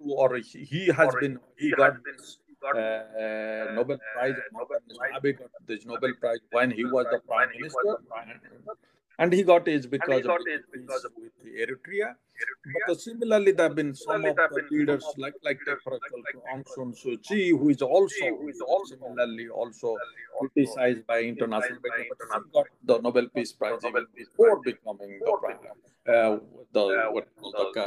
or 0.00 0.36
he 0.36 0.86
has 0.86 1.14
been 1.20 1.38
he 1.56 1.70
got 1.70 1.94
this 2.04 2.38
uh, 2.64 3.72
Nobel 3.74 3.98
Prize. 4.14 4.34
Nobel 4.52 5.32
got 5.32 5.50
this 5.66 5.84
Nobel 5.86 6.14
Prize 6.20 6.38
when 6.50 6.70
he 6.70 6.84
was 6.84 7.06
the 7.12 7.20
prime 7.28 7.50
minister, 7.50 7.96
and 9.18 9.32
he 9.32 9.42
got 9.42 9.66
it 9.68 9.90
because 9.90 10.24
of 10.26 10.38
it. 10.46 10.64
because 10.72 11.04
of 11.04 11.12
with 11.16 11.32
Eritrea. 11.44 12.14
But 12.86 13.00
similarly, 13.00 13.52
there 13.52 13.66
have 13.68 13.74
been 13.76 13.94
some 13.94 14.24
of 14.26 14.36
the 14.36 14.62
leaders 14.70 15.04
like 15.16 15.34
like 15.42 15.58
for 15.82 15.94
example 15.96 16.42
Aung 16.52 16.64
San 16.74 16.92
Suu 16.92 17.16
Kyi, 17.22 17.50
who 17.50 17.70
is 17.70 17.80
also 17.80 18.26
who 18.40 18.48
is 18.48 18.60
also 18.60 18.96
similarly 18.96 19.48
also 19.48 19.96
criticized 20.38 21.06
by 21.06 21.20
international 21.22 21.78
media, 21.82 22.12
but 22.18 22.52
got 22.52 22.66
the 22.84 22.98
Nobel 23.00 23.28
Peace 23.34 23.52
Prize 23.52 23.80
even 23.86 24.04
before 24.14 24.60
becoming 24.62 25.18
the 25.24 25.32
prime, 25.40 25.58
uh, 26.08 26.38
the 26.72 26.84
what 27.10 27.26
the 27.74 27.82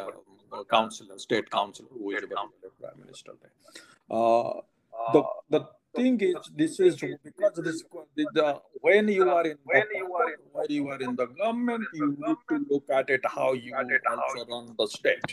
uh, 0.52 0.64
councillor, 0.72 1.20
state 1.20 1.50
councillor, 1.52 1.90
who 1.94 2.12
is 2.12 2.22
the 2.22 2.28
prime 2.28 3.00
minister. 3.06 3.34
Uh, 4.10 4.62
the 5.14 5.24
the 5.50 5.62
thing 5.96 6.20
is, 6.22 6.36
this 6.56 6.80
is 6.80 6.96
because 6.96 7.56
this 7.64 7.84
the 8.34 8.62
when 8.82 9.08
you 9.08 9.30
are 9.30 9.46
in 9.46 9.58
when 9.64 9.84
the, 9.92 9.98
you 9.98 10.14
are 10.14 10.30
in 10.30 10.40
when 10.52 10.66
you 10.70 10.88
are 10.90 11.02
in 11.02 11.16
the 11.16 11.28
government, 11.28 11.84
you 11.94 12.16
need 12.18 12.38
to 12.50 12.66
look 12.70 12.84
at 12.90 13.10
it 13.10 13.22
how 13.26 13.54
you 13.54 13.74
also 13.76 14.46
run 14.50 14.76
the 14.78 14.88
state, 14.88 15.24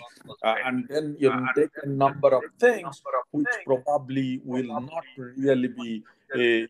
uh, 0.44 0.54
and 0.64 0.86
then 0.88 1.16
you 1.18 1.32
take 1.56 1.70
a 1.82 1.88
number 1.88 2.34
of 2.34 2.42
things 2.58 3.02
which 3.30 3.46
probably 3.64 4.40
will 4.44 4.80
not 4.80 5.04
really 5.16 5.68
be 5.68 6.02
uh, 6.34 6.66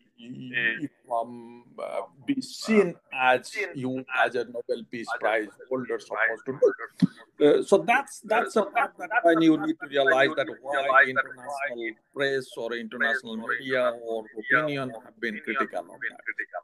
um, 1.11 1.63
uh, 1.79 2.01
be 2.25 2.41
seen 2.41 2.95
as 3.13 3.51
you 3.75 4.03
as 4.15 4.35
a 4.35 4.45
Nobel 4.45 4.83
Peace 4.89 5.07
Prize 5.19 5.47
holder 5.69 5.99
supposed 5.99 6.45
to 6.45 6.53
do. 6.59 7.07
Uh, 7.45 7.63
so 7.63 7.77
that's 7.77 8.19
that's 8.21 8.55
a 8.55 8.65
fact 8.71 8.97
that 8.97 9.09
when 9.23 9.41
you 9.41 9.57
need 9.57 9.75
to 9.81 9.87
realize 9.89 10.29
that 10.35 10.47
why 10.61 11.03
international 11.03 11.93
press 12.13 12.47
or 12.57 12.73
international 12.73 13.37
media 13.37 13.93
or 14.03 14.25
opinion 14.39 14.91
have 15.03 15.19
been 15.19 15.39
critical 15.43 15.79
of 15.79 15.87
that. 15.87 16.19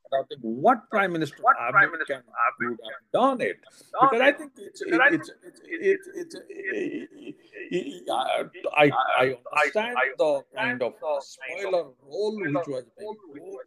But 0.10 0.20
I 0.20 0.24
think 0.24 0.42
what 0.42 0.90
Prime 0.90 1.14
Minister 1.14 1.44
Abiy 1.62 2.06
can 2.08 2.16
have 2.16 2.84
done 3.14 3.42
it. 3.42 3.60
because 4.02 4.22
I 4.22 4.32
think 4.32 4.52
it's 4.58 4.82
it's 4.82 5.32
it's 5.70 5.96
it's, 6.16 6.36
it's 7.72 8.10
I 8.76 8.92
I 9.18 9.36
understand 9.52 9.98
the 10.18 10.42
kind 10.56 10.82
of 10.82 10.94
spoiler 11.22 11.86
role 12.04 12.38
which 12.40 12.68
was 12.68 12.86
being 12.98 13.18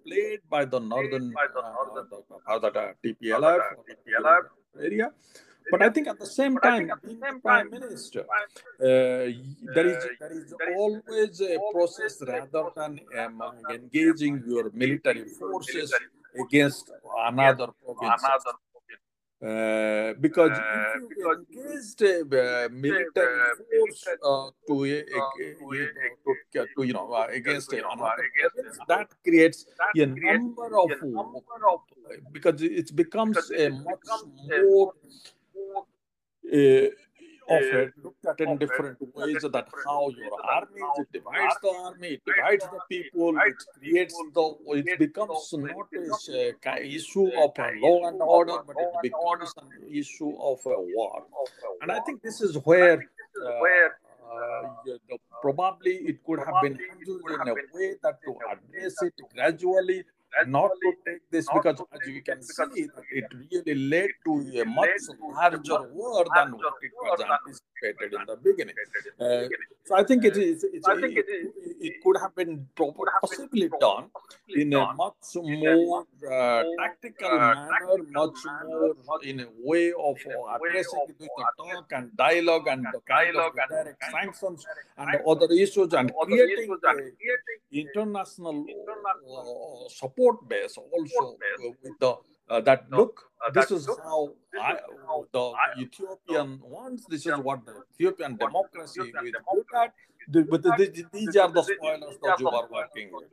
played 0.06 0.40
by 0.48 0.64
the 0.64 0.78
northern 0.78 1.34
uh, 1.36 2.58
the, 2.58 2.68
uh, 2.68 2.92
TPLF 3.04 3.60
area. 4.80 5.10
But 5.70 5.82
I 5.82 5.90
think 5.90 6.06
at 6.06 6.18
the 6.18 6.26
same 6.26 6.56
time, 6.58 6.92
the 7.02 7.40
prime 7.42 7.70
minister, 7.70 8.20
uh, 8.20 8.26
there 8.80 9.86
is 9.92 9.98
there 10.20 10.32
is 10.32 10.54
always 10.76 11.40
a 11.40 11.58
process 11.72 12.22
rather 12.26 12.70
than 12.76 13.00
um, 13.18 13.42
engaging 13.70 14.44
your 14.46 14.70
military 14.72 15.24
forces 15.24 15.92
against 16.40 16.90
another 17.26 17.68
province. 17.84 18.22
Uh, 19.42 20.14
because 20.18 20.50
uh, 20.50 20.96
if 20.96 21.16
you 21.18 21.30
engaged 21.30 22.02
uh, 22.02 22.68
military 22.72 23.38
force 23.68 24.06
uh, 24.24 24.48
to, 24.66 24.72
uh, 24.72 25.20
to, 26.74 26.82
you 26.82 26.94
know 26.94 27.12
against 27.28 27.70
another 27.74 28.14
province, 28.40 28.78
that 28.88 29.08
creates 29.22 29.66
a 29.94 30.06
number 30.06 30.78
of 30.78 30.90
because 32.32 32.62
it 32.62 32.96
becomes 32.96 33.36
a 33.50 33.68
much 33.68 34.08
more 34.48 34.94
often 37.48 37.92
looked 38.02 38.26
at 38.26 38.40
in 38.40 38.56
different 38.58 38.98
ways 39.14 39.42
that 39.42 39.68
how 39.84 40.08
your 40.10 40.36
army 40.44 40.82
it 40.98 41.08
divides 41.12 41.56
the 41.62 41.68
army 41.68 42.08
it 42.08 42.22
divides 42.26 42.64
the 42.64 42.80
people 42.88 43.36
it 43.38 43.54
creates 43.78 44.16
the 44.34 44.46
it 44.74 44.98
becomes 44.98 45.52
not 45.52 45.88
a 45.96 46.86
issue 46.86 47.28
of 47.44 47.52
a 47.58 47.70
law 47.82 48.08
and 48.08 48.20
order 48.20 48.58
but 48.66 48.76
it 48.78 48.92
becomes 49.02 49.52
an 49.62 49.88
issue 49.92 50.32
of 50.40 50.58
a 50.66 50.80
war. 50.94 51.24
and 51.82 51.92
i 51.92 52.00
think 52.00 52.22
this 52.22 52.40
is 52.40 52.56
uh, 52.56 52.60
where 52.60 53.04
uh, 53.44 53.66
uh, 54.36 54.70
the, 54.84 54.94
uh, 55.12 55.16
probably 55.40 55.94
it 56.10 56.24
could 56.24 56.40
have 56.40 56.62
been 56.62 56.78
handled 56.88 57.20
in 57.30 57.48
a 57.48 57.54
way 57.74 57.94
that 58.02 58.18
to 58.24 58.36
address 58.50 58.94
it 59.02 59.14
gradually 59.34 60.04
not 60.46 60.70
to 60.82 60.92
take 61.06 61.22
this 61.30 61.46
because 61.52 61.80
as 61.92 62.08
you 62.08 62.22
can 62.22 62.42
see 62.42 62.88
it 63.12 63.24
really 63.32 63.74
led 63.74 64.10
to 64.24 64.60
a 64.60 64.64
much 64.64 64.88
larger 65.34 65.82
war 65.92 66.24
than 66.34 66.52
what 66.52 66.74
it 66.82 66.92
was 67.02 67.20
anticipated 67.20 68.20
in 68.20 68.26
the 68.26 68.36
beginning. 68.36 68.74
Uh, 69.20 69.48
so 69.84 69.96
I 69.96 70.02
think 70.04 70.24
it 70.24 70.36
is. 70.36 70.64
It's, 70.64 70.86
it, 70.88 71.26
it, 71.80 71.94
could 72.02 72.16
have 72.20 72.34
been 72.34 72.66
possibly 73.20 73.70
done 73.80 74.10
in 74.48 74.72
a 74.72 74.92
much 74.94 75.14
more 75.36 76.06
uh, 76.30 76.62
tactical 76.78 77.38
manner, 77.38 77.98
much 78.10 78.38
more 78.66 78.94
in 79.22 79.40
a 79.40 79.46
way 79.62 79.92
of 79.92 80.16
addressing 80.54 81.00
it 81.08 81.16
with 81.18 81.28
the 81.36 81.46
talk 81.58 81.92
and 81.92 82.16
dialogue 82.16 82.66
and 82.68 82.84
the 82.92 83.00
kind 83.08 83.36
of 83.36 83.52
direct 83.68 84.02
sanctions 84.10 84.66
and 84.98 85.20
other 85.26 85.46
issues 85.52 85.92
and 85.92 86.12
creating 86.24 86.76
international 87.72 88.64
uh, 88.64 89.88
support 90.26 90.48
base 90.48 90.76
also 90.76 91.38
with 91.82 91.98
the 92.00 92.14
uh, 92.48 92.60
that 92.60 92.88
look 92.90 93.22
uh, 93.46 93.50
this 93.52 93.70
is 93.70 93.86
how 93.86 94.30
I, 94.60 94.78
the 95.32 95.52
Ethiopian 95.78 96.60
wants. 96.62 97.04
This 97.06 97.26
is 97.26 97.36
what 97.38 97.66
the 97.66 97.82
Ethiopian 97.94 98.36
democracy 98.36 99.00
is 99.02 99.12
good 99.12 99.64
at. 99.76 99.92
But 100.28 100.62
these 101.12 101.36
are 101.36 101.50
the 101.50 101.62
spoilers 101.62 102.16
that 102.22 102.40
you 102.40 102.48
are 102.48 102.68
working 102.70 103.10
with. 103.12 103.26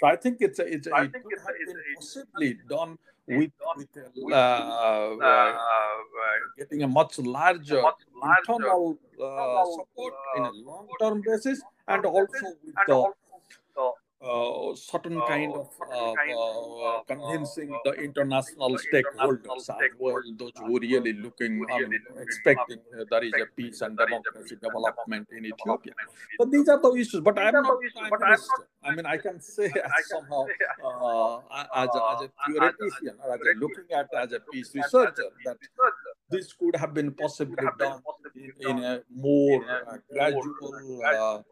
So 0.00 0.06
I 0.06 0.16
think 0.16 0.38
it's 0.40 0.58
a, 0.58 0.66
it's 0.66 0.86
a, 0.86 1.02
it 1.02 1.12
could 1.12 1.38
have 1.38 1.56
been 1.66 1.76
possibly 1.96 2.58
done 2.68 2.98
with, 3.28 3.52
with 3.76 3.88
uh, 4.32 4.34
uh, 4.34 5.58
getting 6.58 6.82
a 6.82 6.88
much 6.88 7.18
larger 7.18 7.82
internal 8.22 8.98
uh, 9.22 9.64
support 9.76 10.14
in 10.36 10.42
a 10.44 10.50
long-term 10.52 11.22
basis 11.26 11.60
and 11.88 12.04
also 12.06 12.46
with 12.64 12.74
the 12.86 13.12
uh, 14.24 14.74
certain 14.74 15.18
uh, 15.18 15.22
uh, 15.22 15.26
kind 15.28 15.52
of 15.54 15.68
uh, 15.92 16.12
uh, 16.12 17.02
convincing 17.06 17.72
uh, 17.72 17.78
the 17.84 17.92
international 17.92 18.76
stakeholders 18.78 19.68
as 19.68 19.90
well, 19.98 20.20
those 20.36 20.52
who 20.58 20.76
are 20.76 20.80
really 20.80 21.12
looking, 21.12 21.64
um, 21.72 21.90
expecting 22.20 22.78
there 23.10 23.24
is 23.24 23.32
a 23.34 23.46
peace 23.56 23.80
and 23.82 23.96
democracy 23.98 24.56
development 24.56 25.28
in 25.32 25.44
Ethiopia. 25.46 25.92
But 26.38 26.50
these 26.50 26.68
are 26.68 26.80
the 26.80 26.92
issues, 26.94 27.20
but 27.20 27.38
I'm 27.38 27.52
not. 27.52 27.78
I 28.82 28.94
mean, 28.94 29.06
I 29.06 29.16
can 29.18 29.40
say 29.40 29.66
as 29.66 30.08
somehow 30.08 30.46
as, 31.74 31.88
a, 31.94 32.02
as 32.12 32.20
a 32.22 32.30
theoretician 32.46 33.16
or 33.24 33.34
as 33.34 33.40
a 33.40 33.58
looking 33.58 33.84
at 33.94 34.08
as 34.16 34.32
a 34.32 34.40
peace 34.52 34.74
researcher 34.74 35.30
that 35.44 35.56
this 36.30 36.52
could 36.52 36.76
have 36.76 36.94
been 36.94 37.12
possibly 37.12 37.66
done 37.78 38.00
in, 38.34 38.52
in 38.68 38.84
a 38.84 39.02
more 39.14 39.64
gradual, 40.10 41.44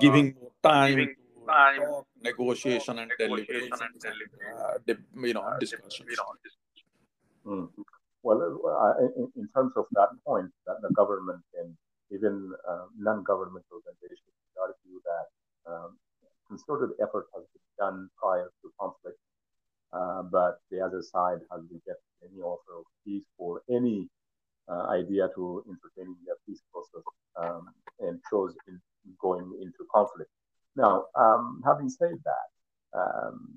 giving 0.00 0.34
more 0.40 0.50
time 0.62 1.14
time, 1.46 1.80
talk, 1.80 2.06
negotiation, 2.22 2.98
and 2.98 3.10
deliberation, 3.18 3.70
and 3.72 4.16
uh, 4.88 4.94
you 5.26 5.34
know, 5.34 5.56
discussions. 5.60 6.08
Mm. 7.46 7.68
Well, 8.22 8.40
uh, 8.42 9.04
in, 9.16 9.30
in, 9.36 9.48
terms 9.54 9.72
of 9.76 9.86
that 9.92 10.08
point, 10.26 10.50
that 10.66 10.76
the 10.82 10.92
government 10.94 11.42
and 11.60 11.76
even 12.10 12.52
uh, 12.68 12.86
non-government 12.98 13.64
organizations 13.70 14.34
argue 14.60 14.98
that 15.06 15.72
um, 15.72 15.96
concerted 16.48 16.90
effort 17.00 17.26
has 17.34 17.44
been 17.54 17.68
done 17.78 18.10
prior 18.16 18.50
to 18.62 18.72
conflict, 18.80 19.18
uh, 19.92 20.22
but 20.22 20.58
the 20.70 20.80
other 20.80 21.02
side 21.02 21.38
has 21.52 21.62
rejected 21.70 22.12
any 22.22 22.40
offer 22.40 22.78
of 22.78 22.84
peace 23.04 23.26
or 23.38 23.62
any 23.70 24.08
uh, 24.68 24.86
idea 24.90 25.28
to 25.34 25.64
entertaining 25.68 26.16
the 26.26 26.34
peace 26.46 26.62
process 26.72 27.04
um, 27.36 27.68
and 28.00 28.20
chose 28.30 28.54
in 28.66 28.80
going 29.20 29.56
into 29.60 29.86
conflict. 29.94 30.30
Now, 30.76 31.06
um, 31.14 31.62
having 31.64 31.88
said 31.88 32.18
that, 32.24 32.98
um, 32.98 33.54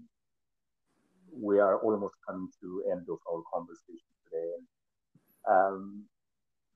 we 1.32 1.60
are 1.60 1.80
almost 1.80 2.16
coming 2.28 2.50
to 2.62 2.84
end 2.92 3.08
of 3.10 3.20
our 3.32 3.42
conversation 3.54 4.12
today. 4.26 4.52
Um, 5.48 6.06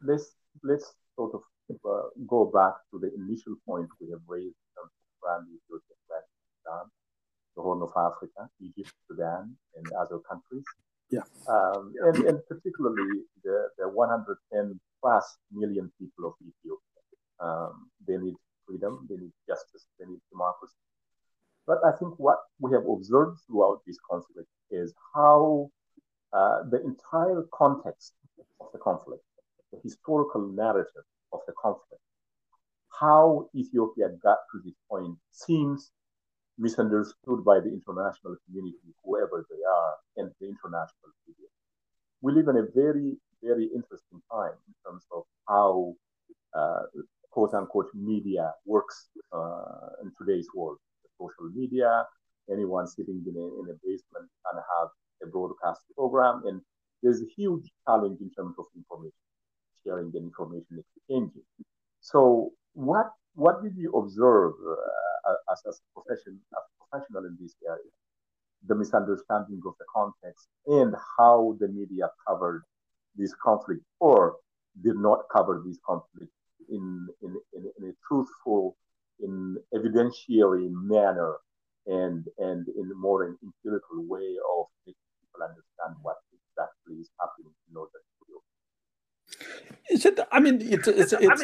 let's 0.02 0.36
let's 0.64 0.94
sort 1.16 1.34
of 1.34 1.42
uh, 1.86 2.10
go 2.28 2.46
back 2.46 2.74
to 2.92 3.00
the 3.00 3.14
initial 3.16 3.56
point 3.66 3.88
we 4.02 4.10
have 4.12 4.22
raised 4.28 4.56
in 4.56 4.70
terms 4.76 4.92
of 5.24 5.48
Ethiopia, 5.48 5.96
Sudan, 6.64 6.86
the 7.56 7.62
Horn 7.62 7.82
of 7.82 7.92
Africa, 7.96 8.50
Egypt, 8.62 8.92
Sudan, 9.08 9.56
and 9.76 9.86
other 9.94 10.20
countries. 10.20 10.66
Yeah. 11.10 11.24
Um, 11.48 11.94
and, 12.02 12.18
and 12.26 12.40
particularly 12.48 13.22
the, 13.44 13.68
the 13.78 13.88
110 13.88 14.80
plus 15.02 15.38
million 15.52 15.92
people 16.00 16.26
of 16.26 16.34
Ethiopia. 16.42 16.82
Um, 17.40 17.92
they 18.08 18.18
need 18.18 18.36
freedom, 18.68 19.08
they 19.10 19.16
need 19.16 19.32
justice, 19.48 19.86
they 20.00 20.06
need 20.06 20.22
democracy. 20.32 20.76
But 21.66 21.80
I 21.86 21.92
think 21.98 22.14
what 22.18 22.40
we 22.60 22.72
have 22.74 22.88
observed 22.88 23.40
throughout 23.48 23.82
this 23.88 23.98
conflict 24.10 24.50
is 24.70 24.94
how 25.14 25.70
uh, 26.34 26.64
the 26.70 26.82
entire 26.84 27.44
context 27.54 28.14
of 28.60 28.68
the 28.74 28.80
conflict, 28.80 29.24
the 29.72 29.80
historical 29.84 30.48
narrative 30.48 31.06
of 31.32 31.40
the 31.48 31.54
conflict, 31.54 32.02
how 33.00 33.50
Ethiopia 33.56 34.10
got 34.22 34.40
to 34.52 34.62
this 34.64 34.76
point 34.90 35.18
seems 35.32 35.92
misunderstood 36.58 37.44
by 37.44 37.60
the 37.60 37.70
international 37.70 38.36
community, 38.46 38.94
whoever 39.04 39.46
they 39.50 39.64
are, 39.80 39.94
and 40.18 40.32
the 40.40 40.48
international 40.48 41.12
media. 41.28 41.48
We 42.22 42.34
live 42.34 42.48
in 42.48 42.58
a 42.58 42.68
very, 42.76 43.18
very 43.42 43.66
interesting 43.66 44.22
time 44.32 44.58
in 44.68 44.74
terms 44.86 45.06
of 45.12 45.24
how 45.48 45.96
quote 47.54 47.62
unquote 47.62 47.90
media 47.94 48.52
works 48.66 49.10
uh, 49.32 50.02
in 50.02 50.12
today's 50.18 50.48
world. 50.56 50.78
Social 51.20 51.52
media, 51.54 52.06
anyone 52.52 52.88
sitting 52.88 53.24
in 53.28 53.36
a, 53.36 53.46
in 53.62 53.70
a 53.70 53.78
basement 53.84 54.30
can 54.46 54.56
have 54.56 54.90
a 55.24 55.28
broadcast 55.28 55.82
program, 55.96 56.42
and 56.48 56.62
there's 57.02 57.22
a 57.22 57.30
huge 57.38 57.70
challenge 57.88 58.20
in 58.22 58.32
terms 58.32 58.56
of 58.58 58.66
information 58.76 59.14
sharing 59.86 60.12
and 60.16 60.26
information 60.26 60.84
exchanging. 60.84 61.44
So, 62.02 62.52
what 62.74 63.12
what 63.36 63.64
did 63.64 63.76
you 63.78 63.92
observe 63.94 64.54
uh, 64.54 65.52
as, 65.52 65.62
as 65.68 65.80
a 65.80 66.00
profession, 66.02 66.40
as 66.58 66.64
a 66.64 66.86
professional 66.86 67.26
in 67.26 67.38
this 67.40 67.56
area? 67.68 67.94
The 68.68 68.76
misunderstanding 68.76 69.62
of 69.68 69.74
the 69.78 69.86
context 69.94 70.48
and 70.68 70.96
how 71.18 71.58
the 71.60 71.68
media 71.68 72.10
covered 72.28 72.64
this 73.16 73.34
conflict 73.44 73.82
or 74.00 74.38
did 74.82 74.96
not 74.98 75.20
cover 75.32 75.62
this 75.66 75.78
conflict 75.86 76.13
evidentiary 80.14 80.70
manner 80.72 81.38
and 81.86 82.26
and 82.38 82.68
in 82.68 82.92
a 82.92 82.96
more 82.96 83.26
empirical 83.26 84.06
way 84.08 84.36
of 84.58 84.66
making 84.86 85.10
people 85.20 85.44
understand 85.44 85.96
what 86.02 86.18
exactly 86.32 86.96
is 86.96 87.10
happening 87.20 87.54
in 87.68 87.74
northern 87.74 88.02
is 89.90 90.06
it, 90.06 90.20
I 90.32 90.40
mean, 90.40 90.60
it's, 90.62 90.88
it's, 90.88 91.14
it's, 91.20 91.44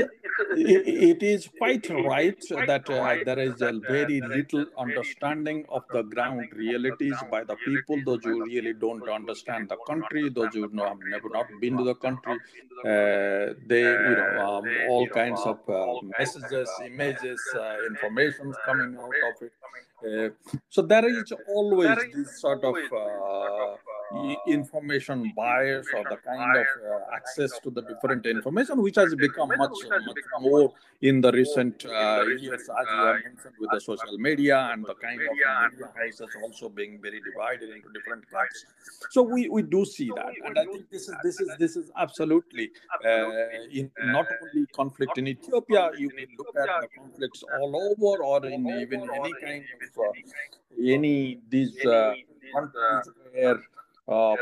it 0.55 1.23
is 1.23 1.49
quite 1.57 1.89
right 1.89 2.37
that 2.49 2.89
uh, 2.89 3.15
there 3.25 3.39
is 3.39 3.61
a 3.61 3.73
very 3.87 4.21
little 4.21 4.65
understanding 4.77 5.65
of 5.69 5.83
the 5.91 6.03
ground 6.03 6.47
realities 6.55 7.15
by 7.29 7.43
the 7.43 7.55
people, 7.65 7.97
those 8.05 8.23
who 8.23 8.45
really 8.45 8.73
don't 8.73 9.07
understand 9.09 9.69
the 9.69 9.77
country, 9.87 10.29
those 10.29 10.53
who 10.53 10.69
know, 10.71 10.85
have 10.85 10.97
never 11.09 11.29
not 11.29 11.47
been 11.59 11.77
to 11.77 11.83
the 11.83 11.95
country. 11.95 12.37
Uh, 12.85 13.53
they, 13.67 13.81
you 14.07 14.15
know, 14.15 14.31
um, 14.39 14.79
all 14.87 15.07
kinds 15.09 15.41
of 15.45 15.59
uh, 15.69 16.01
messages, 16.17 16.69
images, 16.85 17.41
uh, 17.55 17.75
information 17.87 18.53
coming 18.65 18.97
out 18.97 19.19
of 19.29 19.41
it. 19.41 19.53
Uh, 20.01 20.29
so 20.69 20.81
there 20.81 21.05
is 21.07 21.31
always 21.47 21.97
this 22.13 22.39
sort 22.39 22.63
of 22.63 22.77
uh, 22.93 24.35
information 24.47 25.31
bias 25.35 25.87
or 25.93 26.05
the 26.09 26.17
kind 26.25 26.55
of 26.55 26.67
uh, 26.85 26.88
access 27.19 27.51
to 27.63 27.69
the 27.77 27.81
different 27.91 28.25
information 28.25 28.81
which 28.81 28.97
has 29.03 29.13
become 29.15 29.49
much 29.63 29.79
much 30.09 30.23
more 30.47 30.73
in 31.01 31.21
the 31.25 31.31
recent 31.31 31.85
uh, 31.85 32.23
years 32.43 32.63
as 32.81 32.87
you 32.93 33.03
have 33.09 33.19
mentioned 33.29 33.55
with 33.61 33.69
the 33.75 33.81
social 33.89 34.17
media 34.27 34.57
and 34.71 34.85
the 34.91 34.95
kind 35.05 35.21
of 35.29 35.35
media 35.71 35.89
houses 35.99 36.31
also 36.43 36.69
being 36.79 36.93
very 37.05 37.21
divided 37.29 37.69
into 37.75 37.89
different 37.97 38.23
camps 38.33 38.65
so 39.15 39.21
we 39.33 39.41
we 39.55 39.61
do 39.75 39.81
see 39.95 40.09
that 40.19 40.33
and 40.45 40.59
i 40.63 40.65
think 40.71 40.85
this 40.95 41.07
is 41.11 41.15
this 41.27 41.39
is 41.43 41.49
this 41.63 41.75
is 41.81 41.91
absolutely 42.05 42.67
uh, 43.05 43.29
in 43.79 43.91
not 44.17 44.27
only 44.41 44.65
conflict 44.79 45.17
in 45.21 45.27
ethiopia 45.35 45.83
you 46.03 46.09
can 46.19 46.29
look 46.39 46.53
at 46.63 46.69
the 46.83 46.89
conflicts 46.99 47.43
all 47.59 47.73
over 47.87 48.13
or 48.31 48.39
in 48.45 48.67
even 48.83 49.07
any 49.19 49.33
kind 49.45 49.63
of 49.77 50.03
uh, 50.07 50.11
any 50.97 51.39
these 51.49 51.75
uh, 51.85 52.13
countries 52.53 53.09
where 53.33 53.59
uh, 54.09 54.35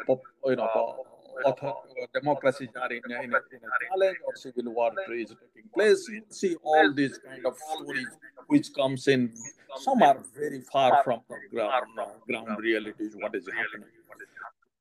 you 0.45 0.55
know, 0.55 1.05
author, 1.45 1.73
democracies 2.13 2.69
are 2.81 2.91
in, 2.91 3.01
in, 3.05 3.13
a, 3.13 3.21
in 3.23 3.31
a 3.33 3.87
challenge 3.89 4.17
or 4.25 4.35
civil 4.35 4.73
war 4.73 4.91
is 5.13 5.29
taking 5.29 5.69
place. 5.73 6.07
You 6.09 6.23
see 6.29 6.55
all 6.63 6.93
these 6.93 7.17
kind 7.17 7.45
of 7.45 7.55
stories 7.57 8.07
which 8.47 8.73
comes 8.73 9.07
in. 9.07 9.33
Some 9.77 10.01
are 10.01 10.17
very 10.35 10.61
far 10.61 11.03
from 11.03 11.21
the 11.29 11.35
ground, 11.51 11.85
uh, 11.99 12.05
ground 12.27 12.59
realities, 12.59 13.15
what 13.19 13.35
is 13.35 13.47
happening. 13.47 13.89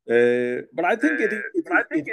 Uh, 0.09 0.63
but 0.73 0.85
I 0.85 0.95
think 0.95 1.19
it, 1.21 1.33
it, 1.33 1.43
it, 1.91 2.07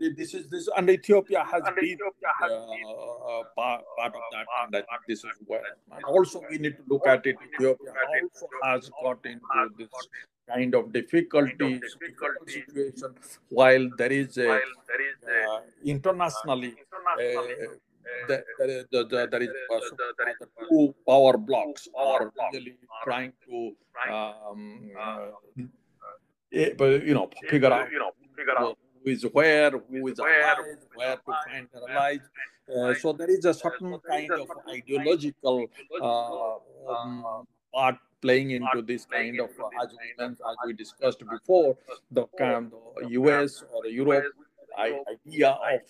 it, 0.00 0.16
this 0.16 0.32
is 0.32 0.46
this, 0.46 0.68
and 0.76 0.88
Ethiopia 0.88 1.42
has 1.42 1.62
been 1.74 1.98
uh, 2.00 2.46
uh, 2.46 3.42
part, 3.56 3.82
part 3.98 4.14
of 4.14 4.22
that, 4.30 4.46
and 4.62 4.76
I 4.76 4.78
think 4.78 4.86
this 5.08 5.24
is 5.24 5.30
where. 5.46 5.60
And 5.90 6.04
also, 6.04 6.40
we 6.48 6.58
need 6.58 6.76
to 6.76 6.84
look 6.86 7.04
at 7.04 7.26
it. 7.26 7.34
Ethiopia 7.54 7.94
also 8.22 8.46
has 8.62 8.88
got 9.02 9.26
into 9.26 9.40
this 9.76 9.88
kind 10.48 10.74
of 10.74 10.92
difficulty, 10.92 11.80
difficult 11.80 12.48
situation, 12.48 13.14
while 13.48 13.88
there 13.96 14.12
is 14.12 14.36
a, 14.38 14.54
uh, 14.54 14.58
internationally 15.84 16.74
uh, 17.18 17.42
the, 18.28 18.44
the, 18.58 18.86
the, 18.90 19.28
there 19.30 19.42
is 19.42 19.48
the 20.40 20.48
two 20.68 20.94
power 21.06 21.36
blocks 21.36 21.88
are 21.96 22.32
really 22.52 22.76
trying 23.04 23.32
to 23.48 23.72
um, 24.10 24.90
uh, 24.98 25.26
you 26.50 27.14
know 27.14 27.30
figure 27.48 27.72
out 27.72 27.88
who 29.04 29.10
is 29.10 29.24
where, 29.32 29.70
who 29.70 30.06
is 30.08 30.18
allies, 30.18 30.76
where 30.94 31.16
to 31.16 31.32
find 31.46 31.68
their 31.72 31.96
allies. 31.96 32.20
Uh, 32.74 32.94
so 32.94 33.12
there 33.12 33.30
is 33.30 33.44
a 33.44 33.54
certain 33.54 33.98
kind 34.08 34.30
of 34.30 34.48
ideological 34.70 35.66
uh, 36.00 36.54
um, 36.88 37.46
part 37.74 37.96
playing 38.22 38.52
into 38.52 38.82
this 38.82 39.04
kind 39.04 39.40
of 39.40 39.50
uh, 39.60 39.82
as 39.82 40.56
we 40.64 40.72
discussed 40.72 41.22
before, 41.28 41.76
the 42.10 42.26
kind 42.38 42.72
of 42.72 43.10
US 43.10 43.62
or 43.72 43.86
Europe 43.86 44.24
idea 44.78 45.50
of 45.50 45.80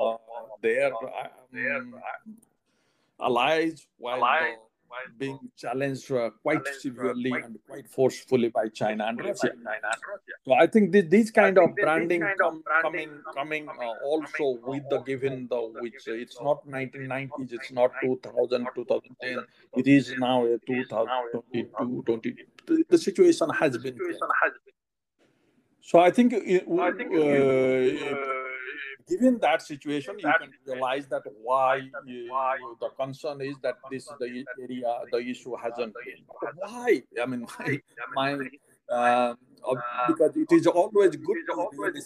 uh, 0.00 0.06
uh, 0.06 0.16
their 0.62 0.92
um, 0.94 1.94
allies, 3.20 3.86
while 3.98 4.20
the 4.20 4.56
being 5.18 5.38
challenged 5.56 6.10
uh, 6.10 6.30
quite 6.42 6.66
severely 6.80 7.32
and 7.32 7.58
quite 7.68 7.88
forcefully 7.88 8.48
by 8.48 8.68
China 8.68 9.06
and 9.06 9.18
Russia. 9.20 9.52
So 10.44 10.52
I 10.54 10.66
think 10.66 10.92
this, 10.92 11.06
these 11.08 11.30
kind 11.30 11.58
of 11.58 11.74
branding 11.76 12.22
come, 12.38 12.62
coming 12.82 13.10
coming 13.34 13.68
uh, 13.68 13.94
also 14.04 14.58
with 14.64 14.82
the 14.90 14.98
given 15.00 15.46
the 15.48 15.60
which 15.80 16.08
uh, 16.08 16.12
it's 16.12 16.40
not 16.40 16.66
1990s, 16.66 17.52
it's 17.52 17.72
not 17.72 17.90
2000, 18.02 18.66
2010, 18.74 19.44
it 19.76 19.86
is 19.86 20.14
now 20.18 20.44
2022, 20.66 22.02
20, 22.06 22.36
the 22.88 22.98
situation 22.98 23.48
has 23.50 23.78
been. 23.78 23.98
So 25.80 25.98
I 25.98 26.10
think, 26.10 26.32
it, 26.32 26.66
I 26.80 26.92
think 26.92 27.12
uh, 27.12 28.43
given 29.08 29.38
that 29.40 29.62
situation, 29.62 30.18
you 30.18 30.32
can 30.38 30.50
realize 30.66 31.06
that 31.08 31.22
why 31.42 31.76
you, 32.06 32.28
the 32.80 32.88
concern 32.98 33.40
is 33.40 33.56
that 33.62 33.76
this 33.90 34.08
the 34.18 34.44
area, 34.60 34.98
the 35.12 35.18
issue 35.18 35.54
hasn't 35.56 35.94
been. 36.04 36.24
Why? 36.56 37.02
I 37.22 37.26
mean, 37.26 37.46
my, 37.58 37.80
my 38.14 38.32
um, 38.90 39.36
because 40.08 40.36
it 40.36 40.52
is 40.52 40.66
always 40.66 41.16
good 41.16 41.38
to 41.48 41.68
really 41.76 42.00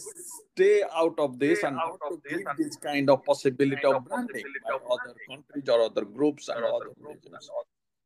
stay 0.54 0.82
out 0.94 1.18
of 1.18 1.38
this 1.38 1.62
and 1.62 1.76
not 1.76 1.98
to 2.09 2.20
give 2.28 2.46
this 2.56 2.76
kind 2.76 3.11
of 3.11 3.24
possibility 3.24 3.84
of 3.84 4.04
branding 4.04 4.44
by 4.64 4.74
other 4.74 5.14
countries 5.28 5.68
or 5.68 5.82
other 5.82 6.04
groups 6.04 6.48
and 6.48 6.64
other 6.64 6.90
regions. 7.00 7.50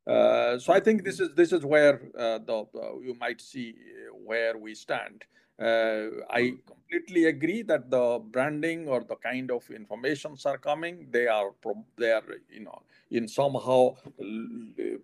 Uh, 0.05 0.59
so 0.59 0.73
I 0.73 0.79
think 0.79 1.03
this 1.03 1.19
is 1.19 1.33
this 1.33 1.53
is 1.53 1.63
where 1.63 2.01
uh, 2.17 2.39
the 2.39 2.65
uh, 2.75 2.99
you 2.99 3.15
might 3.19 3.39
see 3.39 3.75
where 4.25 4.57
we 4.57 4.75
stand. 4.75 5.23
Uh, 5.63 6.09
I 6.29 6.55
completely 6.67 7.25
agree 7.25 7.61
that 7.61 7.89
the 7.89 8.19
branding 8.31 8.89
or 8.89 9.01
the 9.01 9.15
kind 9.15 9.49
of 9.49 9.69
informations 9.69 10.45
are 10.45 10.57
coming. 10.57 11.07
They 11.09 11.27
are 11.27 11.51
they 11.97 12.11
are 12.11 12.23
you 12.49 12.65
know 12.65 12.81
in 13.09 13.29
somehow 13.29 13.95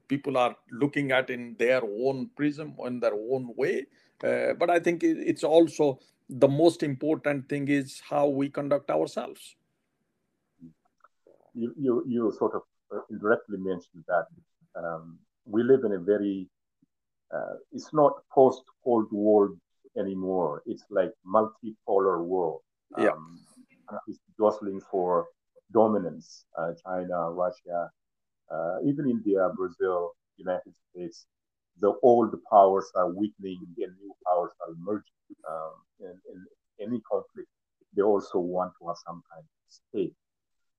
people 0.09 0.37
are 0.37 0.55
looking 0.71 1.11
at 1.11 1.29
in 1.29 1.55
their 1.57 1.81
own 1.83 2.29
prism 2.35 2.75
in 2.85 2.99
their 2.99 3.13
own 3.13 3.53
way. 3.55 3.85
Uh, 4.21 4.53
but 4.59 4.69
I 4.69 4.79
think 4.79 5.03
it's 5.03 5.45
also 5.45 5.99
the 6.29 6.49
most 6.49 6.83
important 6.83 7.47
thing 7.47 7.69
is 7.69 8.01
how 8.09 8.27
we 8.27 8.49
conduct 8.49 8.89
ourselves. 8.89 9.55
You 11.53 11.73
you, 11.77 12.03
you 12.05 12.33
sort 12.37 12.55
of 12.55 12.63
uh, 12.93 12.99
indirectly 13.09 13.59
mentioned 13.59 14.03
that 14.09 14.25
um, 14.75 15.19
we 15.45 15.63
live 15.63 15.85
in 15.85 15.93
a 15.93 15.99
very 15.99 16.49
uh, 17.33 17.55
it's 17.71 17.93
not 17.93 18.23
post 18.33 18.63
Cold 18.83 19.07
War 19.11 19.53
anymore. 19.99 20.63
It's 20.65 20.83
like 20.89 21.11
multipolar 21.25 22.23
world. 22.23 22.61
Yeah. 22.97 23.09
Um, 23.09 23.39
it's 24.07 24.19
jostling 24.37 24.81
for 24.91 25.27
dominance. 25.73 26.45
Uh, 26.57 26.71
China, 26.83 27.31
Russia, 27.31 27.89
uh, 28.51 28.77
even 28.85 29.09
India, 29.09 29.49
Brazil, 29.55 30.11
United 30.37 30.73
States. 30.89 31.25
The 31.81 31.93
old 32.03 32.35
powers 32.51 32.91
are 32.95 33.09
weakening 33.09 33.59
and 33.77 33.93
new 34.01 34.13
powers 34.25 34.51
are 34.61 34.73
emerging. 34.73 35.03
Um, 35.49 35.71
any 36.81 37.01
conflict, 37.11 37.49
they 37.95 38.01
also 38.01 38.39
want 38.39 38.73
to 38.79 38.87
have 38.87 38.97
some 39.05 39.21
kind 39.31 39.43
of 39.43 39.49
stake. 39.67 40.15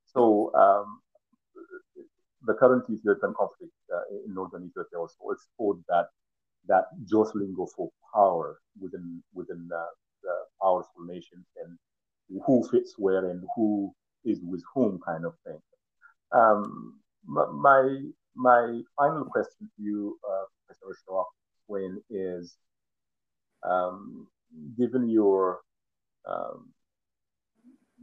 So 0.07 0.53
um, 0.55 1.01
the 2.47 2.55
current 2.55 2.85
Ethiopian 2.91 3.35
conflict 3.39 3.73
uh, 3.95 4.25
in 4.25 4.35
northern 4.35 4.65
Ethiopia 4.67 4.99
also 4.99 5.31
exposed 5.31 5.85
that 5.89 6.07
that 6.67 6.85
jostling 7.09 7.55
for 7.77 7.91
power 8.15 8.59
within 8.81 9.23
within 9.35 9.67
the, 9.69 9.85
the 10.23 10.35
powerful 10.61 11.05
nations 11.07 11.47
and 11.65 11.79
who 12.47 12.67
fits 12.71 12.95
where 12.97 13.31
and 13.31 13.43
who 13.57 13.93
is 14.25 14.41
with 14.43 14.63
whom 14.75 15.01
kind 15.05 15.25
of 15.25 15.35
thing. 15.45 15.61
Um, 16.33 17.01
my 17.27 17.99
my 18.37 18.81
final 18.97 19.25
question 19.25 19.71
to 19.77 19.83
you, 19.83 20.19
uh, 20.29 20.45
Professor 20.67 20.97
Shaw, 21.05 21.25
Wayne, 21.69 22.01
is 22.11 22.57
um, 23.69 24.29
given 24.79 25.09
your 25.09 25.61
um, 26.29 26.73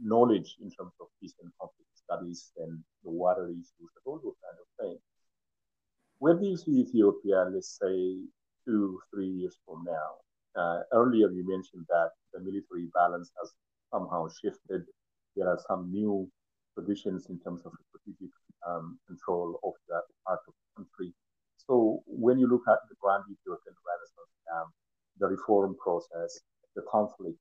knowledge 0.02 0.56
in 0.60 0.70
terms 0.70 0.92
of 1.00 1.06
peace 1.20 1.34
and 1.42 1.50
conflict 1.60 1.90
studies 1.94 2.52
and 2.58 2.78
the 3.04 3.10
water 3.10 3.48
issues 3.48 3.72
and 3.78 4.04
all 4.04 4.20
those 4.22 4.36
kind 4.44 4.58
of 4.60 4.66
things, 4.84 5.00
where 6.18 6.34
do 6.34 6.46
you 6.46 6.56
see 6.56 6.80
Ethiopia, 6.80 7.48
let's 7.52 7.78
say, 7.80 8.18
two, 8.68 9.00
three 9.10 9.28
years 9.28 9.56
from 9.64 9.84
now. 9.84 10.10
Uh, 10.60 10.80
earlier, 10.92 11.30
you 11.30 11.44
mentioned 11.48 11.86
that 11.88 12.10
the 12.34 12.40
military 12.40 12.88
balance 12.94 13.30
has 13.40 13.52
somehow 13.92 14.28
shifted. 14.28 14.82
There 15.36 15.48
are 15.48 15.60
some 15.68 15.90
new 15.90 16.28
positions 16.76 17.26
in 17.30 17.40
terms 17.40 17.62
of 17.64 17.72
strategic 17.88 18.32
um, 18.68 18.98
control 19.06 19.58
of 19.64 19.72
that 19.88 20.02
part 20.26 20.40
of 20.46 20.52
the 20.52 20.84
country. 20.84 21.14
So, 21.56 22.02
when 22.06 22.38
you 22.38 22.46
look 22.46 22.64
at 22.68 22.80
the 22.88 22.96
Grand 23.00 23.24
Ethiopian 23.24 23.76
Renaissance 23.88 24.34
Dam, 24.46 24.66
the 25.18 25.28
reform 25.28 25.76
process, 25.82 26.40
the 26.76 26.82
conflict, 26.90 27.38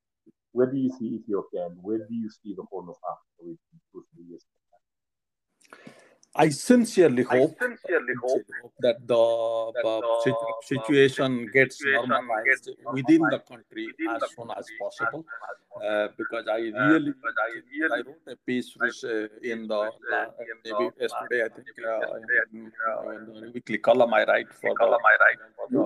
where 0.53 0.71
do 0.71 0.78
you 0.78 0.89
see 0.97 1.19
Ethiopia 1.19 1.67
and 1.67 1.78
where 1.82 1.99
do 1.99 2.15
you 2.15 2.30
see 2.30 2.53
the 2.55 2.63
Horn 2.71 2.88
of 2.89 2.95
Africa 3.03 3.51
in 3.51 3.80
two, 3.91 4.05
three 4.13 4.25
years 4.30 4.43
from 4.47 4.59
now? 4.71 5.97
I 6.38 6.49
sincerely 6.49 7.23
hope, 7.23 7.57
I 7.59 7.65
sincerely 7.65 8.13
hope, 8.21 8.45
that 8.79 8.97
the, 9.07 9.71
that 9.75 9.85
uh, 9.85 10.01
the, 10.25 10.31
uh, 10.31 10.61
situation 10.63 11.49
gets 11.51 11.77
situation 11.79 12.09
normalized 12.09 12.65
gets 12.65 12.69
within 12.93 13.21
the 13.31 13.39
country 13.39 13.88
within 13.88 14.15
as 14.15 14.21
the 14.21 14.27
soon 14.27 14.49
as 14.51 14.55
country 14.55 14.77
possible. 14.79 15.25
as 15.25 15.57
soon 15.73 15.83
as. 15.83 15.89
Uh, 15.89 16.07
because 16.17 16.45
I 16.47 16.59
Uh, 16.69 16.89
really, 16.89 17.11
because 17.11 17.38
I 17.45 17.49
I 17.97 17.99
wrote 18.05 18.27
a 18.27 18.35
piece 18.47 18.69
which, 18.77 19.03
uh, 19.03 19.27
in 19.41 19.67
the 19.67 19.81
uh, 19.81 20.25
maybe 20.65 20.85
yesterday, 20.99 21.41
I 21.45 21.49
think, 21.49 21.67
maybe 21.77 21.88
uh, 21.88 21.99
yesterday, 21.99 22.39
I 22.39 23.15
in, 23.15 23.41
the 23.41 23.51
weekly 23.53 23.77
column 23.77 24.13
I 24.13 24.23
write 24.25 24.51
for 24.61 24.71
the 24.73 24.79
column 24.83 25.05
I 25.13 25.15
write 25.23 25.41
for 25.55 25.65
the 25.71 25.83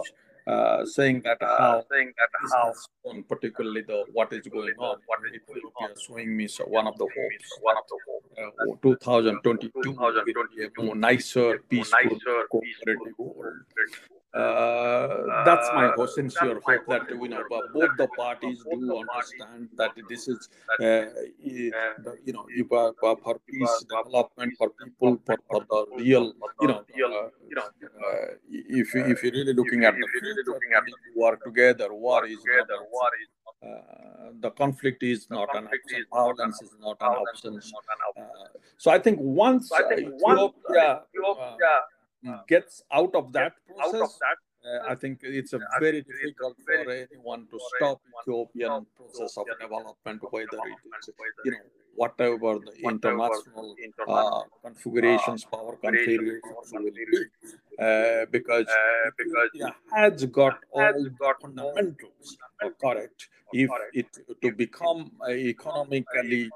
uh, 0.52 0.86
saying 0.86 1.22
that 1.24 1.42
uh, 1.42 1.58
how 1.58 1.84
saying 1.92 2.12
that 2.20 2.32
how 2.52 2.74
particularly 3.30 3.82
the 3.82 4.04
what 4.14 4.32
is 4.34 4.46
going 4.48 4.76
on 4.88 4.98
what 5.10 5.20
is 5.32 5.40
going 5.48 5.62
on 5.84 5.90
showing 6.06 6.36
me 6.36 6.48
so 6.48 6.64
one 6.66 6.88
of 6.88 6.98
the 6.98 7.08
hopes. 7.18 7.50
one 7.62 7.78
of 7.78 7.86
the 7.92 7.98
hopes 8.08 8.22
Uh, 8.38 8.76
2022 8.82 9.92
will 9.92 10.24
be 10.26 10.34
a 10.66 10.70
more 10.82 10.96
nicer, 10.96 11.60
peaceful, 11.70 12.00
nicer, 12.04 12.38
cooperative 12.52 13.04
peaceful, 13.06 13.34
world. 13.36 13.60
Uh, 14.34 15.44
that's 15.44 15.68
my 15.74 15.88
Uh, 15.88 16.06
sincere 16.08 16.56
hope 16.64 16.86
that 16.88 17.04
you 17.10 17.28
know 17.28 17.44
but 17.50 17.64
both 17.74 17.92
the 17.98 18.08
parties 18.16 18.64
do 18.64 18.80
understand 19.04 19.68
that 19.76 19.92
this 20.08 20.28
is 20.34 20.48
uh, 20.80 20.86
i- 20.86 21.72
you 22.28 22.34
know 22.34 22.46
you 22.56 22.64
for, 22.68 23.36
peace 23.52 23.84
development 23.90 24.52
for 24.58 24.70
people 24.70 25.14
for, 25.26 25.38
for 25.50 25.62
the 25.70 25.82
real 25.98 26.32
you 26.62 26.68
know 26.72 26.80
uh, 26.80 27.30
uh, 27.58 28.28
if 28.80 28.94
you 28.96 29.02
if 29.14 29.18
you're 29.24 29.34
really 29.40 29.54
looking 29.54 29.84
at 29.84 29.96
the 29.96 30.06
if 30.08 30.14
you're 30.14 30.22
really 30.30 30.44
future, 30.44 30.52
looking 30.52 30.74
at 30.78 30.84
we 30.86 30.92
need 30.92 31.02
to 31.14 31.20
work 31.20 31.44
together 31.44 31.88
war 31.94 32.26
is 32.26 32.40
not 32.40 32.46
together, 32.46 32.80
war 32.90 33.12
is 33.24 33.30
uh, 33.68 34.30
the 34.40 34.52
conflict 34.52 35.04
is 35.04 35.28
not 35.30 35.50
an 35.56 35.66
conflict 35.68 35.86
option. 35.86 36.00
is 36.00 36.06
an 36.06 36.18
violence 36.20 36.62
is 36.62 36.74
not 36.80 36.98
an 37.02 37.08
violence 37.08 37.30
option. 37.30 37.54
Is 37.58 37.74
not 37.78 37.86
an 37.96 38.02
option. 38.10 38.56
uh, 38.56 38.60
so 38.78 38.88
I 38.92 39.00
think 39.00 39.20
once 39.20 39.68
So 39.70 39.76
I 39.76 39.84
think 39.90 40.08
uh, 40.08 40.12
once 40.30 40.44
Ethiopia, 40.56 41.04
Ethiopia 41.14 41.76
uh, 41.76 41.82
gets 42.48 42.84
out 42.92 43.14
of 43.16 43.32
that 43.34 43.54
out 43.82 43.92
process, 43.92 44.02
of 44.02 44.10
that, 44.20 44.38
uh, 44.70 44.92
I 44.92 44.96
think 44.96 45.20
it's 45.24 45.54
a 45.54 45.60
very 45.80 46.00
think 46.02 46.08
it's 46.08 46.10
a 46.10 46.14
difficult 46.14 46.58
for 46.66 46.92
anyone 46.92 47.48
to 47.52 47.60
stop 47.78 48.02
Ethiopian 48.22 48.86
process 48.96 49.38
of 49.38 49.46
development, 49.60 50.22
whether 50.32 50.44
it 50.44 50.50
development, 50.52 51.16
you 51.46 51.52
know 51.52 51.58
whatever 51.96 52.60
the 52.60 52.74
whatever 52.82 52.92
international 52.92 53.76
uh, 54.08 54.42
configurations, 54.64 55.46
power 55.46 55.76
configurations, 55.78 56.42
configurations 56.42 56.72
power 56.72 56.82
will 56.84 56.92
be, 56.92 57.24
uh, 57.80 58.26
because 58.32 58.68
uh, 58.68 59.10
because 59.18 59.50
has 59.92 60.26
got 60.26 60.58
all 60.72 61.06
got 61.20 61.42
fundamentals 61.42 62.38
correct. 62.82 63.28
If 63.52 63.70
it 63.94 64.08
to 64.42 64.52
become 64.52 65.12
uh, 65.22 65.32
economically 65.32 66.52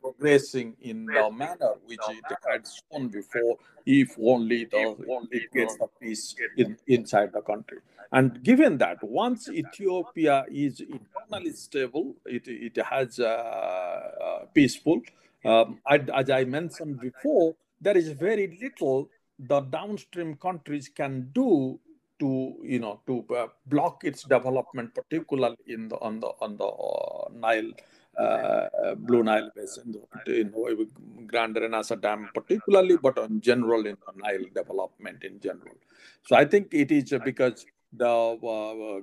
progressing 0.00 0.76
in 0.80 1.06
the 1.06 1.30
manner 1.30 1.72
which 1.86 2.08
it 2.08 2.24
had 2.48 2.64
shown 2.92 3.08
before, 3.08 3.56
if 3.84 4.16
only 4.22 4.64
the 4.66 4.76
only 4.76 5.28
it 5.32 5.52
gets 5.52 5.76
the- 5.76 5.86
the 5.86 6.06
peace 6.06 6.34
in, 6.56 6.76
inside 6.86 7.32
the 7.32 7.40
country. 7.40 7.78
And 8.12 8.42
given 8.44 8.78
that 8.78 9.02
once 9.02 9.48
Ethiopia 9.48 10.44
is 10.48 10.80
internally 10.80 11.50
stable, 11.52 12.14
it, 12.24 12.46
it 12.46 12.76
has 12.84 13.18
uh, 13.18 13.24
uh, 13.26 14.35
peaceful. 14.54 15.00
Um, 15.44 15.80
I- 15.86 16.06
as 16.14 16.30
I 16.30 16.44
mentioned 16.44 17.00
before, 17.00 17.54
there 17.80 17.96
is 17.96 18.08
very 18.10 18.46
little 18.60 19.08
the 19.38 19.60
downstream 19.60 20.36
countries 20.36 20.88
can 20.88 21.30
do 21.32 21.78
to 22.18 22.56
you 22.62 22.78
know 22.78 23.00
to 23.06 23.24
uh, 23.34 23.48
block 23.66 24.04
its 24.04 24.22
development, 24.22 24.94
particularly 24.94 25.56
in 25.66 25.88
the 25.88 25.96
on 25.96 26.20
the 26.20 26.28
on 26.40 26.56
the 26.56 26.64
uh, 26.66 27.28
Nile 27.32 27.72
uh, 28.18 28.94
Blue 28.94 29.22
Nile 29.22 29.50
Basin, 29.54 29.94
in 30.26 30.50
the 30.50 30.88
Grand 31.26 31.54
Renaissance 31.56 32.00
Dam 32.00 32.30
particularly, 32.34 32.96
but 32.96 33.18
in 33.18 33.40
general 33.40 33.86
in 33.86 33.96
the 34.06 34.12
Nile 34.22 34.46
development 34.54 35.22
in 35.24 35.38
general. 35.40 35.76
So 36.22 36.34
I 36.36 36.44
think 36.46 36.72
it 36.72 36.90
is 36.90 37.12
because 37.24 37.66
the, 37.92 38.08
uh, 38.08 39.00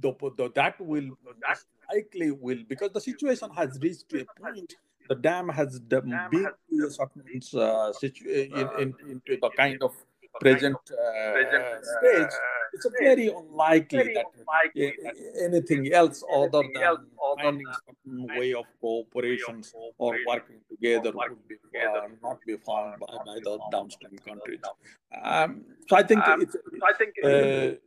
the, 0.00 0.12
the 0.36 0.50
that 0.54 0.80
will 0.80 1.10
that 1.46 1.58
likely 1.92 2.30
will 2.30 2.62
because 2.68 2.90
the 2.92 3.00
situation 3.00 3.50
has 3.50 3.78
reached 3.80 4.08
to 4.10 4.20
a 4.22 4.40
point. 4.40 4.74
The 5.08 5.14
dam 5.14 5.48
has 5.50 5.74
the 5.74 6.00
Dam 6.00 6.30
been 6.30 6.48
to 6.70 6.86
a 6.86 6.90
certain 6.90 7.22
uh, 7.54 7.92
situ- 7.92 8.28
in, 8.28 8.68
in, 8.82 8.94
into 9.08 9.36
the 9.40 9.50
kind 9.56 9.80
of 9.82 9.94
present 10.40 10.76
uh, 10.90 11.80
stage. 11.80 12.26
uh, 12.26 12.74
It's 12.74 12.84
a 12.86 12.90
very 13.00 13.28
unlikely 13.28 14.12
that 14.14 14.26
unlikely 14.36 14.86
a- 14.86 15.02
that 15.04 15.14
anything 15.46 15.92
else 15.92 16.24
other 16.28 16.62
than 16.74 16.96
finding 17.40 17.66
certain 17.86 18.26
way 18.36 18.52
of 18.52 18.66
cooperations 18.82 19.72
or 19.74 19.92
cooperation 19.96 20.26
working 20.26 20.60
together 20.68 21.10
or 21.10 21.16
working 21.16 21.36
would 21.36 21.48
be 21.48 21.56
together 21.66 22.02
uh, 22.04 22.08
not 22.28 22.38
be 22.44 22.56
found 22.56 22.98
by, 23.00 23.06
by 23.24 23.34
the 23.46 23.58
downstream 23.70 24.18
countries. 24.18 24.60
Um, 25.22 25.64
so 25.88 25.96
I 25.96 26.02
think 26.02 26.26
Um, 26.26 26.42
it's, 26.42 26.56
I 26.82 26.92
think 26.98 27.14
uh, 27.22 27.78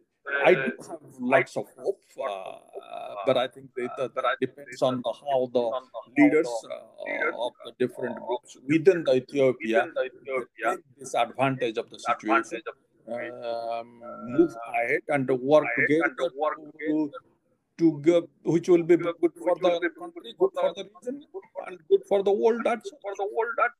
I 0.45 0.53
do 0.53 0.59
uh, 0.79 0.87
have 0.89 0.99
lots 1.19 1.57
of 1.57 1.65
hope, 1.77 1.99
uh, 2.19 2.55
but 3.25 3.37
I 3.37 3.47
think 3.47 3.69
that, 3.75 3.89
that, 3.97 4.13
but 4.15 4.25
I 4.25 4.35
think 4.39 4.51
depends 4.55 4.81
on 4.81 5.01
the, 5.03 5.13
how 5.21 5.49
the 5.53 5.59
on 5.59 5.83
the- 5.83 5.89
how 5.93 6.23
leaders 6.23 6.51
the 6.63 6.69
uh, 6.73 7.05
leaders, 7.05 7.33
of 7.45 7.51
the 7.65 7.71
different 7.83 8.15
groups 8.27 8.57
within 8.67 9.03
the 9.03 9.13
Ethiopia 9.21 9.87
the 9.95 10.03
Ethiopia 10.11 10.67
take 10.75 10.85
this 10.99 11.13
advantage 11.15 11.77
of 11.77 11.89
the 11.89 11.99
situation, 11.99 12.59
advantage 12.59 12.67
of 12.71 12.75
um, 13.81 14.01
move 14.37 14.53
ahead 14.73 15.01
and 15.09 15.29
work 15.41 15.65
together 15.75 16.13
and 16.17 16.31
work 16.37 16.57
to, 16.79 17.11
to 17.79 17.99
go, 18.01 18.27
which 18.43 18.69
will 18.69 18.83
be 18.83 18.97
good 18.97 19.33
for 19.43 19.55
the 19.65 19.89
country, 19.99 20.33
good 20.39 20.51
for 20.61 20.73
the 20.75 20.83
region, 20.83 21.23
and 21.67 21.79
good 21.89 22.03
for 22.07 22.23
the 22.23 22.31
world. 22.31 22.61
That's 22.63 22.89
for 23.01 23.13
the 23.17 23.27
world 23.35 23.53
that 23.57 23.71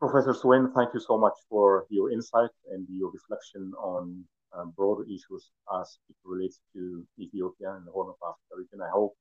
Professor 0.00 0.34
Swain, 0.34 0.70
thank 0.74 0.92
you 0.92 1.00
so 1.00 1.16
much 1.16 1.32
for 1.48 1.86
your 1.88 2.10
insight 2.10 2.50
and 2.70 2.86
your 2.90 3.10
reflection 3.10 3.72
on 3.78 4.24
um, 4.56 4.72
broader 4.76 5.04
issues 5.04 5.50
as 5.80 5.98
it 6.08 6.16
relates 6.24 6.60
to 6.74 7.04
Ethiopia 7.18 7.74
and 7.74 7.86
the 7.86 7.92
Horn 7.92 8.08
of 8.08 8.16
Africa 8.22 8.54
region. 8.56 8.80
I 8.80 8.90
hope 8.90 9.16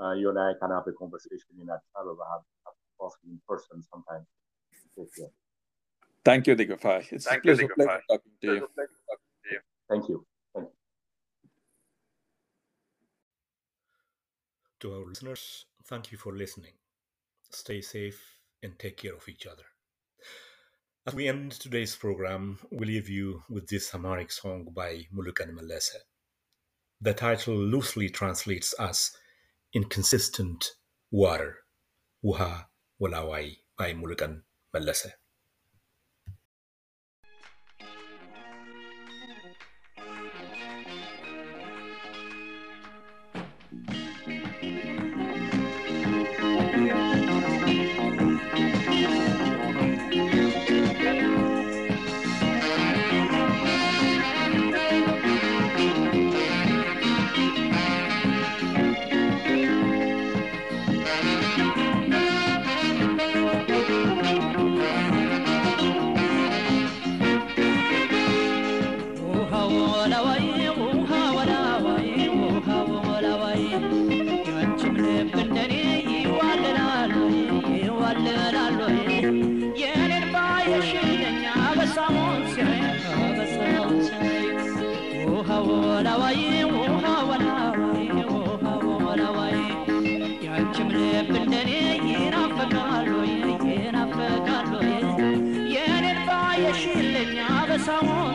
uh, 0.00 0.12
you 0.12 0.30
and 0.30 0.38
I 0.38 0.52
can 0.60 0.70
have 0.70 0.86
a 0.86 0.92
conversation 0.92 1.60
in 1.60 1.68
Addis 1.68 1.88
Ababa, 1.96 2.24
have, 2.32 2.44
have 2.66 2.74
possibly 3.00 3.32
in 3.32 3.40
person 3.48 3.82
sometime. 3.82 4.26
Thank 6.24 6.46
you, 6.46 6.54
Digafai. 6.56 7.12
It's 7.12 7.26
Thank 7.26 7.40
a 7.40 7.42
pleasure, 7.42 7.68
Digafai. 7.68 7.74
pleasure 7.76 8.02
talking 8.08 8.32
to 8.42 8.46
you. 8.46 8.68
Thank 9.88 10.08
you. 10.08 10.26
Thank 10.54 10.68
you. 10.68 10.72
To 14.80 14.94
our 14.94 15.04
listeners, 15.06 15.66
thank 15.84 16.10
you 16.12 16.18
for 16.18 16.32
listening. 16.32 16.72
Stay 17.50 17.80
safe 17.80 18.40
and 18.62 18.78
take 18.78 18.96
care 18.96 19.14
of 19.14 19.28
each 19.28 19.46
other. 19.46 19.71
As 21.04 21.14
we 21.14 21.26
end 21.26 21.50
today's 21.50 21.96
program, 21.96 22.60
we 22.70 22.86
leave 22.86 23.08
you 23.08 23.42
with 23.50 23.66
this 23.66 23.92
Amharic 23.92 24.30
song 24.30 24.68
by 24.72 25.08
Muluken 25.12 25.52
Melesse. 25.52 25.96
The 27.00 27.12
title 27.12 27.56
loosely 27.56 28.08
translates 28.08 28.72
as 28.74 29.10
Inconsistent 29.74 30.74
Water, 31.10 31.56
Wuha 32.24 32.66
Walawai 33.00 33.56
by 33.76 33.94
Muluken 33.94 34.42
Melesse. 34.72 35.10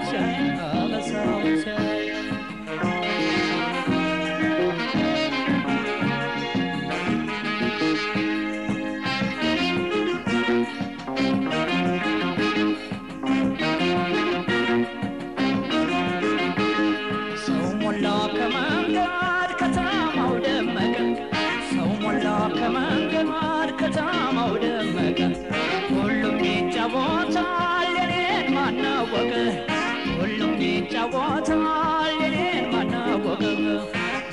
sunshine, 0.05 0.59
all 0.59 0.89
the. 0.89 0.97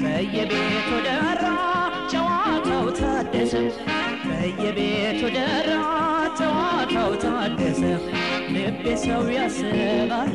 በየቤቱ 0.02 0.90
ደራ 1.06 1.42
ጨዋታው 2.12 2.86
ታደሰ። 2.98 3.52
በየቤቱ 4.26 5.22
ደራ 5.36 5.70
ጨዋታው 6.40 7.10
ታደሰ። 7.24 7.82
ልቤ 8.54 8.84
ሰው 9.04 9.24
ያስባል 9.36 10.32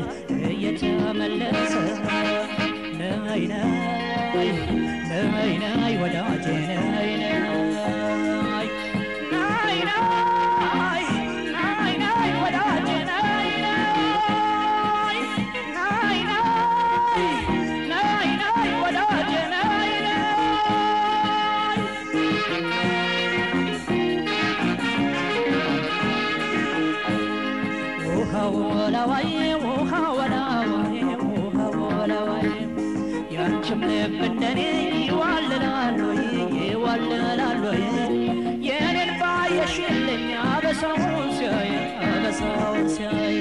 እየተመለሰ 0.49 1.73
ነይ 2.99 3.43
ነይ 3.53 4.49
ነይ 5.33 5.51
ነይ 5.63 5.95
ወዳጄ 6.01 6.45
ነይ 6.69 7.11
ነይ 7.15 7.28
እንደኔ 34.21 34.59
ይዋልላል 35.07 35.97
ወይ 37.65 37.83
የኔን 38.67 39.11
ባየሽልኝ 39.21 40.25
አበሳውን 40.45 41.05
ሲያይ 41.37 41.71
አበሳውን 42.07 42.87
ሲያይ 42.95 43.37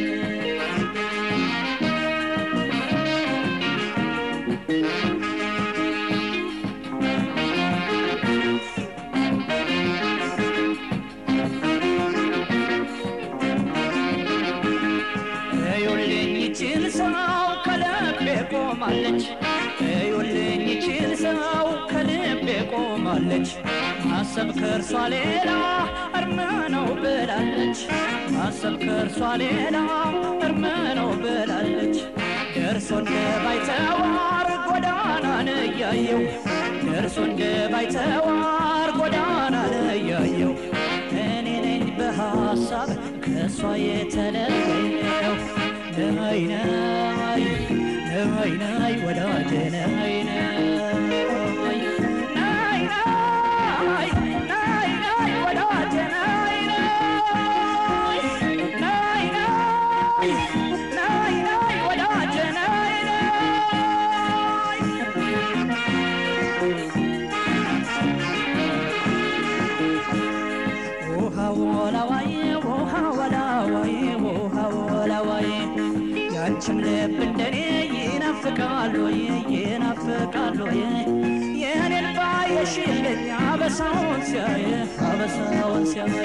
ቆማለች 23.30 23.50
ማሰብ 24.04 24.48
ከእርሷ 24.58 24.90
ሌላ 25.12 25.48
እርም 26.18 26.38
ነው 26.74 26.86
ብላለች። 27.00 27.80
ማሰብ 28.34 28.74
ከእርሷ 28.84 29.18
ሌላ 29.42 29.76
እርም 30.46 30.64
ነው 30.98 31.10
ብላለች። 31.22 31.96
ደርሶ 32.54 32.88
እንደ 33.00 33.12
ባይተዋር 33.44 34.48
ጎዳናን 34.68 35.48
እያየው። 35.58 36.22
ደርሶ 36.86 37.16
እንደ 37.28 37.42
ባይተዋር 37.74 38.90
ጎዳናን 38.98 39.56
እያየው። 39.96 40.54
እኔ 41.26 41.46
ነኝ 41.66 41.84
በሐሳብ 41.98 42.90
ከእሷ 43.26 43.60
የተለየው። 43.86 45.36
ነይ 46.18 46.42
ናፍቃሉ 78.50 78.94
የናፍቃሉ 79.54 80.60
የኔን 81.62 82.06
ባየሽ 82.16 82.74
አበሳውን 83.40 84.20
ሲያየ 84.28 84.70
አበሳውን 85.08 85.84
ሲያየ 85.90 86.24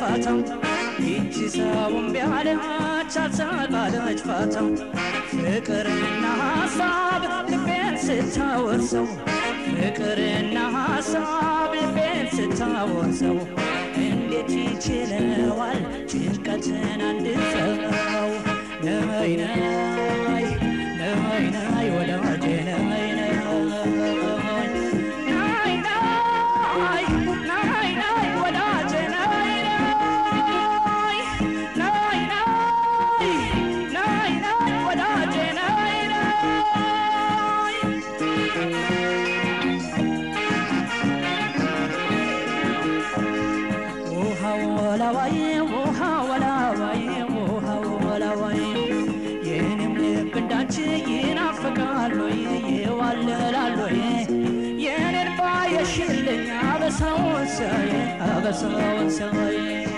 ፋታ 0.00 0.26
ይቺ 1.04 1.34
ሰውን 1.54 2.06
ቢያለች 2.14 2.62
አልሰጣለች 3.22 4.20
ፋታ 4.28 4.54
ፍቅርና 5.32 6.24
ሀሳብ 6.42 7.22
ልቤን 7.50 7.94
ስታወርሰው 8.04 9.06
ፍቅርና 9.66 10.56
ሀሳብ 10.76 11.72
ልቤን 11.76 12.26
ስታወርሰው 12.36 13.36
እንዴት 14.04 14.52
ይችለዋል 14.60 15.80
ጭንቀትን 16.12 17.02
አንድ 17.10 17.26
ሰው? 17.54 17.72
ነይ 18.86 19.32
ነይ 19.40 19.60
ነይ 21.00 21.88
Savaya, 57.60 58.16
Abasalawan 58.40 59.08
Savaya. 59.12 59.89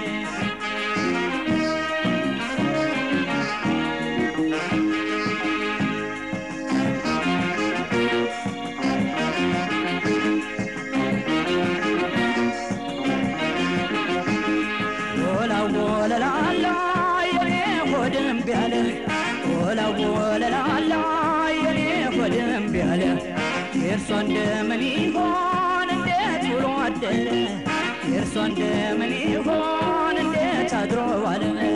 Pedro 30.92 31.22
Vargas. 31.22 31.71